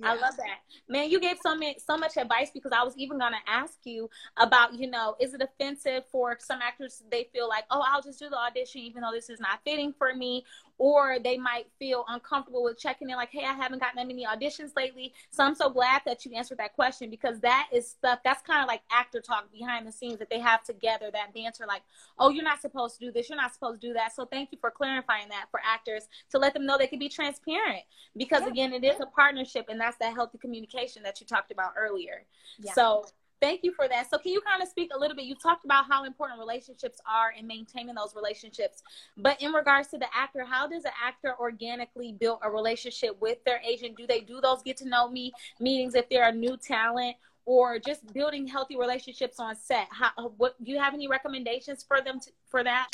Yeah. 0.00 0.12
I 0.12 0.14
love 0.14 0.36
that. 0.36 0.60
Man, 0.88 1.10
you 1.10 1.20
gave 1.20 1.36
so 1.42 1.54
many, 1.54 1.76
so 1.78 1.96
much 1.96 2.16
advice 2.16 2.50
because 2.52 2.72
I 2.72 2.82
was 2.82 2.96
even 2.96 3.18
going 3.18 3.32
to 3.32 3.50
ask 3.50 3.74
you 3.84 4.08
about, 4.38 4.74
you 4.74 4.88
know, 4.90 5.14
is 5.20 5.34
it 5.34 5.42
offensive 5.42 6.04
for 6.10 6.38
some 6.40 6.60
actors 6.62 7.02
they 7.10 7.28
feel 7.32 7.48
like, 7.48 7.64
"Oh, 7.70 7.84
I'll 7.86 8.00
just 8.00 8.18
do 8.18 8.30
the 8.30 8.38
audition 8.38 8.80
even 8.80 9.02
though 9.02 9.12
this 9.12 9.28
is 9.28 9.40
not 9.40 9.60
fitting 9.62 9.92
for 9.92 10.14
me," 10.14 10.44
or 10.80 11.18
they 11.18 11.36
might 11.36 11.66
feel 11.78 12.06
uncomfortable 12.08 12.64
with 12.64 12.78
checking 12.78 13.10
in 13.10 13.16
like, 13.16 13.28
"Hey, 13.30 13.44
I 13.44 13.52
haven't 13.52 13.80
gotten 13.80 13.96
that 13.96 14.06
many 14.06 14.24
auditions 14.24 14.74
lately." 14.74 15.12
So 15.30 15.44
I'm 15.44 15.54
so 15.54 15.68
glad 15.68 16.00
that 16.06 16.24
you 16.24 16.32
answered 16.34 16.56
that 16.56 16.72
question 16.72 17.10
because 17.10 17.38
that 17.40 17.68
is 17.70 17.86
stuff 17.86 18.20
that's 18.24 18.40
kind 18.40 18.62
of 18.62 18.66
like 18.66 18.80
actor 18.90 19.20
talk 19.20 19.52
behind 19.52 19.86
the 19.86 19.92
scenes 19.92 20.18
that 20.20 20.30
they 20.30 20.38
have 20.38 20.64
together 20.64 21.10
that 21.12 21.34
banter 21.34 21.66
like, 21.68 21.82
"Oh, 22.18 22.30
you're 22.30 22.42
not 22.42 22.62
supposed 22.62 22.98
to 22.98 23.04
do 23.04 23.12
this. 23.12 23.28
You're 23.28 23.36
not 23.36 23.52
supposed 23.52 23.82
to 23.82 23.88
do 23.88 23.92
that." 23.92 24.14
So 24.14 24.24
thank 24.24 24.52
you 24.52 24.58
for 24.58 24.70
clarifying 24.70 25.28
that 25.28 25.48
for 25.50 25.60
actors 25.62 26.08
to 26.30 26.38
let 26.38 26.54
them 26.54 26.64
know 26.64 26.78
they 26.78 26.86
can 26.86 26.98
be 26.98 27.10
transparent 27.10 27.82
because 28.16 28.40
yeah. 28.40 28.48
again, 28.48 28.72
it 28.72 28.82
is 28.82 29.00
a 29.00 29.06
partnership 29.06 29.66
and 29.68 29.78
that's 29.78 29.98
that 29.98 30.14
healthy 30.14 30.38
communication 30.38 31.02
that 31.02 31.20
you 31.20 31.26
talked 31.26 31.52
about 31.52 31.74
earlier. 31.76 32.24
Yeah. 32.58 32.72
So 32.72 33.04
thank 33.40 33.60
you 33.62 33.72
for 33.72 33.88
that. 33.88 34.10
So 34.10 34.18
can 34.18 34.32
you 34.32 34.40
kind 34.40 34.62
of 34.62 34.68
speak 34.68 34.90
a 34.94 34.98
little 34.98 35.16
bit? 35.16 35.24
You 35.24 35.34
talked 35.34 35.64
about 35.64 35.86
how 35.88 36.04
important 36.04 36.38
relationships 36.38 36.98
are 37.10 37.32
in 37.32 37.46
maintaining 37.46 37.94
those 37.94 38.14
relationships. 38.14 38.82
But 39.16 39.40
in 39.42 39.52
regards 39.52 39.88
to 39.88 39.98
the 39.98 40.06
actor, 40.14 40.44
how 40.44 40.66
does 40.66 40.84
an 40.84 40.92
actor 41.02 41.34
organically 41.38 42.12
build 42.12 42.40
a 42.42 42.50
relationship 42.50 43.20
with 43.20 43.42
their 43.44 43.60
agent? 43.66 43.96
Do 43.96 44.06
they 44.06 44.20
do 44.20 44.40
those 44.40 44.62
get 44.62 44.76
to 44.78 44.88
know 44.88 45.08
me 45.08 45.32
meetings 45.58 45.94
if 45.94 46.08
they're 46.08 46.28
a 46.28 46.32
new 46.32 46.56
talent? 46.56 47.16
Or 47.46 47.80
just 47.80 48.12
building 48.12 48.46
healthy 48.46 48.76
relationships 48.76 49.40
on 49.40 49.56
set. 49.56 49.88
How, 49.90 50.10
what 50.36 50.62
do 50.62 50.70
you 50.70 50.78
have 50.78 50.94
any 50.94 51.08
recommendations 51.08 51.82
for 51.82 52.00
them 52.00 52.20
to, 52.20 52.30
for 52.48 52.62
that? 52.62 52.88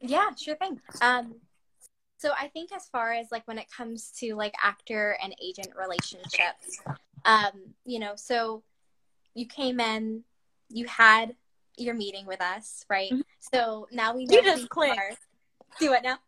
Yeah, 0.00 0.30
sure 0.34 0.56
thing. 0.56 0.80
Um, 1.02 1.36
so 2.18 2.32
I 2.40 2.48
think 2.48 2.72
as 2.72 2.88
far 2.88 3.12
as 3.12 3.28
like 3.30 3.46
when 3.46 3.58
it 3.58 3.70
comes 3.70 4.10
to 4.20 4.34
like 4.34 4.54
actor 4.60 5.16
and 5.22 5.34
agent 5.40 5.68
relationships, 5.78 6.80
um, 7.24 7.74
you 7.84 7.98
know, 7.98 8.14
so 8.16 8.62
you 9.36 9.46
came 9.46 9.80
in, 9.80 10.22
you 10.68 10.86
had 10.86 11.36
your 11.76 11.94
meeting 11.94 12.26
with 12.26 12.40
us, 12.40 12.84
right? 12.88 13.12
Mm-hmm. 13.12 13.20
So 13.52 13.86
now 13.92 14.14
we 14.14 14.24
know 14.24 14.36
you 14.36 14.42
just 14.42 14.68
clicked. 14.70 14.98
Are. 14.98 15.16
Do 15.78 15.92
it 15.92 16.02
now. 16.02 16.18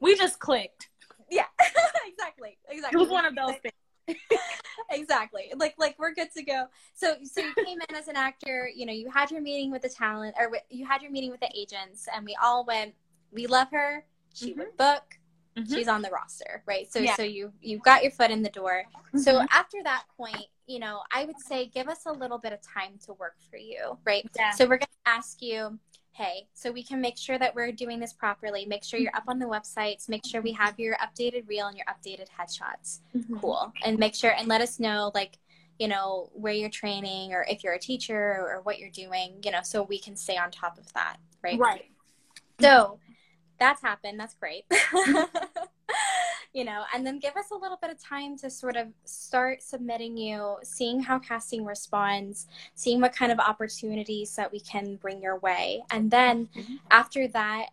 We 0.00 0.16
just 0.16 0.38
clicked. 0.38 0.88
Yeah, 1.30 1.44
exactly, 2.06 2.56
exactly. 2.68 2.98
It 2.98 3.02
was 3.02 3.10
one 3.10 3.26
of 3.26 3.34
those 3.34 3.56
things. 3.62 4.18
exactly. 4.90 5.52
Like 5.56 5.74
like 5.78 5.96
we're 5.98 6.14
good 6.14 6.32
to 6.36 6.42
go. 6.42 6.66
So 6.94 7.16
so 7.24 7.42
you 7.42 7.52
came 7.64 7.78
in 7.88 7.96
as 7.96 8.08
an 8.08 8.16
actor. 8.16 8.70
You 8.74 8.86
know, 8.86 8.92
you 8.92 9.10
had 9.10 9.30
your 9.30 9.42
meeting 9.42 9.70
with 9.70 9.82
the 9.82 9.88
talent, 9.88 10.34
or 10.38 10.50
you 10.70 10.86
had 10.86 11.02
your 11.02 11.10
meeting 11.10 11.30
with 11.30 11.40
the 11.40 11.50
agents, 11.54 12.08
and 12.14 12.24
we 12.24 12.36
all 12.42 12.64
went. 12.64 12.94
We 13.32 13.46
love 13.46 13.68
her. 13.72 14.06
She 14.32 14.50
mm-hmm. 14.50 14.60
would 14.60 14.76
book 14.76 15.18
mm-hmm. 15.56 15.74
she's 15.74 15.88
on 15.88 16.02
the 16.02 16.10
roster, 16.10 16.62
right? 16.66 16.90
So 16.92 16.98
yeah. 16.98 17.14
so 17.14 17.22
you 17.22 17.52
you've 17.60 17.82
got 17.82 18.02
your 18.02 18.12
foot 18.12 18.30
in 18.30 18.42
the 18.42 18.50
door. 18.50 18.84
Mm-hmm. 18.96 19.18
So 19.18 19.44
after 19.50 19.78
that 19.84 20.04
point, 20.16 20.46
you 20.66 20.78
know, 20.78 21.00
I 21.12 21.24
would 21.24 21.38
say 21.38 21.66
give 21.66 21.88
us 21.88 22.06
a 22.06 22.12
little 22.12 22.38
bit 22.38 22.52
of 22.52 22.60
time 22.62 22.98
to 23.06 23.12
work 23.14 23.36
for 23.50 23.56
you, 23.56 23.98
right? 24.04 24.28
Yeah. 24.36 24.50
So 24.50 24.64
we're 24.64 24.78
going 24.78 24.88
to 25.04 25.10
ask 25.10 25.40
you 25.40 25.78
hey, 26.16 26.48
so 26.54 26.72
we 26.72 26.82
can 26.82 26.98
make 26.98 27.18
sure 27.18 27.38
that 27.38 27.54
we're 27.54 27.70
doing 27.70 28.00
this 28.00 28.14
properly. 28.14 28.64
Make 28.64 28.84
sure 28.84 28.98
you're 28.98 29.14
up 29.14 29.24
on 29.28 29.38
the 29.38 29.44
websites. 29.44 30.08
Make 30.08 30.24
sure 30.24 30.40
we 30.40 30.52
have 30.52 30.80
your 30.80 30.96
updated 30.96 31.46
reel 31.46 31.66
and 31.66 31.76
your 31.76 31.84
updated 31.86 32.28
headshots. 32.40 33.00
Mm-hmm. 33.14 33.36
Cool. 33.36 33.70
And 33.84 33.98
make 33.98 34.14
sure 34.14 34.30
and 34.30 34.48
let 34.48 34.62
us 34.62 34.80
know, 34.80 35.12
like, 35.14 35.38
you 35.78 35.88
know, 35.88 36.30
where 36.32 36.54
you're 36.54 36.70
training 36.70 37.34
or 37.34 37.44
if 37.50 37.62
you're 37.62 37.74
a 37.74 37.78
teacher 37.78 38.16
or 38.16 38.62
what 38.62 38.78
you're 38.78 38.88
doing, 38.88 39.34
you 39.44 39.50
know, 39.50 39.60
so 39.62 39.82
we 39.82 39.98
can 39.98 40.16
stay 40.16 40.38
on 40.38 40.50
top 40.50 40.78
of 40.78 40.90
that. 40.94 41.18
Right. 41.42 41.58
Right. 41.58 41.84
So 42.62 42.98
that's 43.58 43.82
happened. 43.82 44.18
That's 44.18 44.34
great. 44.34 44.64
you 46.52 46.64
know, 46.64 46.84
and 46.94 47.06
then 47.06 47.18
give 47.18 47.36
us 47.36 47.50
a 47.50 47.54
little 47.54 47.78
bit 47.80 47.90
of 47.90 48.02
time 48.02 48.36
to 48.38 48.48
sort 48.48 48.76
of 48.76 48.88
start 49.04 49.62
submitting 49.62 50.16
you, 50.16 50.56
seeing 50.62 51.00
how 51.00 51.18
casting 51.18 51.64
responds, 51.64 52.46
seeing 52.74 53.00
what 53.00 53.14
kind 53.14 53.30
of 53.30 53.38
opportunities 53.38 54.34
that 54.36 54.50
we 54.50 54.60
can 54.60 54.96
bring 54.96 55.22
your 55.22 55.38
way. 55.40 55.82
And 55.90 56.10
then 56.10 56.48
mm-hmm. 56.56 56.76
after 56.90 57.28
that, 57.28 57.66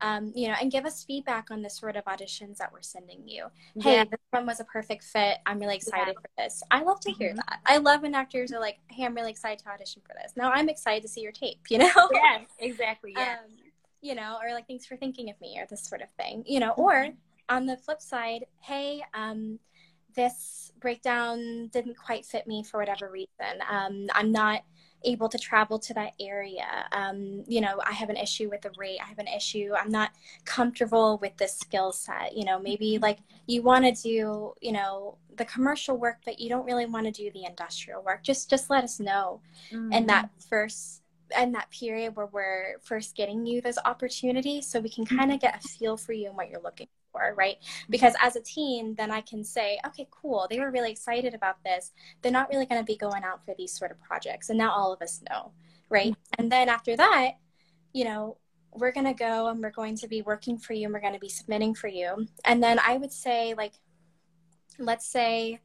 um, 0.00 0.32
you 0.34 0.46
know, 0.48 0.54
and 0.60 0.70
give 0.70 0.86
us 0.86 1.02
feedback 1.02 1.50
on 1.50 1.62
the 1.62 1.70
sort 1.70 1.96
of 1.96 2.04
auditions 2.04 2.58
that 2.58 2.72
we're 2.72 2.82
sending 2.82 3.26
you. 3.26 3.46
Hey, 3.80 3.94
yeah. 3.94 4.04
this 4.04 4.20
one 4.30 4.46
was 4.46 4.60
a 4.60 4.64
perfect 4.64 5.02
fit. 5.02 5.38
I'm 5.44 5.58
really 5.58 5.74
excited 5.74 6.14
yeah. 6.14 6.20
for 6.20 6.30
this. 6.38 6.62
I 6.70 6.82
love 6.82 7.00
to 7.00 7.10
hear 7.10 7.30
mm-hmm. 7.30 7.38
that. 7.38 7.58
I 7.66 7.78
love 7.78 8.02
when 8.02 8.14
actors 8.14 8.52
are 8.52 8.60
like, 8.60 8.78
hey, 8.88 9.04
I'm 9.04 9.14
really 9.14 9.30
excited 9.30 9.58
to 9.64 9.70
audition 9.70 10.02
for 10.06 10.14
this. 10.22 10.34
Now 10.36 10.52
I'm 10.52 10.68
excited 10.68 11.02
to 11.02 11.08
see 11.08 11.22
your 11.22 11.32
tape, 11.32 11.58
you 11.68 11.78
know? 11.78 12.08
Yeah, 12.12 12.38
exactly. 12.58 13.14
Yeah. 13.16 13.38
Um, 13.44 13.67
you 14.00 14.14
know, 14.14 14.38
or 14.42 14.52
like 14.52 14.66
thanks 14.66 14.86
for 14.86 14.96
thinking 14.96 15.30
of 15.30 15.40
me 15.40 15.58
or 15.58 15.66
this 15.66 15.84
sort 15.84 16.02
of 16.02 16.08
thing, 16.18 16.44
you 16.46 16.60
know, 16.60 16.70
or 16.72 16.92
mm-hmm. 16.92 17.16
on 17.48 17.66
the 17.66 17.76
flip 17.76 18.00
side, 18.00 18.44
hey, 18.60 19.02
um, 19.14 19.58
this 20.14 20.72
breakdown 20.80 21.68
didn't 21.68 21.96
quite 21.96 22.24
fit 22.24 22.46
me 22.46 22.62
for 22.62 22.78
whatever 22.78 23.10
reason. 23.10 23.62
Um, 23.70 24.08
I'm 24.14 24.32
not 24.32 24.62
able 25.04 25.28
to 25.28 25.38
travel 25.38 25.78
to 25.78 25.94
that 25.94 26.12
area. 26.20 26.86
Um, 26.92 27.44
you 27.46 27.60
know, 27.60 27.80
I 27.84 27.92
have 27.92 28.10
an 28.10 28.16
issue 28.16 28.48
with 28.50 28.62
the 28.62 28.72
rate. 28.76 28.98
I 29.00 29.06
have 29.06 29.18
an 29.18 29.28
issue. 29.28 29.72
I'm 29.78 29.90
not 29.90 30.10
comfortable 30.44 31.18
with 31.18 31.36
this 31.36 31.56
skill 31.56 31.92
set. 31.92 32.36
You 32.36 32.44
know, 32.44 32.58
maybe 32.58 32.94
mm-hmm. 32.94 33.02
like 33.02 33.18
you 33.46 33.62
want 33.62 33.84
to 33.84 34.02
do, 34.02 34.54
you 34.60 34.72
know, 34.72 35.18
the 35.36 35.44
commercial 35.44 35.96
work, 35.96 36.18
but 36.24 36.40
you 36.40 36.48
don't 36.48 36.64
really 36.64 36.86
want 36.86 37.06
to 37.06 37.12
do 37.12 37.30
the 37.30 37.44
industrial 37.44 38.02
work. 38.02 38.24
Just, 38.24 38.50
just 38.50 38.70
let 38.70 38.82
us 38.82 38.98
know. 38.98 39.40
Mm-hmm. 39.72 39.92
And 39.92 40.08
that 40.08 40.30
first 40.48 41.02
in 41.38 41.52
that 41.52 41.70
period 41.70 42.16
where 42.16 42.26
we're 42.26 42.78
first 42.82 43.14
getting 43.14 43.46
you 43.46 43.60
those 43.60 43.78
opportunities 43.84 44.66
so 44.66 44.80
we 44.80 44.88
can 44.88 45.04
mm-hmm. 45.04 45.18
kind 45.18 45.32
of 45.32 45.40
get 45.40 45.62
a 45.62 45.68
feel 45.68 45.96
for 45.96 46.12
you 46.12 46.28
and 46.28 46.36
what 46.36 46.48
you're 46.48 46.62
looking 46.62 46.88
for 47.12 47.34
right 47.36 47.56
because 47.90 48.14
as 48.22 48.36
a 48.36 48.40
teen 48.40 48.94
then 48.96 49.10
i 49.10 49.20
can 49.20 49.42
say 49.42 49.78
okay 49.86 50.06
cool 50.10 50.46
they 50.50 50.60
were 50.60 50.70
really 50.70 50.90
excited 50.90 51.34
about 51.34 51.56
this 51.64 51.92
they're 52.22 52.32
not 52.32 52.48
really 52.50 52.66
going 52.66 52.80
to 52.80 52.84
be 52.84 52.96
going 52.96 53.24
out 53.24 53.44
for 53.44 53.54
these 53.56 53.72
sort 53.72 53.90
of 53.90 54.00
projects 54.00 54.50
and 54.50 54.58
now 54.58 54.70
all 54.70 54.92
of 54.92 55.00
us 55.02 55.22
know 55.28 55.52
right 55.88 56.12
mm-hmm. 56.12 56.40
and 56.40 56.52
then 56.52 56.68
after 56.68 56.96
that 56.96 57.32
you 57.92 58.04
know 58.04 58.36
we're 58.74 58.92
going 58.92 59.06
to 59.06 59.14
go 59.14 59.48
and 59.48 59.60
we're 59.60 59.70
going 59.70 59.96
to 59.96 60.06
be 60.06 60.22
working 60.22 60.58
for 60.58 60.74
you 60.74 60.84
and 60.84 60.92
we're 60.92 61.00
going 61.00 61.14
to 61.14 61.18
be 61.18 61.28
submitting 61.28 61.74
for 61.74 61.88
you 61.88 62.26
and 62.44 62.62
then 62.62 62.78
i 62.86 62.96
would 62.96 63.12
say 63.12 63.54
like 63.56 63.72
let's 64.78 65.06
say 65.06 65.58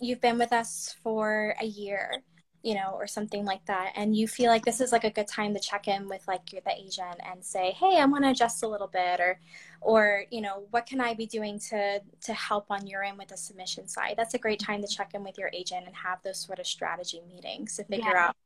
you've 0.00 0.20
been 0.20 0.38
with 0.38 0.52
us 0.52 0.94
for 1.02 1.54
a 1.60 1.64
year 1.64 2.22
you 2.66 2.74
know 2.74 2.90
or 2.94 3.06
something 3.06 3.44
like 3.44 3.64
that 3.66 3.92
and 3.94 4.16
you 4.16 4.26
feel 4.26 4.50
like 4.50 4.64
this 4.64 4.80
is 4.80 4.90
like 4.90 5.04
a 5.04 5.10
good 5.10 5.28
time 5.28 5.54
to 5.54 5.60
check 5.60 5.86
in 5.86 6.08
with 6.08 6.26
like 6.26 6.52
your, 6.52 6.60
the 6.62 6.72
agent 6.72 7.20
and 7.30 7.44
say 7.44 7.70
hey 7.78 7.98
i 8.00 8.04
want 8.04 8.24
to 8.24 8.30
adjust 8.30 8.64
a 8.64 8.68
little 8.68 8.88
bit 8.88 9.20
or 9.20 9.38
or 9.80 10.24
you 10.32 10.40
know 10.40 10.64
what 10.72 10.84
can 10.84 11.00
i 11.00 11.14
be 11.14 11.26
doing 11.26 11.60
to 11.60 12.00
to 12.20 12.34
help 12.34 12.66
on 12.70 12.86
your 12.86 13.04
end 13.04 13.18
with 13.18 13.28
the 13.28 13.36
submission 13.36 13.86
side? 13.86 14.14
That's 14.16 14.34
a 14.34 14.38
great 14.38 14.58
time 14.58 14.82
to 14.82 14.88
check 14.88 15.12
in 15.14 15.22
with 15.22 15.38
your 15.38 15.50
agent 15.52 15.86
and 15.86 15.94
have 15.94 16.18
those 16.24 16.38
sort 16.38 16.58
of 16.58 16.66
strategy 16.66 17.22
meetings 17.28 17.76
to 17.76 17.84
figure 17.84 18.10
yeah. 18.12 18.28
out 18.28 18.36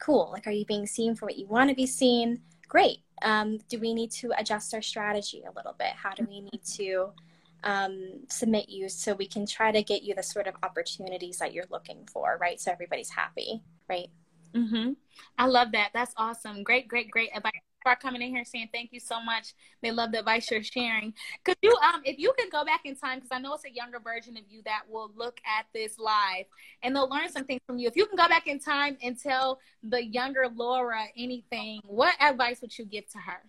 cool 0.00 0.30
like 0.32 0.46
are 0.46 0.52
you 0.52 0.64
being 0.64 0.86
seen 0.86 1.14
for 1.14 1.26
what 1.26 1.38
you 1.38 1.46
want 1.46 1.70
to 1.70 1.76
be 1.76 1.86
seen? 1.86 2.40
Great 2.68 2.98
um, 3.22 3.58
do 3.68 3.78
we 3.78 3.94
need 3.94 4.10
to 4.12 4.32
adjust 4.38 4.74
our 4.74 4.82
strategy 4.82 5.42
a 5.48 5.52
little 5.56 5.74
bit? 5.78 5.92
How 5.96 6.10
do 6.10 6.24
we 6.28 6.42
need 6.42 6.62
to 6.76 7.10
um, 7.64 8.20
submit 8.28 8.68
you 8.68 8.88
so 8.88 9.14
we 9.14 9.26
can 9.26 9.46
try 9.46 9.72
to 9.72 9.82
get 9.82 10.02
you 10.02 10.14
the 10.14 10.22
sort 10.22 10.46
of 10.46 10.54
opportunities 10.62 11.38
that 11.38 11.52
you're 11.52 11.66
looking 11.70 12.06
for, 12.12 12.38
right? 12.40 12.60
So 12.60 12.70
everybody's 12.70 13.10
happy, 13.10 13.62
right? 13.88 14.08
Mm-hmm. 14.54 14.92
I 15.36 15.46
love 15.46 15.72
that. 15.72 15.90
That's 15.92 16.14
awesome. 16.16 16.62
Great, 16.62 16.88
great, 16.88 17.10
great 17.10 17.30
advice. 17.34 17.52
For 17.84 17.94
coming 17.94 18.20
in 18.22 18.30
here 18.30 18.44
saying 18.44 18.70
thank 18.72 18.92
you 18.92 18.98
so 18.98 19.22
much. 19.22 19.54
They 19.82 19.92
love 19.92 20.10
the 20.10 20.18
advice 20.18 20.50
you're 20.50 20.64
sharing. 20.64 21.14
Could 21.44 21.56
you, 21.62 21.74
um, 21.80 22.02
if 22.04 22.18
you 22.18 22.32
can 22.36 22.48
go 22.50 22.64
back 22.64 22.80
in 22.84 22.96
time, 22.96 23.18
because 23.18 23.30
I 23.30 23.38
know 23.38 23.54
it's 23.54 23.64
a 23.64 23.72
younger 23.72 24.00
version 24.00 24.36
of 24.36 24.42
you 24.48 24.62
that 24.64 24.82
will 24.90 25.12
look 25.16 25.38
at 25.46 25.66
this 25.72 25.96
live 25.96 26.46
and 26.82 26.94
they'll 26.94 27.08
learn 27.08 27.30
something 27.30 27.60
from 27.68 27.78
you. 27.78 27.86
If 27.86 27.94
you 27.94 28.06
can 28.06 28.16
go 28.16 28.26
back 28.26 28.48
in 28.48 28.58
time 28.58 28.98
and 29.00 29.18
tell 29.18 29.60
the 29.84 30.04
younger 30.04 30.48
Laura 30.52 31.04
anything, 31.16 31.80
what 31.84 32.20
advice 32.20 32.60
would 32.62 32.76
you 32.76 32.84
give 32.84 33.08
to 33.12 33.18
her? 33.18 33.42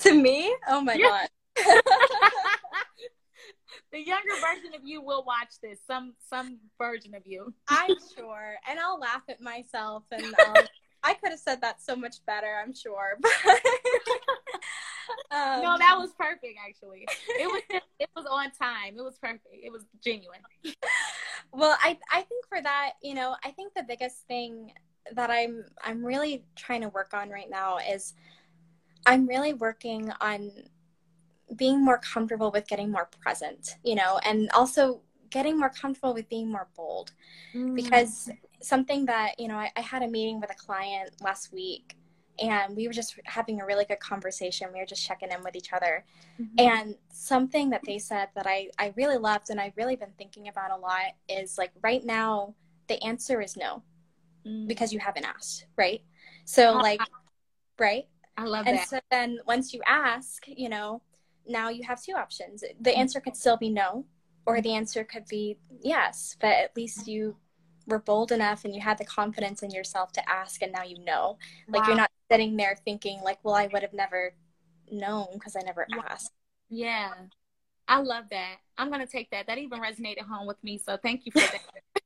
To 0.00 0.12
me? 0.12 0.54
Oh 0.68 0.80
my 0.80 0.94
yeah. 0.94 1.26
god. 1.56 1.82
the 3.92 3.98
younger 3.98 4.34
version 4.40 4.74
of 4.74 4.82
you 4.84 5.02
will 5.02 5.24
watch 5.24 5.60
this. 5.62 5.78
Some 5.86 6.14
some 6.28 6.58
version 6.78 7.14
of 7.14 7.26
you. 7.26 7.52
I'm 7.68 7.94
sure, 8.16 8.56
and 8.68 8.78
I'll 8.78 8.98
laugh 8.98 9.22
at 9.28 9.40
myself. 9.40 10.04
And 10.10 10.24
um, 10.24 10.64
I 11.02 11.14
could 11.14 11.30
have 11.30 11.40
said 11.40 11.60
that 11.62 11.80
so 11.82 11.96
much 11.96 12.16
better. 12.26 12.60
I'm 12.62 12.74
sure. 12.74 13.18
um, 15.30 15.62
no, 15.62 15.76
that 15.78 15.96
was 15.98 16.12
perfect. 16.18 16.58
Actually, 16.66 17.06
it 17.38 17.46
was 17.46 17.62
it 17.98 18.08
was 18.16 18.26
on 18.30 18.50
time. 18.50 18.96
It 18.96 19.02
was 19.02 19.18
perfect. 19.18 19.46
It 19.52 19.72
was 19.72 19.84
genuine. 20.02 20.40
Well, 21.52 21.76
I 21.82 21.98
I 22.12 22.22
think 22.22 22.46
for 22.48 22.60
that, 22.62 22.92
you 23.02 23.14
know, 23.14 23.36
I 23.44 23.50
think 23.50 23.74
the 23.74 23.84
biggest 23.86 24.26
thing 24.26 24.72
that 25.14 25.30
I'm 25.30 25.64
I'm 25.82 26.04
really 26.04 26.44
trying 26.56 26.82
to 26.82 26.88
work 26.90 27.14
on 27.14 27.30
right 27.30 27.48
now 27.48 27.78
is 27.78 28.14
I'm 29.06 29.26
really 29.26 29.54
working 29.54 30.12
on 30.20 30.50
being 31.56 31.84
more 31.84 31.98
comfortable 31.98 32.50
with 32.50 32.66
getting 32.66 32.90
more 32.90 33.08
present, 33.20 33.76
you 33.82 33.94
know, 33.94 34.18
and 34.24 34.50
also 34.50 35.00
getting 35.30 35.58
more 35.58 35.70
comfortable 35.70 36.14
with 36.14 36.28
being 36.28 36.50
more 36.50 36.68
bold. 36.76 37.12
Mm. 37.54 37.74
Because 37.74 38.30
something 38.62 39.06
that, 39.06 39.38
you 39.38 39.48
know, 39.48 39.56
I, 39.56 39.70
I, 39.76 39.80
had 39.80 40.02
a 40.02 40.08
meeting 40.08 40.40
with 40.40 40.50
a 40.50 40.54
client 40.54 41.10
last 41.20 41.52
week 41.52 41.96
and 42.40 42.76
we 42.76 42.86
were 42.86 42.92
just 42.92 43.18
having 43.24 43.60
a 43.60 43.66
really 43.66 43.84
good 43.84 44.00
conversation. 44.00 44.68
We 44.72 44.80
were 44.80 44.86
just 44.86 45.04
checking 45.04 45.30
in 45.30 45.42
with 45.42 45.56
each 45.56 45.72
other. 45.72 46.04
Mm-hmm. 46.40 46.54
And 46.58 46.94
something 47.12 47.70
that 47.70 47.82
they 47.84 47.98
said 47.98 48.28
that 48.34 48.46
I, 48.46 48.70
I 48.78 48.92
really 48.96 49.18
loved 49.18 49.50
and 49.50 49.60
I've 49.60 49.76
really 49.76 49.96
been 49.96 50.12
thinking 50.18 50.48
about 50.48 50.70
a 50.70 50.76
lot 50.76 51.14
is 51.28 51.58
like 51.58 51.72
right 51.82 52.04
now, 52.04 52.54
the 52.88 53.02
answer 53.04 53.40
is 53.40 53.56
no 53.56 53.82
mm. 54.46 54.66
because 54.66 54.92
you 54.92 54.98
haven't 54.98 55.24
asked, 55.24 55.66
right? 55.76 56.02
So, 56.44 56.72
like, 56.72 57.00
right? 57.78 58.06
I 58.36 58.44
love 58.44 58.66
and 58.66 58.78
that. 58.78 58.80
And 58.80 58.88
so 58.88 59.00
then 59.10 59.38
once 59.46 59.74
you 59.74 59.80
ask, 59.86 60.44
you 60.46 60.68
know, 60.68 61.02
now 61.48 61.68
you 61.68 61.82
have 61.84 62.02
two 62.02 62.12
options. 62.12 62.60
The 62.60 62.90
mm-hmm. 62.90 63.00
answer 63.00 63.20
could 63.20 63.36
still 63.36 63.56
be 63.56 63.70
no, 63.70 64.04
or 64.46 64.60
the 64.60 64.74
answer 64.74 65.04
could 65.04 65.26
be 65.26 65.58
yes, 65.80 66.36
but 66.40 66.50
at 66.50 66.76
least 66.76 67.08
you 67.08 67.36
were 67.86 67.98
bold 67.98 68.32
enough 68.32 68.64
and 68.64 68.74
you 68.74 68.80
had 68.80 68.98
the 68.98 69.04
confidence 69.04 69.62
in 69.62 69.70
yourself 69.70 70.12
to 70.12 70.30
ask, 70.30 70.62
and 70.62 70.72
now 70.72 70.82
you 70.82 71.02
know. 71.04 71.38
Like 71.68 71.82
wow. 71.82 71.88
you're 71.88 71.96
not 71.96 72.10
sitting 72.30 72.56
there 72.56 72.76
thinking, 72.84 73.20
like, 73.22 73.38
well, 73.42 73.54
I 73.54 73.68
would 73.72 73.82
have 73.82 73.94
never 73.94 74.34
known 74.90 75.26
because 75.34 75.56
I 75.56 75.60
never 75.60 75.86
asked. 76.08 76.32
Yeah. 76.68 77.12
I 77.88 78.00
love 78.00 78.24
that. 78.30 78.56
I'm 78.76 78.88
going 78.88 79.00
to 79.00 79.10
take 79.10 79.30
that. 79.30 79.46
That 79.46 79.58
even 79.58 79.80
resonated 79.80 80.20
home 80.28 80.46
with 80.46 80.62
me. 80.62 80.78
So 80.78 80.98
thank 80.98 81.24
you 81.24 81.32
for 81.32 81.40
that. 81.40 81.60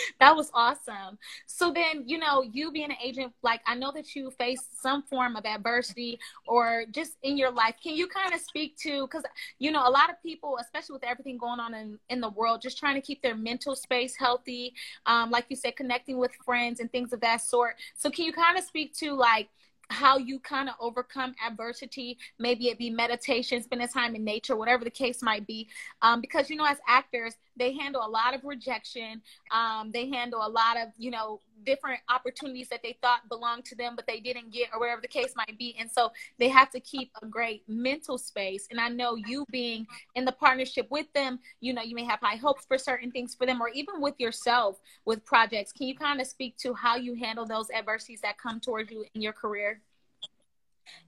that 0.20 0.34
was 0.34 0.50
awesome. 0.54 1.18
So 1.46 1.72
then, 1.72 2.04
you 2.06 2.18
know, 2.18 2.42
you 2.42 2.72
being 2.72 2.90
an 2.90 2.96
agent, 3.02 3.32
like 3.42 3.60
I 3.66 3.74
know 3.74 3.92
that 3.92 4.14
you 4.14 4.30
faced 4.30 4.80
some 4.82 5.02
form 5.02 5.36
of 5.36 5.44
adversity 5.44 6.18
or 6.46 6.84
just 6.90 7.16
in 7.22 7.36
your 7.36 7.50
life. 7.50 7.74
Can 7.82 7.94
you 7.94 8.06
kind 8.06 8.34
of 8.34 8.40
speak 8.40 8.76
to 8.78 9.06
because 9.06 9.24
you 9.58 9.70
know 9.70 9.86
a 9.86 9.90
lot 9.90 10.10
of 10.10 10.22
people, 10.22 10.58
especially 10.60 10.94
with 10.94 11.04
everything 11.04 11.38
going 11.38 11.60
on 11.60 11.74
in, 11.74 11.98
in 12.08 12.20
the 12.20 12.30
world, 12.30 12.62
just 12.62 12.78
trying 12.78 12.94
to 12.94 13.00
keep 13.00 13.22
their 13.22 13.36
mental 13.36 13.74
space 13.74 14.16
healthy, 14.16 14.74
um, 15.06 15.30
like 15.30 15.46
you 15.48 15.56
said, 15.56 15.76
connecting 15.76 16.18
with 16.18 16.32
friends 16.44 16.80
and 16.80 16.90
things 16.90 17.12
of 17.12 17.20
that 17.20 17.40
sort. 17.40 17.76
So 17.94 18.10
can 18.10 18.24
you 18.24 18.32
kind 18.32 18.58
of 18.58 18.64
speak 18.64 18.94
to 18.98 19.12
like 19.14 19.48
how 19.88 20.18
you 20.18 20.38
kind 20.40 20.68
of 20.68 20.74
overcome 20.80 21.34
adversity 21.46 22.18
maybe 22.38 22.68
it 22.68 22.78
be 22.78 22.90
meditation 22.90 23.62
spending 23.62 23.86
time 23.86 24.16
in 24.16 24.24
nature 24.24 24.56
whatever 24.56 24.84
the 24.84 24.90
case 24.90 25.22
might 25.22 25.46
be 25.46 25.68
um, 26.02 26.20
because 26.20 26.50
you 26.50 26.56
know 26.56 26.66
as 26.66 26.78
actors 26.88 27.36
they 27.56 27.72
handle 27.72 28.02
a 28.04 28.08
lot 28.08 28.34
of 28.34 28.44
rejection 28.44 29.20
um, 29.50 29.90
they 29.92 30.08
handle 30.08 30.40
a 30.44 30.48
lot 30.48 30.76
of 30.76 30.88
you 30.96 31.10
know 31.10 31.40
different 31.64 32.00
opportunities 32.08 32.68
that 32.68 32.82
they 32.82 32.96
thought 33.02 33.28
belonged 33.28 33.64
to 33.64 33.74
them 33.74 33.94
but 33.96 34.06
they 34.06 34.20
didn't 34.20 34.52
get 34.52 34.68
or 34.72 34.80
whatever 34.80 35.00
the 35.00 35.08
case 35.08 35.32
might 35.36 35.58
be 35.58 35.74
and 35.78 35.90
so 35.90 36.12
they 36.38 36.48
have 36.48 36.70
to 36.70 36.78
keep 36.80 37.10
a 37.22 37.26
great 37.26 37.62
mental 37.68 38.18
space 38.18 38.68
and 38.70 38.80
i 38.80 38.88
know 38.88 39.16
you 39.16 39.44
being 39.50 39.86
in 40.14 40.24
the 40.24 40.32
partnership 40.32 40.86
with 40.90 41.10
them 41.12 41.38
you 41.60 41.72
know 41.72 41.82
you 41.82 41.94
may 41.94 42.04
have 42.04 42.20
high 42.20 42.36
hopes 42.36 42.64
for 42.66 42.78
certain 42.78 43.10
things 43.10 43.34
for 43.34 43.46
them 43.46 43.60
or 43.60 43.68
even 43.70 44.00
with 44.00 44.14
yourself 44.18 44.78
with 45.04 45.24
projects 45.24 45.72
can 45.72 45.86
you 45.86 45.96
kind 45.96 46.20
of 46.20 46.26
speak 46.26 46.56
to 46.56 46.74
how 46.74 46.96
you 46.96 47.14
handle 47.14 47.46
those 47.46 47.70
adversities 47.70 48.20
that 48.20 48.38
come 48.38 48.60
towards 48.60 48.90
you 48.90 49.04
in 49.14 49.22
your 49.22 49.32
career 49.32 49.80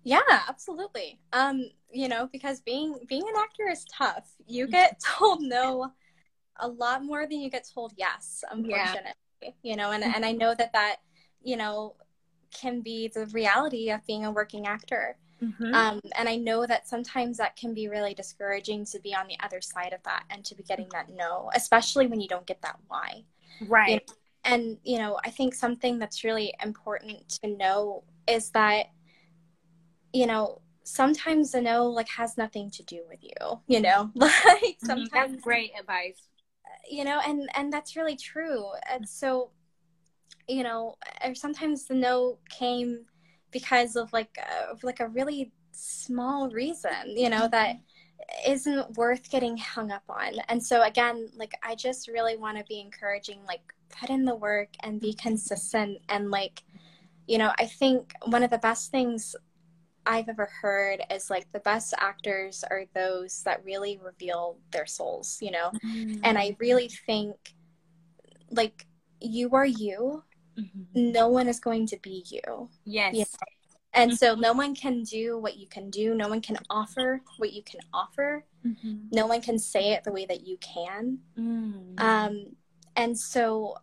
yeah, 0.04 0.20
absolutely. 0.48 1.18
Um, 1.32 1.70
you 1.92 2.08
know, 2.08 2.28
because 2.32 2.60
being 2.60 2.98
being 3.08 3.22
an 3.22 3.34
actor 3.36 3.68
is 3.68 3.84
tough. 3.84 4.28
You 4.46 4.64
mm-hmm. 4.64 4.72
get 4.72 5.00
told 5.04 5.42
no 5.42 5.92
a 6.58 6.68
lot 6.68 7.04
more 7.04 7.26
than 7.26 7.40
you 7.40 7.50
get 7.50 7.68
told 7.72 7.92
yes, 7.96 8.44
unfortunately. 8.50 9.12
Yeah. 9.42 9.50
You 9.62 9.76
know, 9.76 9.92
and 9.92 10.02
and 10.02 10.24
I 10.24 10.32
know 10.32 10.54
that 10.54 10.72
that, 10.72 10.96
you 11.42 11.56
know, 11.56 11.94
can 12.52 12.80
be 12.80 13.08
the 13.08 13.26
reality 13.26 13.90
of 13.90 14.04
being 14.06 14.24
a 14.24 14.30
working 14.30 14.66
actor. 14.66 15.16
Mm-hmm. 15.42 15.72
Um, 15.72 16.00
and 16.16 16.28
I 16.28 16.34
know 16.34 16.66
that 16.66 16.88
sometimes 16.88 17.36
that 17.36 17.54
can 17.54 17.72
be 17.72 17.86
really 17.86 18.12
discouraging 18.12 18.84
to 18.86 18.98
be 18.98 19.14
on 19.14 19.28
the 19.28 19.36
other 19.44 19.60
side 19.60 19.92
of 19.92 20.02
that 20.02 20.24
and 20.30 20.44
to 20.44 20.56
be 20.56 20.64
getting 20.64 20.88
that 20.92 21.08
no, 21.10 21.50
especially 21.54 22.08
when 22.08 22.20
you 22.20 22.26
don't 22.26 22.46
get 22.46 22.60
that 22.62 22.76
why. 22.88 23.22
Right. 23.68 23.88
You 23.88 23.96
know? 23.96 24.14
And, 24.44 24.78
you 24.82 24.98
know, 24.98 25.18
I 25.24 25.30
think 25.30 25.54
something 25.54 25.98
that's 25.98 26.24
really 26.24 26.52
important 26.62 27.28
to 27.42 27.56
know 27.56 28.02
is 28.26 28.50
that 28.50 28.86
you 30.12 30.26
know, 30.26 30.60
sometimes 30.84 31.52
the 31.52 31.60
no 31.60 31.86
like 31.86 32.08
has 32.08 32.36
nothing 32.36 32.70
to 32.70 32.82
do 32.82 33.02
with 33.08 33.22
you, 33.22 33.60
you 33.66 33.80
know? 33.80 34.10
like 34.14 34.30
mm-hmm. 34.32 34.86
sometimes 34.86 35.32
that's 35.32 35.42
great 35.42 35.72
advice. 35.78 36.20
You 36.90 37.04
know, 37.04 37.20
and 37.26 37.48
and 37.54 37.72
that's 37.72 37.96
really 37.96 38.16
true. 38.16 38.66
And 38.90 39.08
so, 39.08 39.50
you 40.48 40.62
know, 40.62 40.96
or 41.24 41.34
sometimes 41.34 41.86
the 41.86 41.94
no 41.94 42.38
came 42.50 43.04
because 43.50 43.96
of 43.96 44.12
like 44.12 44.38
a, 44.38 44.70
of 44.70 44.84
like 44.84 45.00
a 45.00 45.08
really 45.08 45.52
small 45.72 46.50
reason, 46.50 47.16
you 47.16 47.30
know, 47.30 47.48
that 47.48 47.76
mm-hmm. 47.76 48.52
isn't 48.52 48.96
worth 48.96 49.30
getting 49.30 49.56
hung 49.56 49.90
up 49.90 50.04
on. 50.08 50.34
And 50.48 50.62
so 50.62 50.82
again, 50.82 51.28
like 51.36 51.52
I 51.62 51.74
just 51.74 52.08
really 52.08 52.36
want 52.36 52.58
to 52.58 52.64
be 52.64 52.80
encouraging 52.80 53.40
like 53.46 53.62
put 53.88 54.10
in 54.10 54.24
the 54.24 54.34
work 54.34 54.68
and 54.82 55.00
be 55.00 55.14
consistent 55.14 55.98
and 56.08 56.30
like 56.30 56.62
you 57.28 57.36
know, 57.36 57.52
I 57.58 57.66
think 57.66 58.14
one 58.24 58.42
of 58.42 58.48
the 58.48 58.58
best 58.58 58.90
things 58.90 59.36
I've 60.08 60.28
ever 60.30 60.48
heard 60.62 61.02
is 61.10 61.28
like 61.28 61.46
the 61.52 61.60
best 61.60 61.92
actors 61.98 62.64
are 62.68 62.84
those 62.94 63.42
that 63.42 63.62
really 63.64 64.00
reveal 64.02 64.58
their 64.72 64.86
souls, 64.86 65.38
you 65.40 65.50
know? 65.50 65.70
Mm-hmm. 65.84 66.20
And 66.24 66.38
I 66.38 66.56
really 66.58 66.88
think 66.88 67.36
like 68.50 68.86
you 69.20 69.50
are 69.50 69.66
you. 69.66 70.24
Mm-hmm. 70.58 71.12
No 71.12 71.28
one 71.28 71.46
is 71.46 71.60
going 71.60 71.86
to 71.88 71.98
be 71.98 72.24
you. 72.26 72.70
Yes. 72.84 73.14
You 73.14 73.20
know? 73.20 73.26
And 73.92 74.18
so 74.18 74.34
no 74.34 74.52
one 74.52 74.74
can 74.74 75.02
do 75.02 75.38
what 75.38 75.56
you 75.58 75.66
can 75.66 75.90
do. 75.90 76.14
No 76.14 76.28
one 76.28 76.40
can 76.40 76.58
offer 76.70 77.20
what 77.36 77.52
you 77.52 77.62
can 77.62 77.80
offer. 77.92 78.44
Mm-hmm. 78.66 79.08
No 79.12 79.26
one 79.26 79.42
can 79.42 79.58
say 79.58 79.92
it 79.92 80.04
the 80.04 80.12
way 80.12 80.24
that 80.26 80.46
you 80.46 80.56
can. 80.58 81.18
Mm. 81.38 82.00
Um, 82.00 82.56
and 82.96 83.18
so 83.18 83.76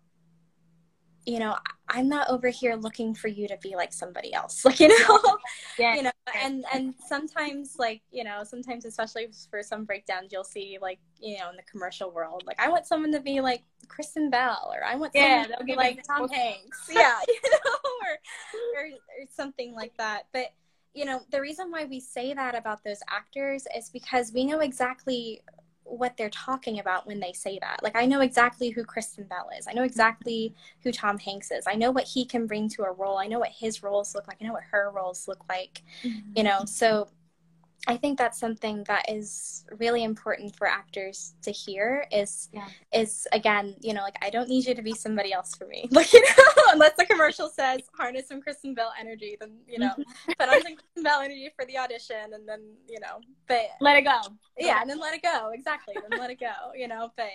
you 1.26 1.40
know 1.40 1.56
i'm 1.90 2.08
not 2.08 2.30
over 2.30 2.50
here 2.50 2.76
looking 2.76 3.14
for 3.14 3.28
you 3.28 3.48
to 3.48 3.58
be 3.62 3.76
like 3.76 3.92
somebody 3.92 4.34
else 4.34 4.64
like 4.66 4.80
you 4.80 4.88
know? 4.88 5.38
Yeah. 5.78 5.96
you 5.96 6.04
know 6.04 6.12
and 6.44 6.66
and 6.74 6.94
sometimes 7.08 7.76
like 7.78 8.02
you 8.12 8.24
know 8.24 8.44
sometimes 8.44 8.86
especially 8.86 9.30
for 9.50 9.64
some 9.64 9.86
breakdowns 9.86 10.32
you'll 10.32 10.44
see 10.44 10.78
like 10.82 11.00
you 11.20 11.38
know 11.38 11.50
in 11.50 11.56
the 11.56 11.64
commercial 11.64 12.12
world 12.12 12.44
like 12.46 12.60
i 12.60 12.70
want 12.70 12.86
someone 12.86 13.12
to 13.12 13.20
be 13.20 13.42
like 13.42 13.64
kristen 13.88 14.30
bell 14.30 14.72
or 14.74 14.84
i 14.84 14.96
want 14.96 15.12
yeah, 15.14 15.44
someone 15.44 15.60
to 15.60 15.66
be 15.66 15.76
like 15.76 16.04
tom 16.08 16.30
hanks. 16.30 16.90
Yeah 16.92 17.20
you 17.28 17.52
know 17.52 17.80
or, 18.02 18.82
or 18.82 18.86
or 18.88 19.26
something 19.34 19.74
like 19.74 19.96
that. 19.98 20.28
But 20.34 20.54
you 20.94 21.06
know 21.06 21.22
the 21.32 21.42
reason 21.42 21.72
why 21.72 21.86
we 21.86 22.00
say 22.00 22.34
that 22.34 22.56
about 22.56 22.84
those 22.84 23.00
actors 23.10 23.68
is 23.76 23.90
because 23.90 24.32
we 24.34 24.46
know 24.46 24.60
exactly 24.60 25.42
what 25.86 26.18
they're 26.18 26.30
talking 26.30 26.80
about 26.80 27.08
when 27.08 27.20
they 27.20 27.32
say 27.32 27.60
that. 27.62 27.82
Like 27.82 27.96
I 27.96 28.06
know 28.06 28.22
exactly 28.22 28.70
who 28.70 28.84
Kristen 28.84 29.26
Bell 29.26 29.50
is. 29.58 29.68
I 29.68 29.74
know 29.74 29.84
exactly 29.84 30.54
who 30.84 30.92
Tom 30.92 31.18
Hanks 31.18 31.52
is. 31.52 31.66
I 31.68 31.76
know 31.76 31.92
what 31.92 32.06
he 32.06 32.26
can 32.26 32.48
bring 32.48 32.68
to 32.70 32.84
a 32.84 32.92
role. 32.92 33.18
I 33.18 33.28
know 33.28 33.40
what 33.40 33.52
his 33.52 33.84
roles 33.84 34.14
look 34.16 34.28
like. 34.28 34.38
I 34.42 34.46
know 34.46 34.54
what 34.54 34.64
her 34.72 34.92
roles 34.94 35.28
look 35.28 35.44
like. 35.48 35.84
Mm-hmm. 36.04 36.32
You 36.36 36.44
know, 36.44 36.66
so 36.66 37.08
I 37.88 37.98
think 37.98 38.18
that's 38.18 38.40
something 38.40 38.84
that 38.86 39.10
is 39.10 39.66
really 39.78 40.04
important 40.04 40.56
for 40.56 40.68
actors 40.68 41.36
to 41.44 41.52
hear 41.52 42.08
is 42.12 42.50
yeah. 42.52 42.68
is 42.94 43.28
again, 43.32 43.76
you 43.82 43.94
know, 43.94 44.02
like 44.02 44.18
I 44.22 44.30
don't 44.30 44.50
need 44.50 44.66
you 44.66 44.76
to 44.76 44.82
be 44.82 44.94
somebody 44.94 45.34
else 45.34 45.56
for 45.56 45.68
me. 45.68 45.90
Like, 45.96 46.12
you 46.12 46.22
know, 46.22 46.44
unless 46.74 46.96
the 46.98 47.06
commercial 47.06 47.48
says 47.50 47.82
harness 47.98 48.28
some 48.28 48.42
Kristen 48.42 48.74
Bell 48.74 48.92
energy, 49.00 49.38
then 49.40 49.52
you 49.68 49.80
know, 49.80 49.92
mm-hmm. 49.92 50.32
put 50.40 50.50
on 50.50 50.62
some 50.62 50.76
Kristen 50.76 51.04
Bell 51.04 51.22
energy 51.22 51.50
for 51.56 51.66
the 51.66 51.78
audition 51.78 52.34
and 52.34 52.48
then, 52.48 52.62
you 52.88 53.00
know, 53.00 53.22
but 53.48 53.66
let 53.80 53.98
it 53.98 54.02
go. 54.02 54.20
Yeah, 54.58 54.82
and 54.82 54.90
then 54.90 55.00
let 55.00 55.14
it 55.14 55.22
go. 55.22 55.52
Exactly. 55.54 55.96
then 56.10 56.20
let 56.20 56.30
it 56.30 56.40
go, 56.40 56.74
you 56.76 56.88
know, 56.88 57.12
but 57.16 57.30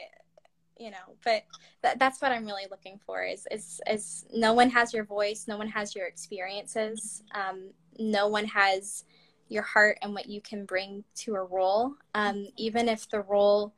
you 0.78 0.90
know, 0.90 1.14
but 1.24 1.44
th- 1.82 1.98
that's 1.98 2.22
what 2.22 2.32
I'm 2.32 2.46
really 2.46 2.66
looking 2.70 2.98
for 3.04 3.22
is 3.22 3.46
is 3.50 3.80
is 3.88 4.26
no 4.32 4.54
one 4.54 4.70
has 4.70 4.92
your 4.92 5.04
voice, 5.04 5.46
no 5.46 5.58
one 5.58 5.68
has 5.68 5.94
your 5.94 6.06
experiences. 6.06 7.22
Um, 7.34 7.70
no 7.98 8.28
one 8.28 8.46
has 8.46 9.04
your 9.50 9.62
heart 9.64 9.98
and 10.00 10.14
what 10.14 10.26
you 10.26 10.40
can 10.40 10.64
bring 10.64 11.04
to 11.16 11.34
a 11.34 11.42
role, 11.42 11.94
um, 12.14 12.46
even 12.56 12.88
if 12.88 13.08
the 13.10 13.20
role 13.20 13.74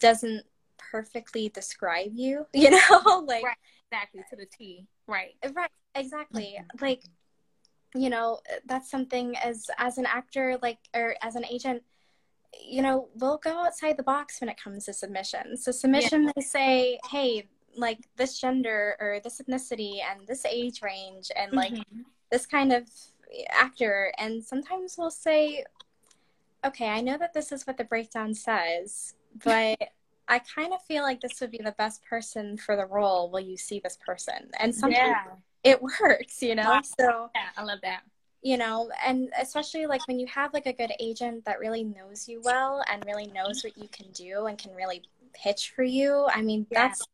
doesn't 0.00 0.44
perfectly 0.76 1.48
describe 1.48 2.10
you, 2.14 2.46
you 2.52 2.70
know, 2.70 3.24
like 3.26 3.44
right. 3.44 3.56
exactly 3.90 4.22
to 4.28 4.36
the 4.36 4.46
T, 4.46 4.86
right? 5.06 5.34
Right, 5.54 5.70
exactly. 5.94 6.56
Mm-hmm. 6.58 6.84
Like, 6.84 7.02
you 7.94 8.10
know, 8.10 8.40
that's 8.66 8.90
something 8.90 9.36
as 9.38 9.70
as 9.78 9.98
an 9.98 10.06
actor, 10.06 10.58
like, 10.60 10.78
or 10.94 11.14
as 11.22 11.36
an 11.36 11.44
agent, 11.46 11.82
you 12.60 12.82
know, 12.82 13.08
we'll 13.14 13.38
go 13.38 13.64
outside 13.64 13.96
the 13.96 14.02
box 14.02 14.40
when 14.40 14.50
it 14.50 14.60
comes 14.60 14.86
to 14.86 14.92
submission. 14.92 15.56
So 15.56 15.70
submission, 15.70 16.24
yeah. 16.24 16.32
they 16.34 16.42
say, 16.42 16.98
hey, 17.10 17.46
like 17.76 17.98
this 18.16 18.40
gender 18.40 18.96
or 19.00 19.20
this 19.22 19.40
ethnicity 19.40 19.98
and 20.02 20.26
this 20.26 20.44
age 20.44 20.82
range 20.82 21.30
and 21.36 21.52
like 21.52 21.72
mm-hmm. 21.72 22.00
this 22.30 22.46
kind 22.46 22.72
of 22.72 22.88
actor 23.50 24.12
and 24.18 24.42
sometimes 24.42 24.96
we'll 24.98 25.10
say 25.10 25.64
okay 26.64 26.88
i 26.88 27.00
know 27.00 27.16
that 27.18 27.32
this 27.34 27.52
is 27.52 27.66
what 27.66 27.76
the 27.76 27.84
breakdown 27.84 28.34
says 28.34 29.14
but 29.44 29.78
i 30.28 30.38
kind 30.38 30.72
of 30.72 30.82
feel 30.82 31.02
like 31.02 31.20
this 31.20 31.40
would 31.40 31.50
be 31.50 31.60
the 31.62 31.74
best 31.78 32.04
person 32.04 32.56
for 32.56 32.76
the 32.76 32.86
role 32.86 33.30
will 33.30 33.40
you 33.40 33.56
see 33.56 33.80
this 33.80 33.98
person 34.04 34.48
and 34.58 34.74
sometimes 34.74 35.16
yeah. 35.64 35.72
it 35.72 35.82
works 35.82 36.42
you 36.42 36.54
know 36.54 36.62
wow. 36.62 36.80
so 36.82 37.30
yeah 37.34 37.48
i 37.56 37.62
love 37.62 37.78
that 37.82 38.02
you 38.42 38.56
know 38.56 38.90
and 39.04 39.30
especially 39.40 39.86
like 39.86 40.06
when 40.06 40.18
you 40.18 40.26
have 40.26 40.52
like 40.52 40.66
a 40.66 40.72
good 40.72 40.92
agent 41.00 41.44
that 41.44 41.58
really 41.58 41.84
knows 41.84 42.28
you 42.28 42.40
well 42.44 42.82
and 42.92 43.04
really 43.06 43.26
knows 43.28 43.62
what 43.64 43.76
you 43.76 43.88
can 43.88 44.06
do 44.12 44.46
and 44.46 44.58
can 44.58 44.74
really 44.74 45.02
pitch 45.32 45.72
for 45.74 45.82
you 45.82 46.26
i 46.32 46.40
mean 46.40 46.66
yeah. 46.70 46.88
that's 46.88 47.06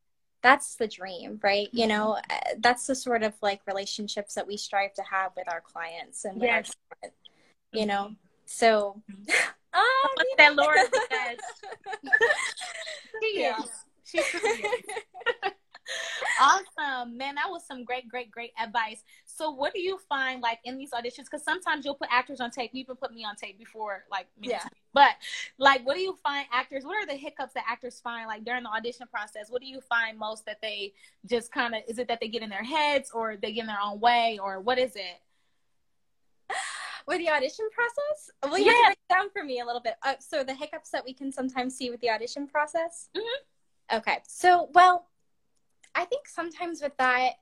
that's 0.43 0.77
the 0.77 0.89
dream 0.89 1.39
right? 1.43 1.69
You 1.73 1.83
mm-hmm. 1.83 1.89
know 1.89 2.13
uh, 2.31 2.35
that's 2.59 2.87
the 2.87 2.95
sort 2.95 3.23
of 3.23 3.35
like 3.43 3.61
relationships 3.67 4.35
that 4.35 4.47
we 4.47 4.57
strive 4.57 4.95
to 4.95 5.03
have 5.03 5.33
with 5.37 5.53
our 5.53 5.61
clients 5.61 6.25
and 6.25 6.37
with 6.37 6.45
yes. 6.45 6.73
our 7.03 7.11
you 7.73 7.87
know? 7.87 8.15
So 8.47 9.01
oh 9.75 10.15
that 10.39 10.57
laura 10.57 10.79
says 11.11 11.39
she 13.23 13.27
is. 13.43 13.71
She's 14.05 14.25
awesome. 16.41 17.17
Man 17.17 17.35
that 17.37 17.49
was 17.49 17.67
some 17.67 17.85
great 17.85 18.09
great 18.09 18.31
great 18.31 18.53
advice. 18.61 19.05
So 19.27 19.51
what 19.51 19.73
do 19.73 19.81
you 19.81 19.99
find 20.09 20.41
like 20.41 20.59
in 20.65 20.77
these 20.79 20.91
auditions? 20.91 21.25
Because 21.25 21.45
sometimes 21.45 21.85
you'll 21.85 21.95
put 21.95 22.09
actors 22.11 22.41
on 22.41 22.51
tape. 22.51 22.71
You 22.73 22.81
even 22.81 22.97
put 22.97 23.13
me 23.13 23.25
on 23.25 23.37
tape 23.37 23.59
before 23.59 24.05
like 24.11 24.27
yeah. 24.41 24.65
but 24.93 25.13
like 25.59 25.85
what 25.87 25.97
do 25.97 26.03
you 26.03 26.17
find 26.23 26.47
actors 26.53 26.85
what 26.85 26.97
are 26.97 27.07
the 27.07 27.15
hiccups 27.15 27.55
that 27.55 27.65
actors 27.69 28.01
find 28.01 28.27
like 28.27 28.45
during 28.45 28.63
the 28.63 28.71
audition 28.71 29.07
process? 29.07 29.51
What 29.51 29.63
do 29.63 29.69
you 29.69 29.81
find 29.81 30.19
most 30.19 30.47
that 30.47 30.61
they 30.61 30.95
just 31.27 31.53
kind 31.53 31.75
of 31.75 31.83
is 31.89 31.99
it 31.99 32.09
that 32.09 32.21
they 32.21 32.29
get 32.29 32.43
in 32.43 32.51
their 32.51 32.65
heads 32.65 33.11
or 33.13 33.37
they 33.37 33.53
get 33.53 33.63
in 33.63 33.67
their 33.67 33.81
own 33.83 34.01
way 34.01 34.39
or 34.43 34.61
what 34.61 34.79
is 34.79 34.97
it? 34.97 35.21
With 37.07 37.19
the 37.19 37.31
audition 37.31 37.69
process? 37.73 38.31
Well 38.43 38.59
you 38.59 38.67
yeah. 38.67 38.89
break 38.89 38.99
down 39.09 39.31
for 39.31 39.43
me 39.43 39.61
a 39.61 39.65
little 39.65 39.81
bit. 39.81 39.95
Uh, 40.03 40.15
so 40.21 40.45
the 40.45 40.55
hiccups 40.55 40.91
that 40.91 41.05
we 41.05 41.13
can 41.13 41.33
sometimes 41.33 41.77
see 41.77 41.91
with 41.91 42.01
the 42.01 42.11
audition 42.11 42.47
process? 42.47 43.09
Mm-hmm. 43.17 43.99
okay. 43.99 44.19
So 44.27 44.69
well 44.75 45.10
I 45.95 46.05
think 46.05 46.29
sometimes 46.29 46.83
with 46.83 46.97
that, 46.99 47.35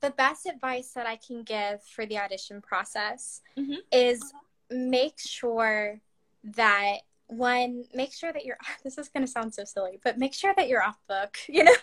the 0.00 0.10
best 0.10 0.46
advice 0.46 0.90
that 0.94 1.06
I 1.06 1.16
can 1.16 1.42
give 1.42 1.82
for 1.82 2.04
the 2.04 2.18
audition 2.18 2.60
process 2.60 3.40
mm-hmm. 3.56 3.76
is 3.90 4.32
make 4.70 5.18
sure 5.18 6.00
that 6.44 6.98
one 7.28 7.84
make 7.94 8.12
sure 8.12 8.32
that 8.32 8.44
you're 8.44 8.58
this 8.84 8.98
is 8.98 9.08
going 9.08 9.24
to 9.24 9.30
sound 9.30 9.54
so 9.54 9.64
silly 9.64 9.98
but 10.04 10.18
make 10.18 10.34
sure 10.34 10.52
that 10.56 10.68
you're 10.68 10.82
off 10.82 10.98
book 11.08 11.38
you 11.48 11.64
know? 11.64 11.72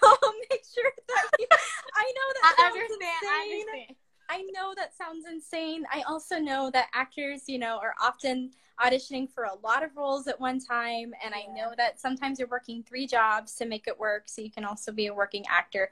Make 0.51 0.63
sure 0.73 0.91
that 1.07 1.27
you, 1.39 1.47
i 1.95 2.11
know 2.15 2.33
that 2.33 2.55
I 2.59 2.67
understand, 2.67 3.01
I 3.23 3.61
understand 3.61 3.95
i 4.31 4.41
know 4.53 4.73
that 4.75 4.95
sounds 4.95 5.25
insane 5.29 5.85
i 5.93 6.01
also 6.07 6.39
know 6.39 6.71
that 6.71 6.87
actors 6.93 7.43
you 7.47 7.59
know 7.59 7.77
are 7.77 7.93
often 8.01 8.49
auditioning 8.83 9.29
for 9.29 9.43
a 9.43 9.55
lot 9.63 9.83
of 9.83 9.95
roles 9.95 10.27
at 10.27 10.39
one 10.39 10.59
time 10.59 11.13
and 11.23 11.35
yeah. 11.35 11.41
i 11.41 11.53
know 11.53 11.73
that 11.77 11.99
sometimes 11.99 12.39
you're 12.39 12.47
working 12.47 12.81
three 12.81 13.05
jobs 13.05 13.53
to 13.55 13.65
make 13.65 13.87
it 13.87 13.99
work 13.99 14.23
so 14.25 14.41
you 14.41 14.49
can 14.49 14.65
also 14.65 14.91
be 14.91 15.07
a 15.07 15.13
working 15.13 15.43
actor 15.49 15.89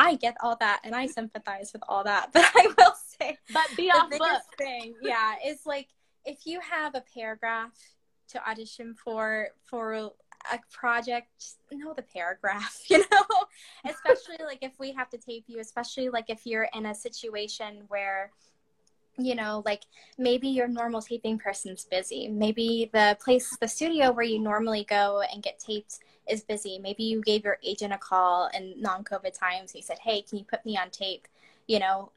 I 0.00 0.14
get 0.14 0.36
all 0.40 0.54
that 0.60 0.80
and 0.84 0.94
I 0.94 1.06
sympathize 1.06 1.72
with 1.72 1.82
all 1.88 2.04
that, 2.04 2.30
but 2.32 2.44
I 2.54 2.68
will 2.78 2.94
say, 3.20 3.36
but 3.52 3.66
be 3.76 3.90
off 3.90 4.08
the 4.08 4.18
biggest 4.18 4.48
book. 4.50 4.56
thing, 4.56 4.94
yeah, 5.02 5.34
is 5.44 5.66
like 5.66 5.88
if 6.24 6.46
you 6.46 6.60
have 6.60 6.94
a 6.94 7.02
paragraph 7.14 7.72
to 8.28 8.48
audition 8.48 8.94
for 8.94 9.48
for 9.64 10.12
a 10.52 10.58
project, 10.72 11.28
just 11.38 11.58
know 11.72 11.92
the 11.94 12.02
paragraph, 12.02 12.82
you 12.88 12.98
know, 12.98 13.26
especially 13.84 14.44
like 14.44 14.58
if 14.62 14.78
we 14.78 14.92
have 14.92 15.10
to 15.10 15.18
tape 15.18 15.44
you, 15.46 15.60
especially 15.60 16.08
like 16.08 16.26
if 16.28 16.46
you're 16.46 16.68
in 16.74 16.86
a 16.86 16.94
situation 16.94 17.82
where 17.88 18.30
you 19.18 19.34
know, 19.34 19.62
like 19.66 19.82
maybe 20.16 20.48
your 20.48 20.68
normal 20.68 21.02
taping 21.02 21.38
person's 21.38 21.84
busy. 21.84 22.28
Maybe 22.28 22.88
the 22.92 23.18
place, 23.20 23.56
the 23.56 23.66
studio 23.66 24.12
where 24.12 24.24
you 24.24 24.38
normally 24.38 24.86
go 24.88 25.22
and 25.32 25.42
get 25.42 25.58
taped 25.58 25.98
is 26.28 26.42
busy. 26.42 26.78
Maybe 26.78 27.02
you 27.02 27.20
gave 27.20 27.44
your 27.44 27.58
agent 27.64 27.92
a 27.92 27.98
call 27.98 28.48
in 28.54 28.74
non 28.80 29.02
COVID 29.02 29.36
times. 29.36 29.72
He 29.72 29.82
said, 29.82 29.98
Hey, 29.98 30.22
can 30.22 30.38
you 30.38 30.44
put 30.44 30.64
me 30.64 30.78
on 30.78 30.90
tape? 30.90 31.26
You 31.66 31.80
know, 31.80 32.12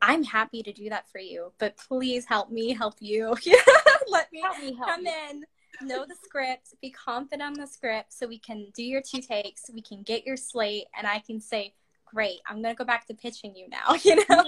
I'm 0.00 0.22
happy 0.22 0.62
to 0.62 0.72
do 0.72 0.90
that 0.90 1.08
for 1.08 1.18
you, 1.18 1.52
but 1.58 1.76
please 1.76 2.26
help 2.26 2.50
me 2.50 2.74
help 2.74 2.96
you. 3.00 3.28
Let 4.08 4.30
me, 4.32 4.42
help 4.42 4.58
me 4.58 4.74
help 4.74 4.88
come 4.90 5.06
you. 5.06 5.12
in, 5.30 5.44
know 5.80 6.04
the 6.06 6.16
script, 6.22 6.74
be 6.80 6.90
confident 6.90 7.42
on 7.42 7.54
the 7.54 7.66
script 7.66 8.12
so 8.12 8.26
we 8.26 8.38
can 8.38 8.66
do 8.74 8.82
your 8.82 9.02
two 9.02 9.20
takes, 9.20 9.70
we 9.72 9.82
can 9.82 10.02
get 10.02 10.26
your 10.26 10.36
slate, 10.36 10.84
and 10.96 11.06
I 11.06 11.18
can 11.20 11.40
say, 11.40 11.74
great 12.12 12.40
i'm 12.46 12.60
gonna 12.60 12.74
go 12.74 12.84
back 12.84 13.06
to 13.06 13.14
pitching 13.14 13.56
you 13.56 13.68
now 13.68 13.94
you 14.04 14.16
know? 14.28 14.44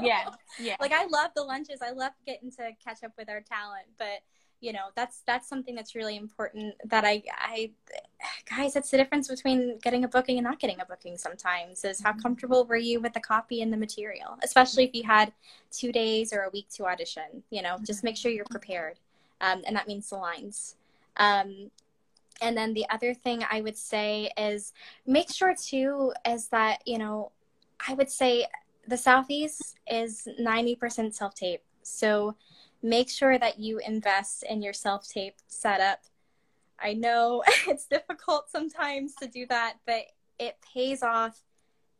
Yeah 0.00 0.28
yeah. 0.60 0.76
Like 0.80 0.92
i 0.92 1.06
love 1.06 1.30
the 1.34 1.42
lunches 1.42 1.80
i 1.82 1.90
love 1.90 2.12
getting 2.26 2.50
to 2.52 2.70
catch 2.84 3.02
up 3.04 3.12
with 3.18 3.28
our 3.28 3.40
talent 3.40 3.86
but 3.98 4.20
you 4.60 4.72
know 4.72 4.86
that's 4.94 5.22
that's 5.26 5.48
something 5.48 5.74
that's 5.74 5.94
really 5.94 6.16
important 6.16 6.74
that 6.86 7.04
i 7.04 7.22
i 7.38 7.70
guys 8.48 8.72
that's 8.72 8.90
the 8.90 8.96
difference 8.96 9.28
between 9.28 9.78
getting 9.78 10.04
a 10.04 10.08
booking 10.08 10.38
and 10.38 10.44
not 10.44 10.58
getting 10.58 10.80
a 10.80 10.84
booking 10.86 11.16
sometimes 11.16 11.84
is 11.84 12.00
how 12.00 12.10
mm-hmm. 12.10 12.20
comfortable 12.20 12.64
were 12.64 12.76
you 12.76 13.00
with 13.00 13.12
the 13.12 13.20
copy 13.20 13.60
and 13.60 13.72
the 13.72 13.76
material 13.76 14.38
especially 14.42 14.84
if 14.84 14.94
you 14.94 15.02
had 15.02 15.32
two 15.70 15.92
days 15.92 16.32
or 16.32 16.42
a 16.42 16.50
week 16.50 16.68
to 16.70 16.86
audition 16.86 17.42
you 17.50 17.62
know? 17.62 17.76
Just 17.84 18.02
make 18.02 18.16
sure 18.16 18.30
you're 18.30 18.46
prepared 18.50 18.98
um, 19.40 19.62
and 19.66 19.76
that 19.76 19.88
means 19.88 20.08
the 20.10 20.16
lines 20.16 20.76
um, 21.16 21.70
and 22.40 22.56
then 22.56 22.74
the 22.74 22.86
other 22.90 23.14
thing 23.14 23.42
I 23.50 23.60
would 23.60 23.76
say 23.76 24.30
is 24.36 24.72
make 25.06 25.32
sure 25.32 25.54
too 25.54 26.12
is 26.26 26.48
that, 26.48 26.80
you 26.86 26.98
know, 26.98 27.32
I 27.86 27.94
would 27.94 28.10
say 28.10 28.46
the 28.86 28.96
Southeast 28.96 29.76
is 29.90 30.28
90% 30.40 31.14
self 31.14 31.34
tape. 31.34 31.62
So 31.82 32.36
make 32.82 33.08
sure 33.08 33.38
that 33.38 33.58
you 33.58 33.78
invest 33.78 34.44
in 34.48 34.62
your 34.62 34.72
self 34.72 35.08
tape 35.08 35.36
setup. 35.46 36.00
I 36.78 36.92
know 36.92 37.42
it's 37.66 37.86
difficult 37.86 38.50
sometimes 38.50 39.14
to 39.16 39.26
do 39.26 39.46
that, 39.46 39.76
but 39.86 40.02
it 40.38 40.58
pays 40.74 41.02
off 41.02 41.42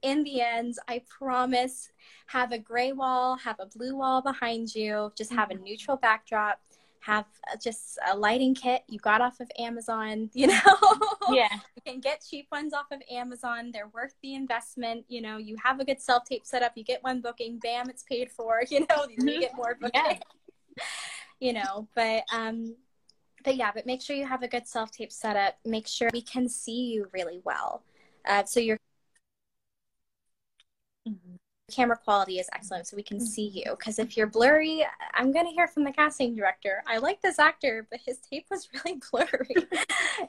in 0.03 0.23
the 0.23 0.43
end. 0.43 0.75
I 0.87 1.03
promise. 1.09 1.91
Have 2.27 2.51
a 2.53 2.59
gray 2.59 2.93
wall, 2.93 3.37
have 3.37 3.61
a 3.61 3.67
blue 3.67 3.97
wall 3.97 4.21
behind 4.21 4.75
you, 4.75 5.13
just 5.17 5.33
have 5.33 5.51
a 5.51 5.55
mm-hmm. 5.55 5.63
neutral 5.63 5.97
backdrop 5.97 6.61
have 7.07 7.27
just 7.63 7.99
a 8.11 8.17
lighting 8.17 8.53
kit 8.53 8.83
you 8.89 8.99
got 8.99 9.21
off 9.21 9.39
of 9.39 9.49
Amazon, 9.59 10.29
you 10.35 10.49
know. 10.49 10.77
Yeah. 11.31 11.49
you 11.77 11.83
can 11.85 12.01
get 12.01 12.25
cheap 12.29 12.49
ones 12.51 12.75
off 12.75 12.87
of 12.91 13.01
Amazon. 13.11 13.71
They're 13.73 13.89
worth 13.89 14.15
the 14.23 14.35
investment. 14.35 15.05
You 15.09 15.23
know, 15.23 15.37
you 15.37 15.57
have 15.63 15.79
a 15.79 15.85
good 15.85 16.01
self 16.01 16.25
tape 16.25 16.45
setup, 16.45 16.73
you 16.75 16.85
get 16.85 17.03
one 17.05 17.21
booking, 17.21 17.59
bam, 17.59 17.89
it's 17.89 18.03
paid 18.03 18.31
for, 18.31 18.63
you 18.71 18.81
know, 18.81 18.87
mm-hmm. 19.07 19.29
you 19.29 19.41
get 19.41 19.57
more 19.57 19.77
bookings. 19.81 20.21
Yeah. 20.77 20.85
you 21.41 21.53
know, 21.53 21.89
but 21.95 22.25
um 22.35 22.75
but 23.45 23.57
yeah, 23.57 23.71
but 23.73 23.87
make 23.87 24.03
sure 24.03 24.17
you 24.17 24.27
have 24.27 24.43
a 24.43 24.49
good 24.49 24.67
self 24.67 24.91
tape 24.91 25.13
setup. 25.13 25.57
Make 25.65 25.87
sure 25.87 26.11
we 26.13 26.23
can 26.23 26.49
see 26.49 26.93
you 26.93 27.07
really 27.13 27.41
well. 27.45 27.85
Uh, 28.27 28.43
so 28.45 28.59
you're 28.59 28.77
mm-hmm. 28.77 28.86
Camera 31.71 31.97
quality 31.97 32.39
is 32.39 32.49
excellent 32.53 32.87
so 32.87 32.97
we 32.97 33.03
can 33.03 33.21
see 33.21 33.49
you. 33.49 33.65
Because 33.71 33.99
if 33.99 34.17
you're 34.17 34.27
blurry 34.27 34.87
i'm 35.15 35.33
going 35.33 35.47
to 35.47 35.53
hear 35.53 35.67
from 35.67 35.85
the 35.85 35.93
casting 35.93 36.35
director. 36.35 36.83
I 36.87 36.99
like 36.99 37.21
this 37.23 37.39
actor 37.39 37.87
but 37.91 38.01
his 38.05 38.19
tape 38.19 38.47
was 38.51 38.69
really 38.85 39.01
blurry 39.11 39.67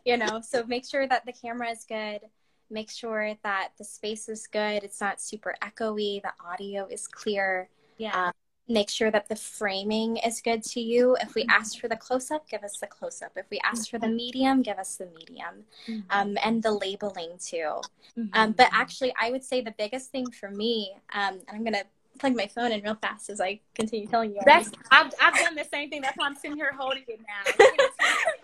you 0.05 0.17
know? 0.17 0.41
So 0.47 0.63
make 0.65 0.85
sure 0.85 1.07
that 1.07 1.25
the 1.25 1.33
camera 1.33 1.69
is 1.69 1.83
good. 1.83 2.21
Make 2.69 2.89
sure 2.89 3.33
that 3.43 3.71
the 3.77 3.83
space 3.83 4.29
is 4.29 4.47
good. 4.47 4.83
It's 4.83 5.01
not 5.01 5.21
super 5.21 5.55
echoey. 5.61 6.21
The 6.21 6.31
audio 6.45 6.85
is 6.89 7.07
clear. 7.07 7.69
Yeah. 7.97 8.27
Um, 8.27 8.31
make 8.67 8.89
sure 8.89 9.09
that 9.11 9.29
the 9.29 9.35
framing 9.35 10.17
is 10.17 10.41
good 10.41 10.61
to 10.61 10.81
you. 10.81 11.15
If 11.21 11.35
we 11.35 11.45
ask 11.49 11.79
for 11.79 11.87
the 11.87 11.95
close 11.95 12.31
up, 12.31 12.49
give 12.49 12.63
us 12.63 12.77
the 12.79 12.87
close 12.87 13.21
up. 13.21 13.31
If 13.35 13.45
we 13.49 13.59
ask 13.63 13.89
for 13.89 13.97
the 13.97 14.09
medium, 14.09 14.61
give 14.61 14.77
us 14.77 14.97
the 14.97 15.07
medium. 15.07 15.65
Mm-hmm. 15.87 15.99
Um, 16.09 16.37
and 16.43 16.61
the 16.61 16.71
labeling 16.71 17.37
too. 17.39 17.81
Mm-hmm. 18.17 18.23
Um, 18.33 18.51
but 18.51 18.69
actually, 18.73 19.13
I 19.19 19.31
would 19.31 19.43
say 19.43 19.61
the 19.61 19.73
biggest 19.77 20.11
thing 20.11 20.29
for 20.31 20.51
me, 20.51 20.91
um, 21.13 21.39
and 21.47 21.49
I'm 21.53 21.63
going 21.63 21.73
to 21.73 21.85
plug 22.19 22.35
my 22.35 22.47
phone 22.47 22.71
in 22.71 22.81
real 22.81 22.95
fast 22.95 23.29
as 23.29 23.39
I 23.39 23.59
continue 23.73 24.07
telling 24.07 24.31
you. 24.31 24.41
That's 24.45 24.71
I've, 24.91 25.13
I've 25.21 25.35
done 25.35 25.55
the 25.55 25.65
same 25.71 25.89
thing. 25.89 26.01
That's 26.01 26.17
why 26.17 26.25
I'm 26.25 26.35
sitting 26.35 26.57
here 26.57 26.73
holding 26.77 27.03
it 27.07 27.19
now. 27.19 27.65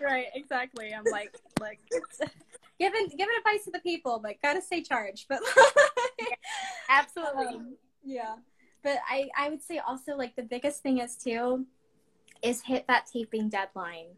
right, 0.00 0.26
exactly. 0.34 0.94
I'm 0.94 1.04
like, 1.10 1.36
like 1.60 1.80
giving 2.78 3.08
giving 3.08 3.34
advice 3.38 3.64
to 3.64 3.72
the 3.72 3.80
people, 3.80 4.20
but 4.22 4.40
gotta 4.42 4.62
stay 4.62 4.82
charged. 4.82 5.26
But 5.28 5.40
absolutely, 6.88 7.46
um, 7.46 7.76
yeah 8.04 8.36
but 8.84 8.98
I, 9.08 9.28
I 9.36 9.48
would 9.48 9.62
say 9.62 9.78
also 9.78 10.14
like 10.14 10.36
the 10.36 10.42
biggest 10.42 10.82
thing 10.82 10.98
is 10.98 11.16
too 11.16 11.66
is 12.42 12.62
hit 12.62 12.86
that 12.86 13.06
taping 13.12 13.48
deadline 13.48 14.10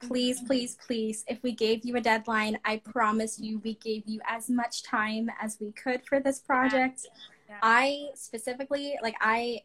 please 0.00 0.40
please 0.46 0.76
please 0.86 1.24
if 1.28 1.42
we 1.42 1.52
gave 1.52 1.84
you 1.84 1.96
a 1.96 2.00
deadline 2.00 2.58
i 2.64 2.76
promise 2.76 3.38
you 3.38 3.60
we 3.64 3.74
gave 3.74 4.02
you 4.06 4.20
as 4.26 4.48
much 4.48 4.82
time 4.82 5.30
as 5.40 5.58
we 5.60 5.72
could 5.72 6.00
for 6.06 6.20
this 6.20 6.40
project 6.40 7.06
yeah. 7.48 7.54
Yeah. 7.54 7.58
i 7.62 8.06
specifically 8.14 8.96
like 9.02 9.16
i 9.20 9.60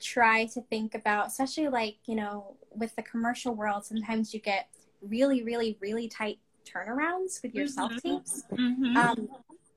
try 0.00 0.46
to 0.46 0.60
think 0.62 0.94
about 0.94 1.28
especially 1.28 1.68
like 1.68 1.96
you 2.06 2.14
know 2.14 2.56
with 2.74 2.94
the 2.96 3.02
commercial 3.02 3.54
world 3.54 3.84
sometimes 3.84 4.32
you 4.32 4.40
get 4.40 4.68
really 5.02 5.42
really 5.42 5.76
really 5.80 6.08
tight 6.08 6.38
turnarounds 6.64 7.42
with 7.42 7.54
your 7.54 7.66
mm-hmm. 7.66 7.72
self 7.72 7.92
tapes 8.02 8.44
mm-hmm. 8.52 8.96
um, 8.96 9.28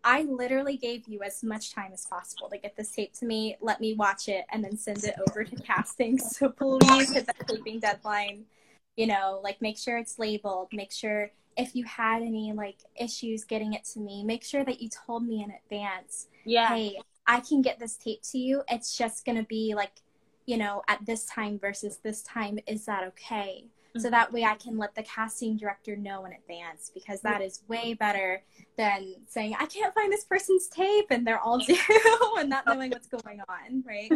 I 0.04 0.24
literally 0.24 0.78
gave 0.78 1.08
you 1.08 1.22
as 1.22 1.44
much 1.44 1.74
time 1.74 1.92
as 1.94 2.06
possible 2.06 2.50
to 2.50 2.58
get 2.58 2.76
this 2.76 2.92
tape 2.92 3.14
to 3.20 3.26
me, 3.26 3.58
let 3.62 3.80
me 3.80 3.94
watch 3.94 4.28
it, 4.28 4.46
and 4.52 4.64
then 4.64 4.78
send 4.78 5.04
it 5.04 5.16
over 5.30 5.44
to 5.44 5.56
casting. 5.58 6.18
So 6.32 6.50
please 6.50 7.14
hit 7.14 7.28
that 7.28 7.48
taping 7.48 7.80
deadline. 7.80 8.46
You 8.96 9.08
know, 9.08 9.40
like 9.44 9.62
make 9.62 9.78
sure 9.78 9.98
it's 9.98 10.20
labeled, 10.20 10.70
make 10.74 10.92
sure 10.92 11.32
if 11.58 11.76
you 11.76 11.84
had 11.86 12.22
any 12.22 12.52
like 12.54 12.78
issues 12.96 13.44
getting 13.44 13.74
it 13.74 13.84
to 13.94 14.00
me, 14.00 14.24
make 14.24 14.44
sure 14.44 14.64
that 14.64 14.82
you 14.82 14.90
told 14.90 15.26
me 15.26 15.44
in 15.44 15.52
advance. 15.52 16.28
Yeah. 16.46 16.74
Hey, 16.74 17.00
I 17.28 17.40
can 17.40 17.62
get 17.62 17.80
this 17.80 17.96
tape 17.96 18.22
to 18.32 18.38
you. 18.38 18.64
It's 18.70 18.98
just 18.98 19.26
gonna 19.26 19.44
be 19.44 19.74
like, 19.76 20.02
you 20.46 20.58
know, 20.58 20.82
at 20.88 21.06
this 21.06 21.26
time 21.26 21.60
versus 21.60 21.98
this 21.98 22.24
time. 22.24 22.60
Is 22.68 22.86
that 22.86 23.04
okay? 23.10 23.66
So 23.96 24.04
mm-hmm. 24.04 24.12
that 24.12 24.32
way 24.32 24.44
I 24.46 24.56
can 24.56 24.78
let 24.78 24.96
the 24.96 25.04
casting 25.04 25.58
director 25.58 25.96
know 25.96 26.26
in 26.26 26.34
advance 26.34 26.92
because 26.94 27.22
that 27.22 27.42
is 27.42 27.62
way 27.68 27.94
better 27.94 28.42
than 28.78 29.16
saying, 29.28 29.56
I 29.60 29.66
can't 29.66 29.94
find 29.94 30.12
this 30.12 30.24
person's 30.24 30.68
tape 30.68 31.08
and 31.10 31.28
they're 31.28 31.40
all 31.40 31.58
due 31.66 31.76
and 32.38 32.50
not 32.50 32.66
knowing 32.66 32.92
what's 32.92 33.08
going 33.08 33.42
on, 33.50 33.84
right? 33.86 34.12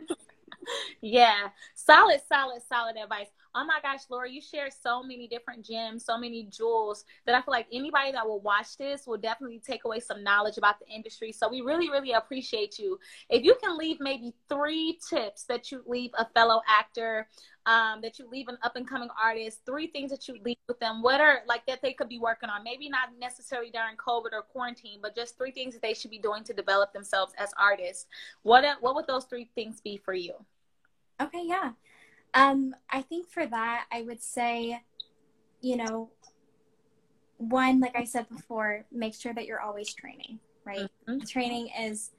yeah. 1.01 1.49
Solid, 1.75 2.21
solid, 2.27 2.61
solid 2.67 2.95
advice. 2.97 3.27
Oh 3.57 3.63
my 3.63 3.79
gosh, 3.81 4.01
Laura, 4.09 4.29
you 4.29 4.41
shared 4.41 4.73
so 4.73 5.01
many 5.01 5.29
different 5.29 5.65
gems, 5.65 6.03
so 6.03 6.17
many 6.17 6.43
jewels 6.43 7.05
that 7.25 7.35
I 7.35 7.41
feel 7.41 7.53
like 7.53 7.67
anybody 7.71 8.11
that 8.11 8.27
will 8.27 8.41
watch 8.41 8.75
this 8.77 9.07
will 9.07 9.17
definitely 9.17 9.61
take 9.65 9.85
away 9.85 10.01
some 10.01 10.25
knowledge 10.25 10.57
about 10.57 10.77
the 10.77 10.93
industry. 10.93 11.31
So 11.31 11.47
we 11.47 11.61
really, 11.61 11.89
really 11.89 12.11
appreciate 12.11 12.77
you. 12.77 12.99
If 13.29 13.45
you 13.45 13.55
can 13.63 13.77
leave 13.77 14.01
maybe 14.01 14.33
three 14.49 14.99
tips 15.09 15.45
that 15.45 15.71
you 15.71 15.83
leave 15.87 16.11
a 16.17 16.25
fellow 16.35 16.61
actor, 16.67 17.29
um, 17.65 18.01
that 18.01 18.19
you 18.19 18.29
leave 18.29 18.49
an 18.49 18.57
up 18.61 18.75
and 18.75 18.85
coming 18.85 19.07
artist, 19.23 19.61
three 19.65 19.87
things 19.87 20.11
that 20.11 20.27
you 20.27 20.35
leave 20.43 20.57
with 20.67 20.79
them, 20.81 21.01
what 21.01 21.21
are 21.21 21.39
like 21.47 21.65
that 21.65 21.81
they 21.81 21.93
could 21.93 22.09
be 22.09 22.19
working 22.19 22.49
on? 22.49 22.61
Maybe 22.61 22.89
not 22.89 23.09
necessarily 23.17 23.71
during 23.71 23.95
COVID 23.95 24.33
or 24.33 24.41
quarantine, 24.41 24.99
but 25.01 25.15
just 25.15 25.37
three 25.37 25.51
things 25.51 25.73
that 25.73 25.81
they 25.81 25.93
should 25.93 26.11
be 26.11 26.19
doing 26.19 26.43
to 26.43 26.53
develop 26.53 26.91
themselves 26.91 27.31
as 27.37 27.51
artists. 27.57 28.05
What 28.43 28.65
what 28.81 28.95
would 28.95 29.07
those 29.07 29.23
three 29.23 29.49
things 29.55 29.79
be 29.79 29.95
for 29.95 30.13
you? 30.13 30.33
Okay, 31.21 31.43
yeah. 31.45 31.71
Um, 32.35 32.75
I 32.89 33.01
think 33.01 33.29
for 33.29 33.45
that, 33.47 33.85
I 33.91 34.01
would 34.01 34.21
say, 34.21 34.81
you 35.61 35.77
know, 35.77 36.11
one, 37.37 37.79
like 37.79 37.95
I 37.95 38.03
said 38.03 38.29
before, 38.29 38.85
make 38.91 39.15
sure 39.15 39.33
that 39.33 39.45
you're 39.45 39.61
always 39.61 39.93
training, 39.93 40.39
right? 40.65 40.89
Mm-hmm. 41.07 41.25
Training 41.25 41.69
is 41.79 42.11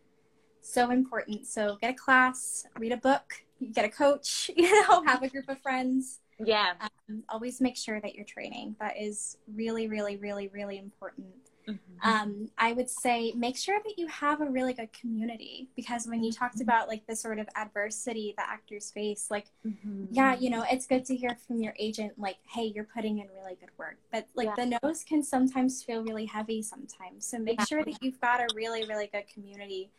so 0.63 0.91
important. 0.91 1.47
So 1.47 1.77
get 1.81 1.91
a 1.91 1.95
class, 1.95 2.67
read 2.79 2.93
a 2.93 2.97
book, 2.97 3.35
get 3.73 3.85
a 3.85 3.91
coach, 3.91 4.51
you 4.57 4.71
know, 4.89 5.05
have 5.05 5.23
a 5.23 5.29
group 5.29 5.49
of 5.49 5.61
friends. 5.61 6.21
Yeah. 6.39 6.73
Um, 6.81 7.23
always 7.29 7.61
make 7.61 7.77
sure 7.77 8.01
that 8.01 8.15
you're 8.15 8.25
training. 8.25 8.77
That 8.81 8.95
is 8.99 9.37
really, 9.55 9.87
really, 9.87 10.17
really, 10.17 10.49
really 10.49 10.79
important. 10.79 11.29
Mm-hmm. 11.69 12.09
Um, 12.09 12.51
I 12.59 12.73
would 12.73 12.89
say 12.89 13.33
make 13.35 13.57
sure 13.57 13.79
that 13.85 13.99
you 13.99 14.07
have 14.07 14.41
a 14.41 14.47
really 14.47 14.73
good 14.73 14.93
community 14.93 15.69
because 15.75 16.07
when 16.07 16.23
you 16.23 16.31
talked 16.31 16.55
mm-hmm. 16.55 16.63
about 16.63 16.89
like 16.89 17.07
the 17.07 17.17
sort 17.17 17.39
of 17.39 17.49
adversity 17.57 18.35
that 18.37 18.47
actors 18.49 18.91
face, 18.91 19.29
like, 19.31 19.47
mm-hmm. 19.67 20.05
yeah, 20.11 20.37
you 20.37 20.51
know, 20.51 20.65
it's 20.71 20.87
good 20.87 21.05
to 21.07 21.17
hear 21.17 21.37
from 21.47 21.61
your 21.61 21.75
agent, 21.79 22.13
like, 22.19 22.37
hey, 22.49 22.73
you're 22.75 22.85
putting 22.85 23.19
in 23.19 23.29
really 23.35 23.57
good 23.57 23.71
work. 23.79 23.97
But 24.13 24.29
like 24.35 24.49
yeah. 24.57 24.65
the 24.65 24.79
nose 24.83 25.03
can 25.03 25.23
sometimes 25.23 25.83
feel 25.83 26.05
really 26.05 26.27
heavy 26.27 26.63
sometimes. 26.63 27.27
So 27.27 27.39
make 27.39 27.59
yeah. 27.61 27.65
sure 27.65 27.85
that 27.85 28.03
you've 28.03 28.21
got 28.21 28.41
a 28.41 28.47
really, 28.55 28.87
really 28.87 29.09
good 29.09 29.25
community 29.33 29.91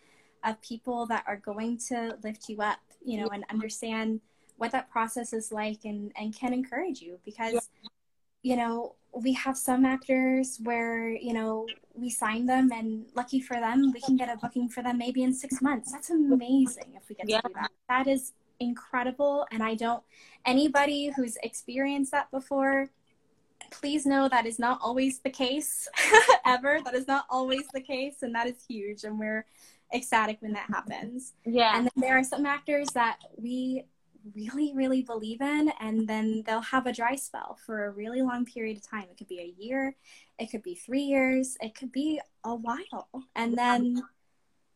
of 0.43 0.61
people 0.61 1.05
that 1.07 1.23
are 1.27 1.37
going 1.37 1.77
to 1.89 2.17
lift 2.23 2.47
you 2.47 2.61
up, 2.61 2.79
you 3.03 3.19
know, 3.19 3.27
and 3.27 3.43
understand 3.49 4.21
what 4.57 4.71
that 4.71 4.89
process 4.89 5.33
is 5.33 5.51
like 5.51 5.79
and, 5.83 6.11
and 6.17 6.35
can 6.35 6.53
encourage 6.53 7.01
you 7.01 7.19
because, 7.25 7.53
yeah. 7.53 7.59
you 8.43 8.55
know, 8.55 8.95
we 9.23 9.33
have 9.33 9.57
some 9.57 9.85
actors 9.85 10.59
where, 10.63 11.09
you 11.09 11.33
know, 11.33 11.67
we 11.93 12.09
sign 12.09 12.45
them 12.45 12.71
and 12.71 13.05
lucky 13.15 13.39
for 13.39 13.55
them, 13.55 13.91
we 13.93 14.01
can 14.01 14.15
get 14.15 14.29
a 14.29 14.37
booking 14.37 14.69
for 14.69 14.83
them 14.83 14.97
maybe 14.97 15.23
in 15.23 15.33
six 15.33 15.61
months. 15.61 15.91
That's 15.91 16.09
amazing 16.09 16.93
if 16.95 17.09
we 17.09 17.15
get 17.15 17.29
yeah. 17.29 17.41
to 17.41 17.47
do 17.47 17.53
that. 17.55 17.71
That 17.89 18.07
is 18.07 18.33
incredible. 18.59 19.47
And 19.51 19.63
I 19.63 19.75
don't, 19.75 20.03
anybody 20.45 21.11
who's 21.15 21.37
experienced 21.43 22.11
that 22.11 22.29
before, 22.31 22.89
please 23.71 24.05
know 24.05 24.29
that 24.29 24.45
is 24.45 24.59
not 24.59 24.79
always 24.81 25.19
the 25.19 25.29
case 25.29 25.87
ever. 26.45 26.79
That 26.85 26.93
is 26.93 27.07
not 27.07 27.25
always 27.29 27.67
the 27.73 27.81
case. 27.81 28.17
And 28.21 28.33
that 28.35 28.47
is 28.47 28.63
huge. 28.67 29.03
And 29.03 29.19
we're, 29.19 29.45
ecstatic 29.93 30.37
when 30.41 30.53
that 30.53 30.67
happens. 30.67 31.33
Yeah. 31.45 31.77
And 31.77 31.85
then 31.85 31.91
there 31.95 32.17
are 32.17 32.23
some 32.23 32.45
actors 32.45 32.87
that 32.93 33.19
we 33.37 33.85
really, 34.35 34.73
really 34.75 35.01
believe 35.01 35.41
in, 35.41 35.71
and 35.79 36.07
then 36.07 36.43
they'll 36.45 36.61
have 36.61 36.87
a 36.87 36.93
dry 36.93 37.15
spell 37.15 37.57
for 37.65 37.85
a 37.85 37.91
really 37.91 38.21
long 38.21 38.45
period 38.45 38.77
of 38.77 38.83
time. 38.87 39.05
It 39.11 39.17
could 39.17 39.27
be 39.27 39.39
a 39.39 39.53
year, 39.61 39.95
it 40.39 40.51
could 40.51 40.63
be 40.63 40.75
three 40.75 41.01
years, 41.01 41.57
it 41.61 41.75
could 41.75 41.91
be 41.91 42.19
a 42.43 42.55
while. 42.55 43.09
And 43.35 43.57
then, 43.57 44.01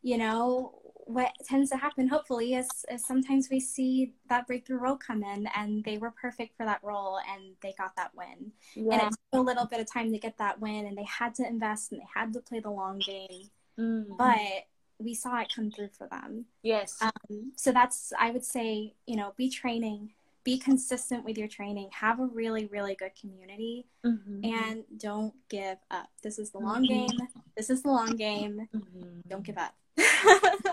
you 0.01 0.17
know, 0.17 0.77
what 1.05 1.31
tends 1.45 1.69
to 1.71 1.77
happen, 1.77 2.07
hopefully, 2.07 2.53
is, 2.53 2.69
is 2.91 3.05
sometimes 3.05 3.49
we 3.49 3.59
see 3.59 4.13
that 4.29 4.47
breakthrough 4.47 4.77
role 4.77 4.97
come 4.97 5.23
in 5.23 5.47
and 5.55 5.83
they 5.83 5.97
were 5.97 6.11
perfect 6.11 6.55
for 6.55 6.65
that 6.65 6.79
role 6.83 7.19
and 7.33 7.55
they 7.61 7.73
got 7.77 7.95
that 7.97 8.11
win. 8.15 8.51
Yeah. 8.75 8.93
And 8.93 9.01
it 9.01 9.09
took 9.09 9.19
a 9.33 9.41
little 9.41 9.65
bit 9.65 9.79
of 9.79 9.91
time 9.91 10.11
to 10.11 10.19
get 10.19 10.37
that 10.37 10.59
win, 10.61 10.85
and 10.85 10.97
they 10.97 11.05
had 11.05 11.35
to 11.35 11.47
invest 11.47 11.91
and 11.91 11.99
they 11.99 12.07
had 12.13 12.33
to 12.33 12.39
play 12.39 12.59
the 12.59 12.69
long 12.69 12.99
game. 12.99 13.49
Mm-hmm. 13.79 14.13
But 14.17 14.65
we 15.03 15.13
saw 15.13 15.39
it 15.41 15.51
come 15.53 15.71
through 15.71 15.89
for 15.97 16.07
them. 16.07 16.45
Yes. 16.63 16.97
Um, 17.01 17.51
so 17.55 17.71
that's, 17.71 18.13
I 18.19 18.31
would 18.31 18.45
say, 18.45 18.93
you 19.05 19.15
know, 19.15 19.33
be 19.37 19.49
training, 19.49 20.11
be 20.43 20.57
consistent 20.57 21.23
with 21.25 21.37
your 21.37 21.47
training, 21.47 21.89
have 21.93 22.19
a 22.19 22.25
really, 22.25 22.65
really 22.65 22.95
good 22.95 23.11
community, 23.19 23.85
mm-hmm. 24.05 24.43
and 24.43 24.83
don't 24.97 25.33
give 25.49 25.77
up. 25.89 26.09
This 26.23 26.39
is 26.39 26.51
the 26.51 26.59
long 26.59 26.83
mm-hmm. 26.83 27.07
game. 27.07 27.27
This 27.55 27.69
is 27.69 27.83
the 27.83 27.89
long 27.89 28.15
game. 28.15 28.67
Mm-hmm. 28.75 29.29
Don't 29.29 29.43
give 29.43 29.57
up. 29.57 29.75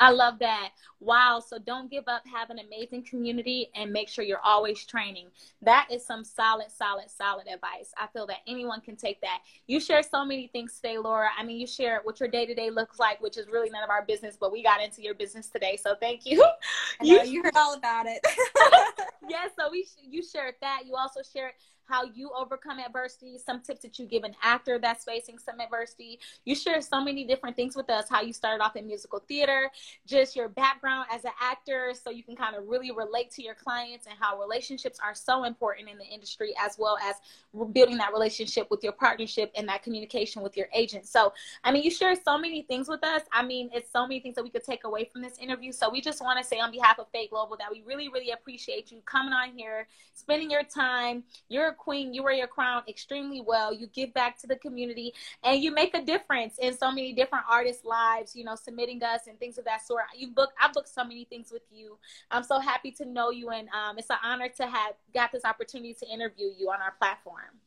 I 0.00 0.10
love 0.10 0.38
that. 0.38 0.70
Wow. 1.00 1.42
So 1.44 1.58
don't 1.58 1.90
give 1.90 2.04
up. 2.06 2.22
Have 2.26 2.50
an 2.50 2.58
amazing 2.58 3.04
community 3.04 3.68
and 3.74 3.92
make 3.92 4.08
sure 4.08 4.24
you're 4.24 4.40
always 4.44 4.84
training. 4.84 5.26
That 5.62 5.88
is 5.90 6.04
some 6.04 6.24
solid, 6.24 6.70
solid, 6.70 7.10
solid 7.10 7.46
advice. 7.46 7.92
I 7.96 8.06
feel 8.08 8.26
that 8.28 8.38
anyone 8.46 8.80
can 8.80 8.96
take 8.96 9.20
that. 9.22 9.40
You 9.66 9.80
share 9.80 10.02
so 10.02 10.24
many 10.24 10.48
things 10.48 10.74
today, 10.74 10.98
Laura. 10.98 11.28
I 11.36 11.44
mean, 11.44 11.58
you 11.58 11.66
share 11.66 12.00
what 12.04 12.20
your 12.20 12.28
day 12.28 12.46
to 12.46 12.54
day 12.54 12.70
looks 12.70 12.98
like, 12.98 13.20
which 13.20 13.36
is 13.36 13.48
really 13.48 13.70
none 13.70 13.82
of 13.82 13.90
our 13.90 14.04
business, 14.04 14.36
but 14.38 14.52
we 14.52 14.62
got 14.62 14.82
into 14.82 15.02
your 15.02 15.14
business 15.14 15.48
today. 15.48 15.76
So 15.80 15.94
thank 16.00 16.24
you. 16.24 16.44
you, 17.02 17.22
you 17.22 17.42
heard 17.42 17.56
all 17.56 17.74
about 17.74 18.06
it. 18.06 18.24
yes. 19.28 19.50
So 19.58 19.70
we, 19.70 19.86
you 20.02 20.22
shared 20.22 20.54
that. 20.60 20.82
You 20.86 20.94
also 20.96 21.20
shared 21.22 21.52
how 21.88 22.04
you 22.04 22.30
overcome 22.36 22.78
adversity, 22.78 23.38
some 23.38 23.60
tips 23.60 23.82
that 23.82 23.98
you 23.98 24.06
give 24.06 24.24
an 24.24 24.34
actor 24.42 24.78
that's 24.78 25.04
facing 25.04 25.38
some 25.38 25.60
adversity. 25.60 26.18
You 26.44 26.54
share 26.54 26.80
so 26.80 27.02
many 27.02 27.24
different 27.24 27.56
things 27.56 27.76
with 27.76 27.90
us, 27.90 28.08
how 28.08 28.20
you 28.20 28.32
started 28.32 28.62
off 28.62 28.76
in 28.76 28.86
musical 28.86 29.20
theater, 29.26 29.70
just 30.06 30.36
your 30.36 30.48
background 30.48 31.06
as 31.12 31.24
an 31.24 31.32
actor, 31.40 31.92
so 32.00 32.10
you 32.10 32.22
can 32.22 32.36
kind 32.36 32.56
of 32.56 32.68
really 32.68 32.90
relate 32.90 33.30
to 33.32 33.42
your 33.42 33.54
clients 33.54 34.06
and 34.06 34.16
how 34.20 34.38
relationships 34.38 34.98
are 35.02 35.14
so 35.14 35.44
important 35.44 35.88
in 35.88 35.98
the 35.98 36.04
industry, 36.04 36.54
as 36.62 36.76
well 36.78 36.98
as 37.02 37.16
building 37.72 37.96
that 37.96 38.12
relationship 38.12 38.70
with 38.70 38.82
your 38.82 38.92
partnership 38.92 39.50
and 39.56 39.68
that 39.68 39.82
communication 39.82 40.42
with 40.42 40.56
your 40.56 40.68
agent. 40.74 41.06
So, 41.06 41.32
I 41.64 41.72
mean, 41.72 41.82
you 41.82 41.90
share 41.90 42.14
so 42.14 42.38
many 42.38 42.62
things 42.62 42.88
with 42.88 43.04
us. 43.04 43.22
I 43.32 43.42
mean, 43.42 43.70
it's 43.72 43.90
so 43.90 44.06
many 44.06 44.20
things 44.20 44.34
that 44.36 44.44
we 44.44 44.50
could 44.50 44.64
take 44.64 44.84
away 44.84 45.08
from 45.10 45.22
this 45.22 45.38
interview. 45.38 45.72
So, 45.72 45.90
we 45.90 46.00
just 46.00 46.20
want 46.22 46.38
to 46.40 46.44
say 46.44 46.58
on 46.58 46.70
behalf 46.70 46.98
of 46.98 47.06
Fate 47.12 47.30
Global 47.30 47.56
that 47.58 47.70
we 47.70 47.82
really, 47.86 48.08
really 48.08 48.30
appreciate 48.30 48.90
you 48.90 49.00
coming 49.04 49.32
on 49.32 49.50
here, 49.56 49.88
spending 50.14 50.50
your 50.50 50.62
time. 50.62 51.24
You're 51.48 51.72
queen. 51.78 52.12
You 52.12 52.22
wear 52.22 52.34
your 52.34 52.46
crown 52.46 52.82
extremely 52.88 53.40
well. 53.40 53.72
You 53.72 53.86
give 53.86 54.12
back 54.12 54.38
to 54.40 54.46
the 54.46 54.56
community 54.56 55.14
and 55.42 55.62
you 55.62 55.72
make 55.72 55.94
a 55.94 56.02
difference 56.02 56.58
in 56.58 56.76
so 56.76 56.90
many 56.90 57.12
different 57.12 57.44
artists' 57.48 57.84
lives, 57.84 58.36
you 58.36 58.44
know, 58.44 58.56
submitting 58.56 59.02
us 59.02 59.26
and 59.26 59.38
things 59.38 59.56
of 59.56 59.64
that 59.64 59.86
sort. 59.86 60.04
You 60.14 60.28
book, 60.28 60.50
I 60.60 60.70
booked 60.72 60.88
so 60.88 61.04
many 61.04 61.24
things 61.24 61.50
with 61.52 61.62
you. 61.70 61.96
I'm 62.30 62.44
so 62.44 62.58
happy 62.58 62.90
to 62.92 63.04
know 63.04 63.30
you 63.30 63.50
and 63.50 63.68
um, 63.70 63.98
it's 63.98 64.10
an 64.10 64.18
honor 64.22 64.48
to 64.56 64.66
have 64.66 64.94
got 65.14 65.32
this 65.32 65.44
opportunity 65.44 65.94
to 65.94 66.08
interview 66.08 66.48
you 66.58 66.70
on 66.70 66.82
our 66.82 66.92
platform. 66.98 67.58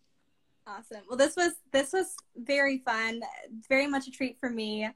Awesome. 0.68 1.02
Well, 1.08 1.18
this 1.18 1.36
was 1.36 1.54
this 1.72 1.92
was 1.92 2.16
very 2.36 2.80
fun. 2.80 3.22
Very 3.68 3.88
much 3.88 4.08
a 4.08 4.12
treat 4.12 4.38
for 4.40 4.50
me. 4.50 4.90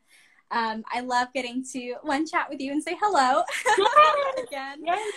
Um, 0.52 0.84
I 0.94 1.02
love 1.02 1.30
getting 1.34 1.66
to 1.74 1.96
one 2.04 2.28
chat 2.28 2.50
with 2.50 2.60
you 2.62 2.72
and 2.72 2.84
say 2.84 2.96
hello 3.02 3.44
again. 4.48 4.84
Yes. 4.86 5.14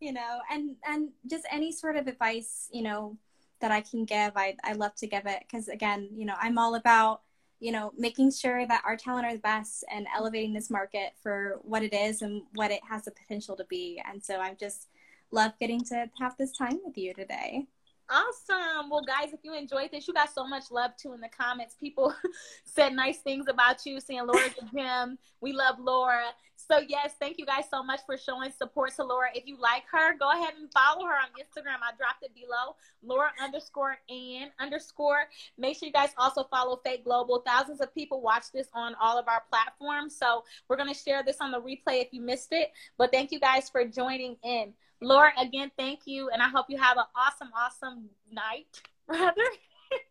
You 0.00 0.12
know, 0.12 0.40
and 0.50 0.74
and 0.84 1.10
just 1.30 1.46
any 1.50 1.70
sort 1.70 1.96
of 1.96 2.08
advice, 2.08 2.68
you 2.72 2.82
know, 2.82 3.16
that 3.62 3.72
I 3.72 3.80
can 3.80 4.04
give, 4.04 4.32
I, 4.36 4.56
I 4.62 4.74
love 4.74 4.94
to 4.96 5.06
give 5.06 5.24
it 5.26 5.40
because 5.40 5.68
again, 5.68 6.08
you 6.14 6.26
know, 6.26 6.34
I'm 6.38 6.58
all 6.58 6.74
about, 6.74 7.22
you 7.60 7.72
know, 7.72 7.92
making 7.96 8.32
sure 8.32 8.66
that 8.66 8.82
our 8.84 8.96
talent 8.96 9.24
are 9.24 9.32
the 9.32 9.38
best 9.38 9.84
and 9.90 10.06
elevating 10.14 10.52
this 10.52 10.68
market 10.68 11.14
for 11.22 11.60
what 11.62 11.82
it 11.82 11.94
is 11.94 12.20
and 12.20 12.42
what 12.54 12.70
it 12.70 12.80
has 12.88 13.04
the 13.04 13.12
potential 13.12 13.56
to 13.56 13.64
be. 13.64 14.02
And 14.06 14.22
so 14.22 14.40
I 14.40 14.54
just 14.54 14.88
love 15.30 15.52
getting 15.58 15.82
to 15.84 16.10
have 16.20 16.36
this 16.36 16.52
time 16.52 16.80
with 16.84 16.98
you 16.98 17.14
today. 17.14 17.66
Awesome. 18.10 18.90
Well, 18.90 19.02
guys, 19.02 19.32
if 19.32 19.40
you 19.42 19.54
enjoyed 19.54 19.90
this, 19.90 20.06
you 20.06 20.12
got 20.12 20.34
so 20.34 20.46
much 20.46 20.70
love 20.70 20.90
too 20.96 21.14
in 21.14 21.20
the 21.20 21.28
comments. 21.28 21.76
People 21.78 22.14
said 22.64 22.92
nice 22.92 23.18
things 23.18 23.46
about 23.48 23.86
you, 23.86 24.00
saying 24.00 24.26
Laura's 24.26 24.52
a 24.60 24.76
gem. 24.76 25.18
We 25.40 25.52
love 25.52 25.76
Laura. 25.78 26.26
So, 26.70 26.80
yes, 26.88 27.14
thank 27.18 27.38
you 27.38 27.46
guys 27.46 27.64
so 27.70 27.82
much 27.82 28.00
for 28.06 28.16
showing 28.16 28.50
support 28.50 28.94
to 28.96 29.04
Laura. 29.04 29.28
If 29.34 29.46
you 29.46 29.58
like 29.58 29.84
her, 29.90 30.16
go 30.18 30.30
ahead 30.30 30.54
and 30.58 30.70
follow 30.72 31.06
her 31.06 31.12
on 31.12 31.28
Instagram. 31.38 31.78
I 31.82 31.96
dropped 31.96 32.22
it 32.22 32.34
below. 32.34 32.76
Laura 33.02 33.30
underscore 33.42 33.96
and 34.08 34.50
underscore. 34.60 35.28
Make 35.58 35.78
sure 35.78 35.86
you 35.86 35.92
guys 35.92 36.10
also 36.16 36.44
follow 36.44 36.80
Fate 36.84 37.04
Global. 37.04 37.42
Thousands 37.46 37.80
of 37.80 37.94
people 37.94 38.20
watch 38.20 38.44
this 38.52 38.68
on 38.74 38.94
all 39.00 39.18
of 39.18 39.28
our 39.28 39.42
platforms. 39.50 40.16
So, 40.16 40.44
we're 40.68 40.76
to 40.76 40.94
share 40.94 41.22
this 41.22 41.38
on 41.40 41.50
the 41.50 41.60
replay 41.60 42.02
if 42.02 42.08
you 42.12 42.20
missed 42.20 42.52
it. 42.52 42.70
But 42.98 43.12
thank 43.12 43.32
you 43.32 43.40
guys 43.40 43.68
for 43.68 43.84
joining 43.84 44.36
in. 44.44 44.72
Laura, 45.00 45.32
again, 45.38 45.70
thank 45.76 46.00
you. 46.06 46.30
And 46.30 46.42
I 46.42 46.48
hope 46.48 46.66
you 46.68 46.78
have 46.78 46.96
an 46.96 47.04
awesome, 47.16 47.50
awesome 47.56 48.08
night, 48.30 48.80
rather, 49.08 49.42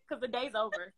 because 0.08 0.22
the 0.22 0.28
day's 0.28 0.54
over. 0.56 0.93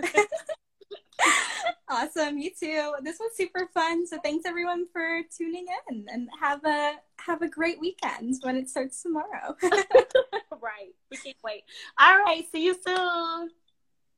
awesome. 1.88 2.38
You 2.38 2.50
too. 2.50 2.94
This 3.02 3.18
was 3.18 3.36
super 3.36 3.68
fun. 3.72 4.06
So 4.06 4.18
thanks 4.22 4.44
everyone 4.46 4.86
for 4.92 5.22
tuning 5.36 5.66
in 5.88 6.06
and 6.08 6.28
have 6.40 6.64
a 6.64 6.94
have 7.16 7.42
a 7.42 7.48
great 7.48 7.80
weekend 7.80 8.36
when 8.42 8.56
it 8.56 8.68
starts 8.68 9.02
tomorrow. 9.02 9.56
right. 9.62 10.94
We 11.10 11.16
can't 11.16 11.36
wait. 11.44 11.64
All 11.98 12.18
right. 12.18 12.44
See 12.50 12.64
you 12.64 12.74
soon. 12.74 13.50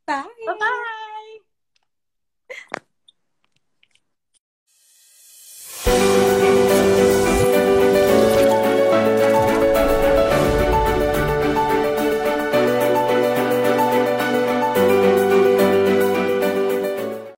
Bye. 0.06 0.24
Bye 0.46 0.56
bye. 0.58 1.38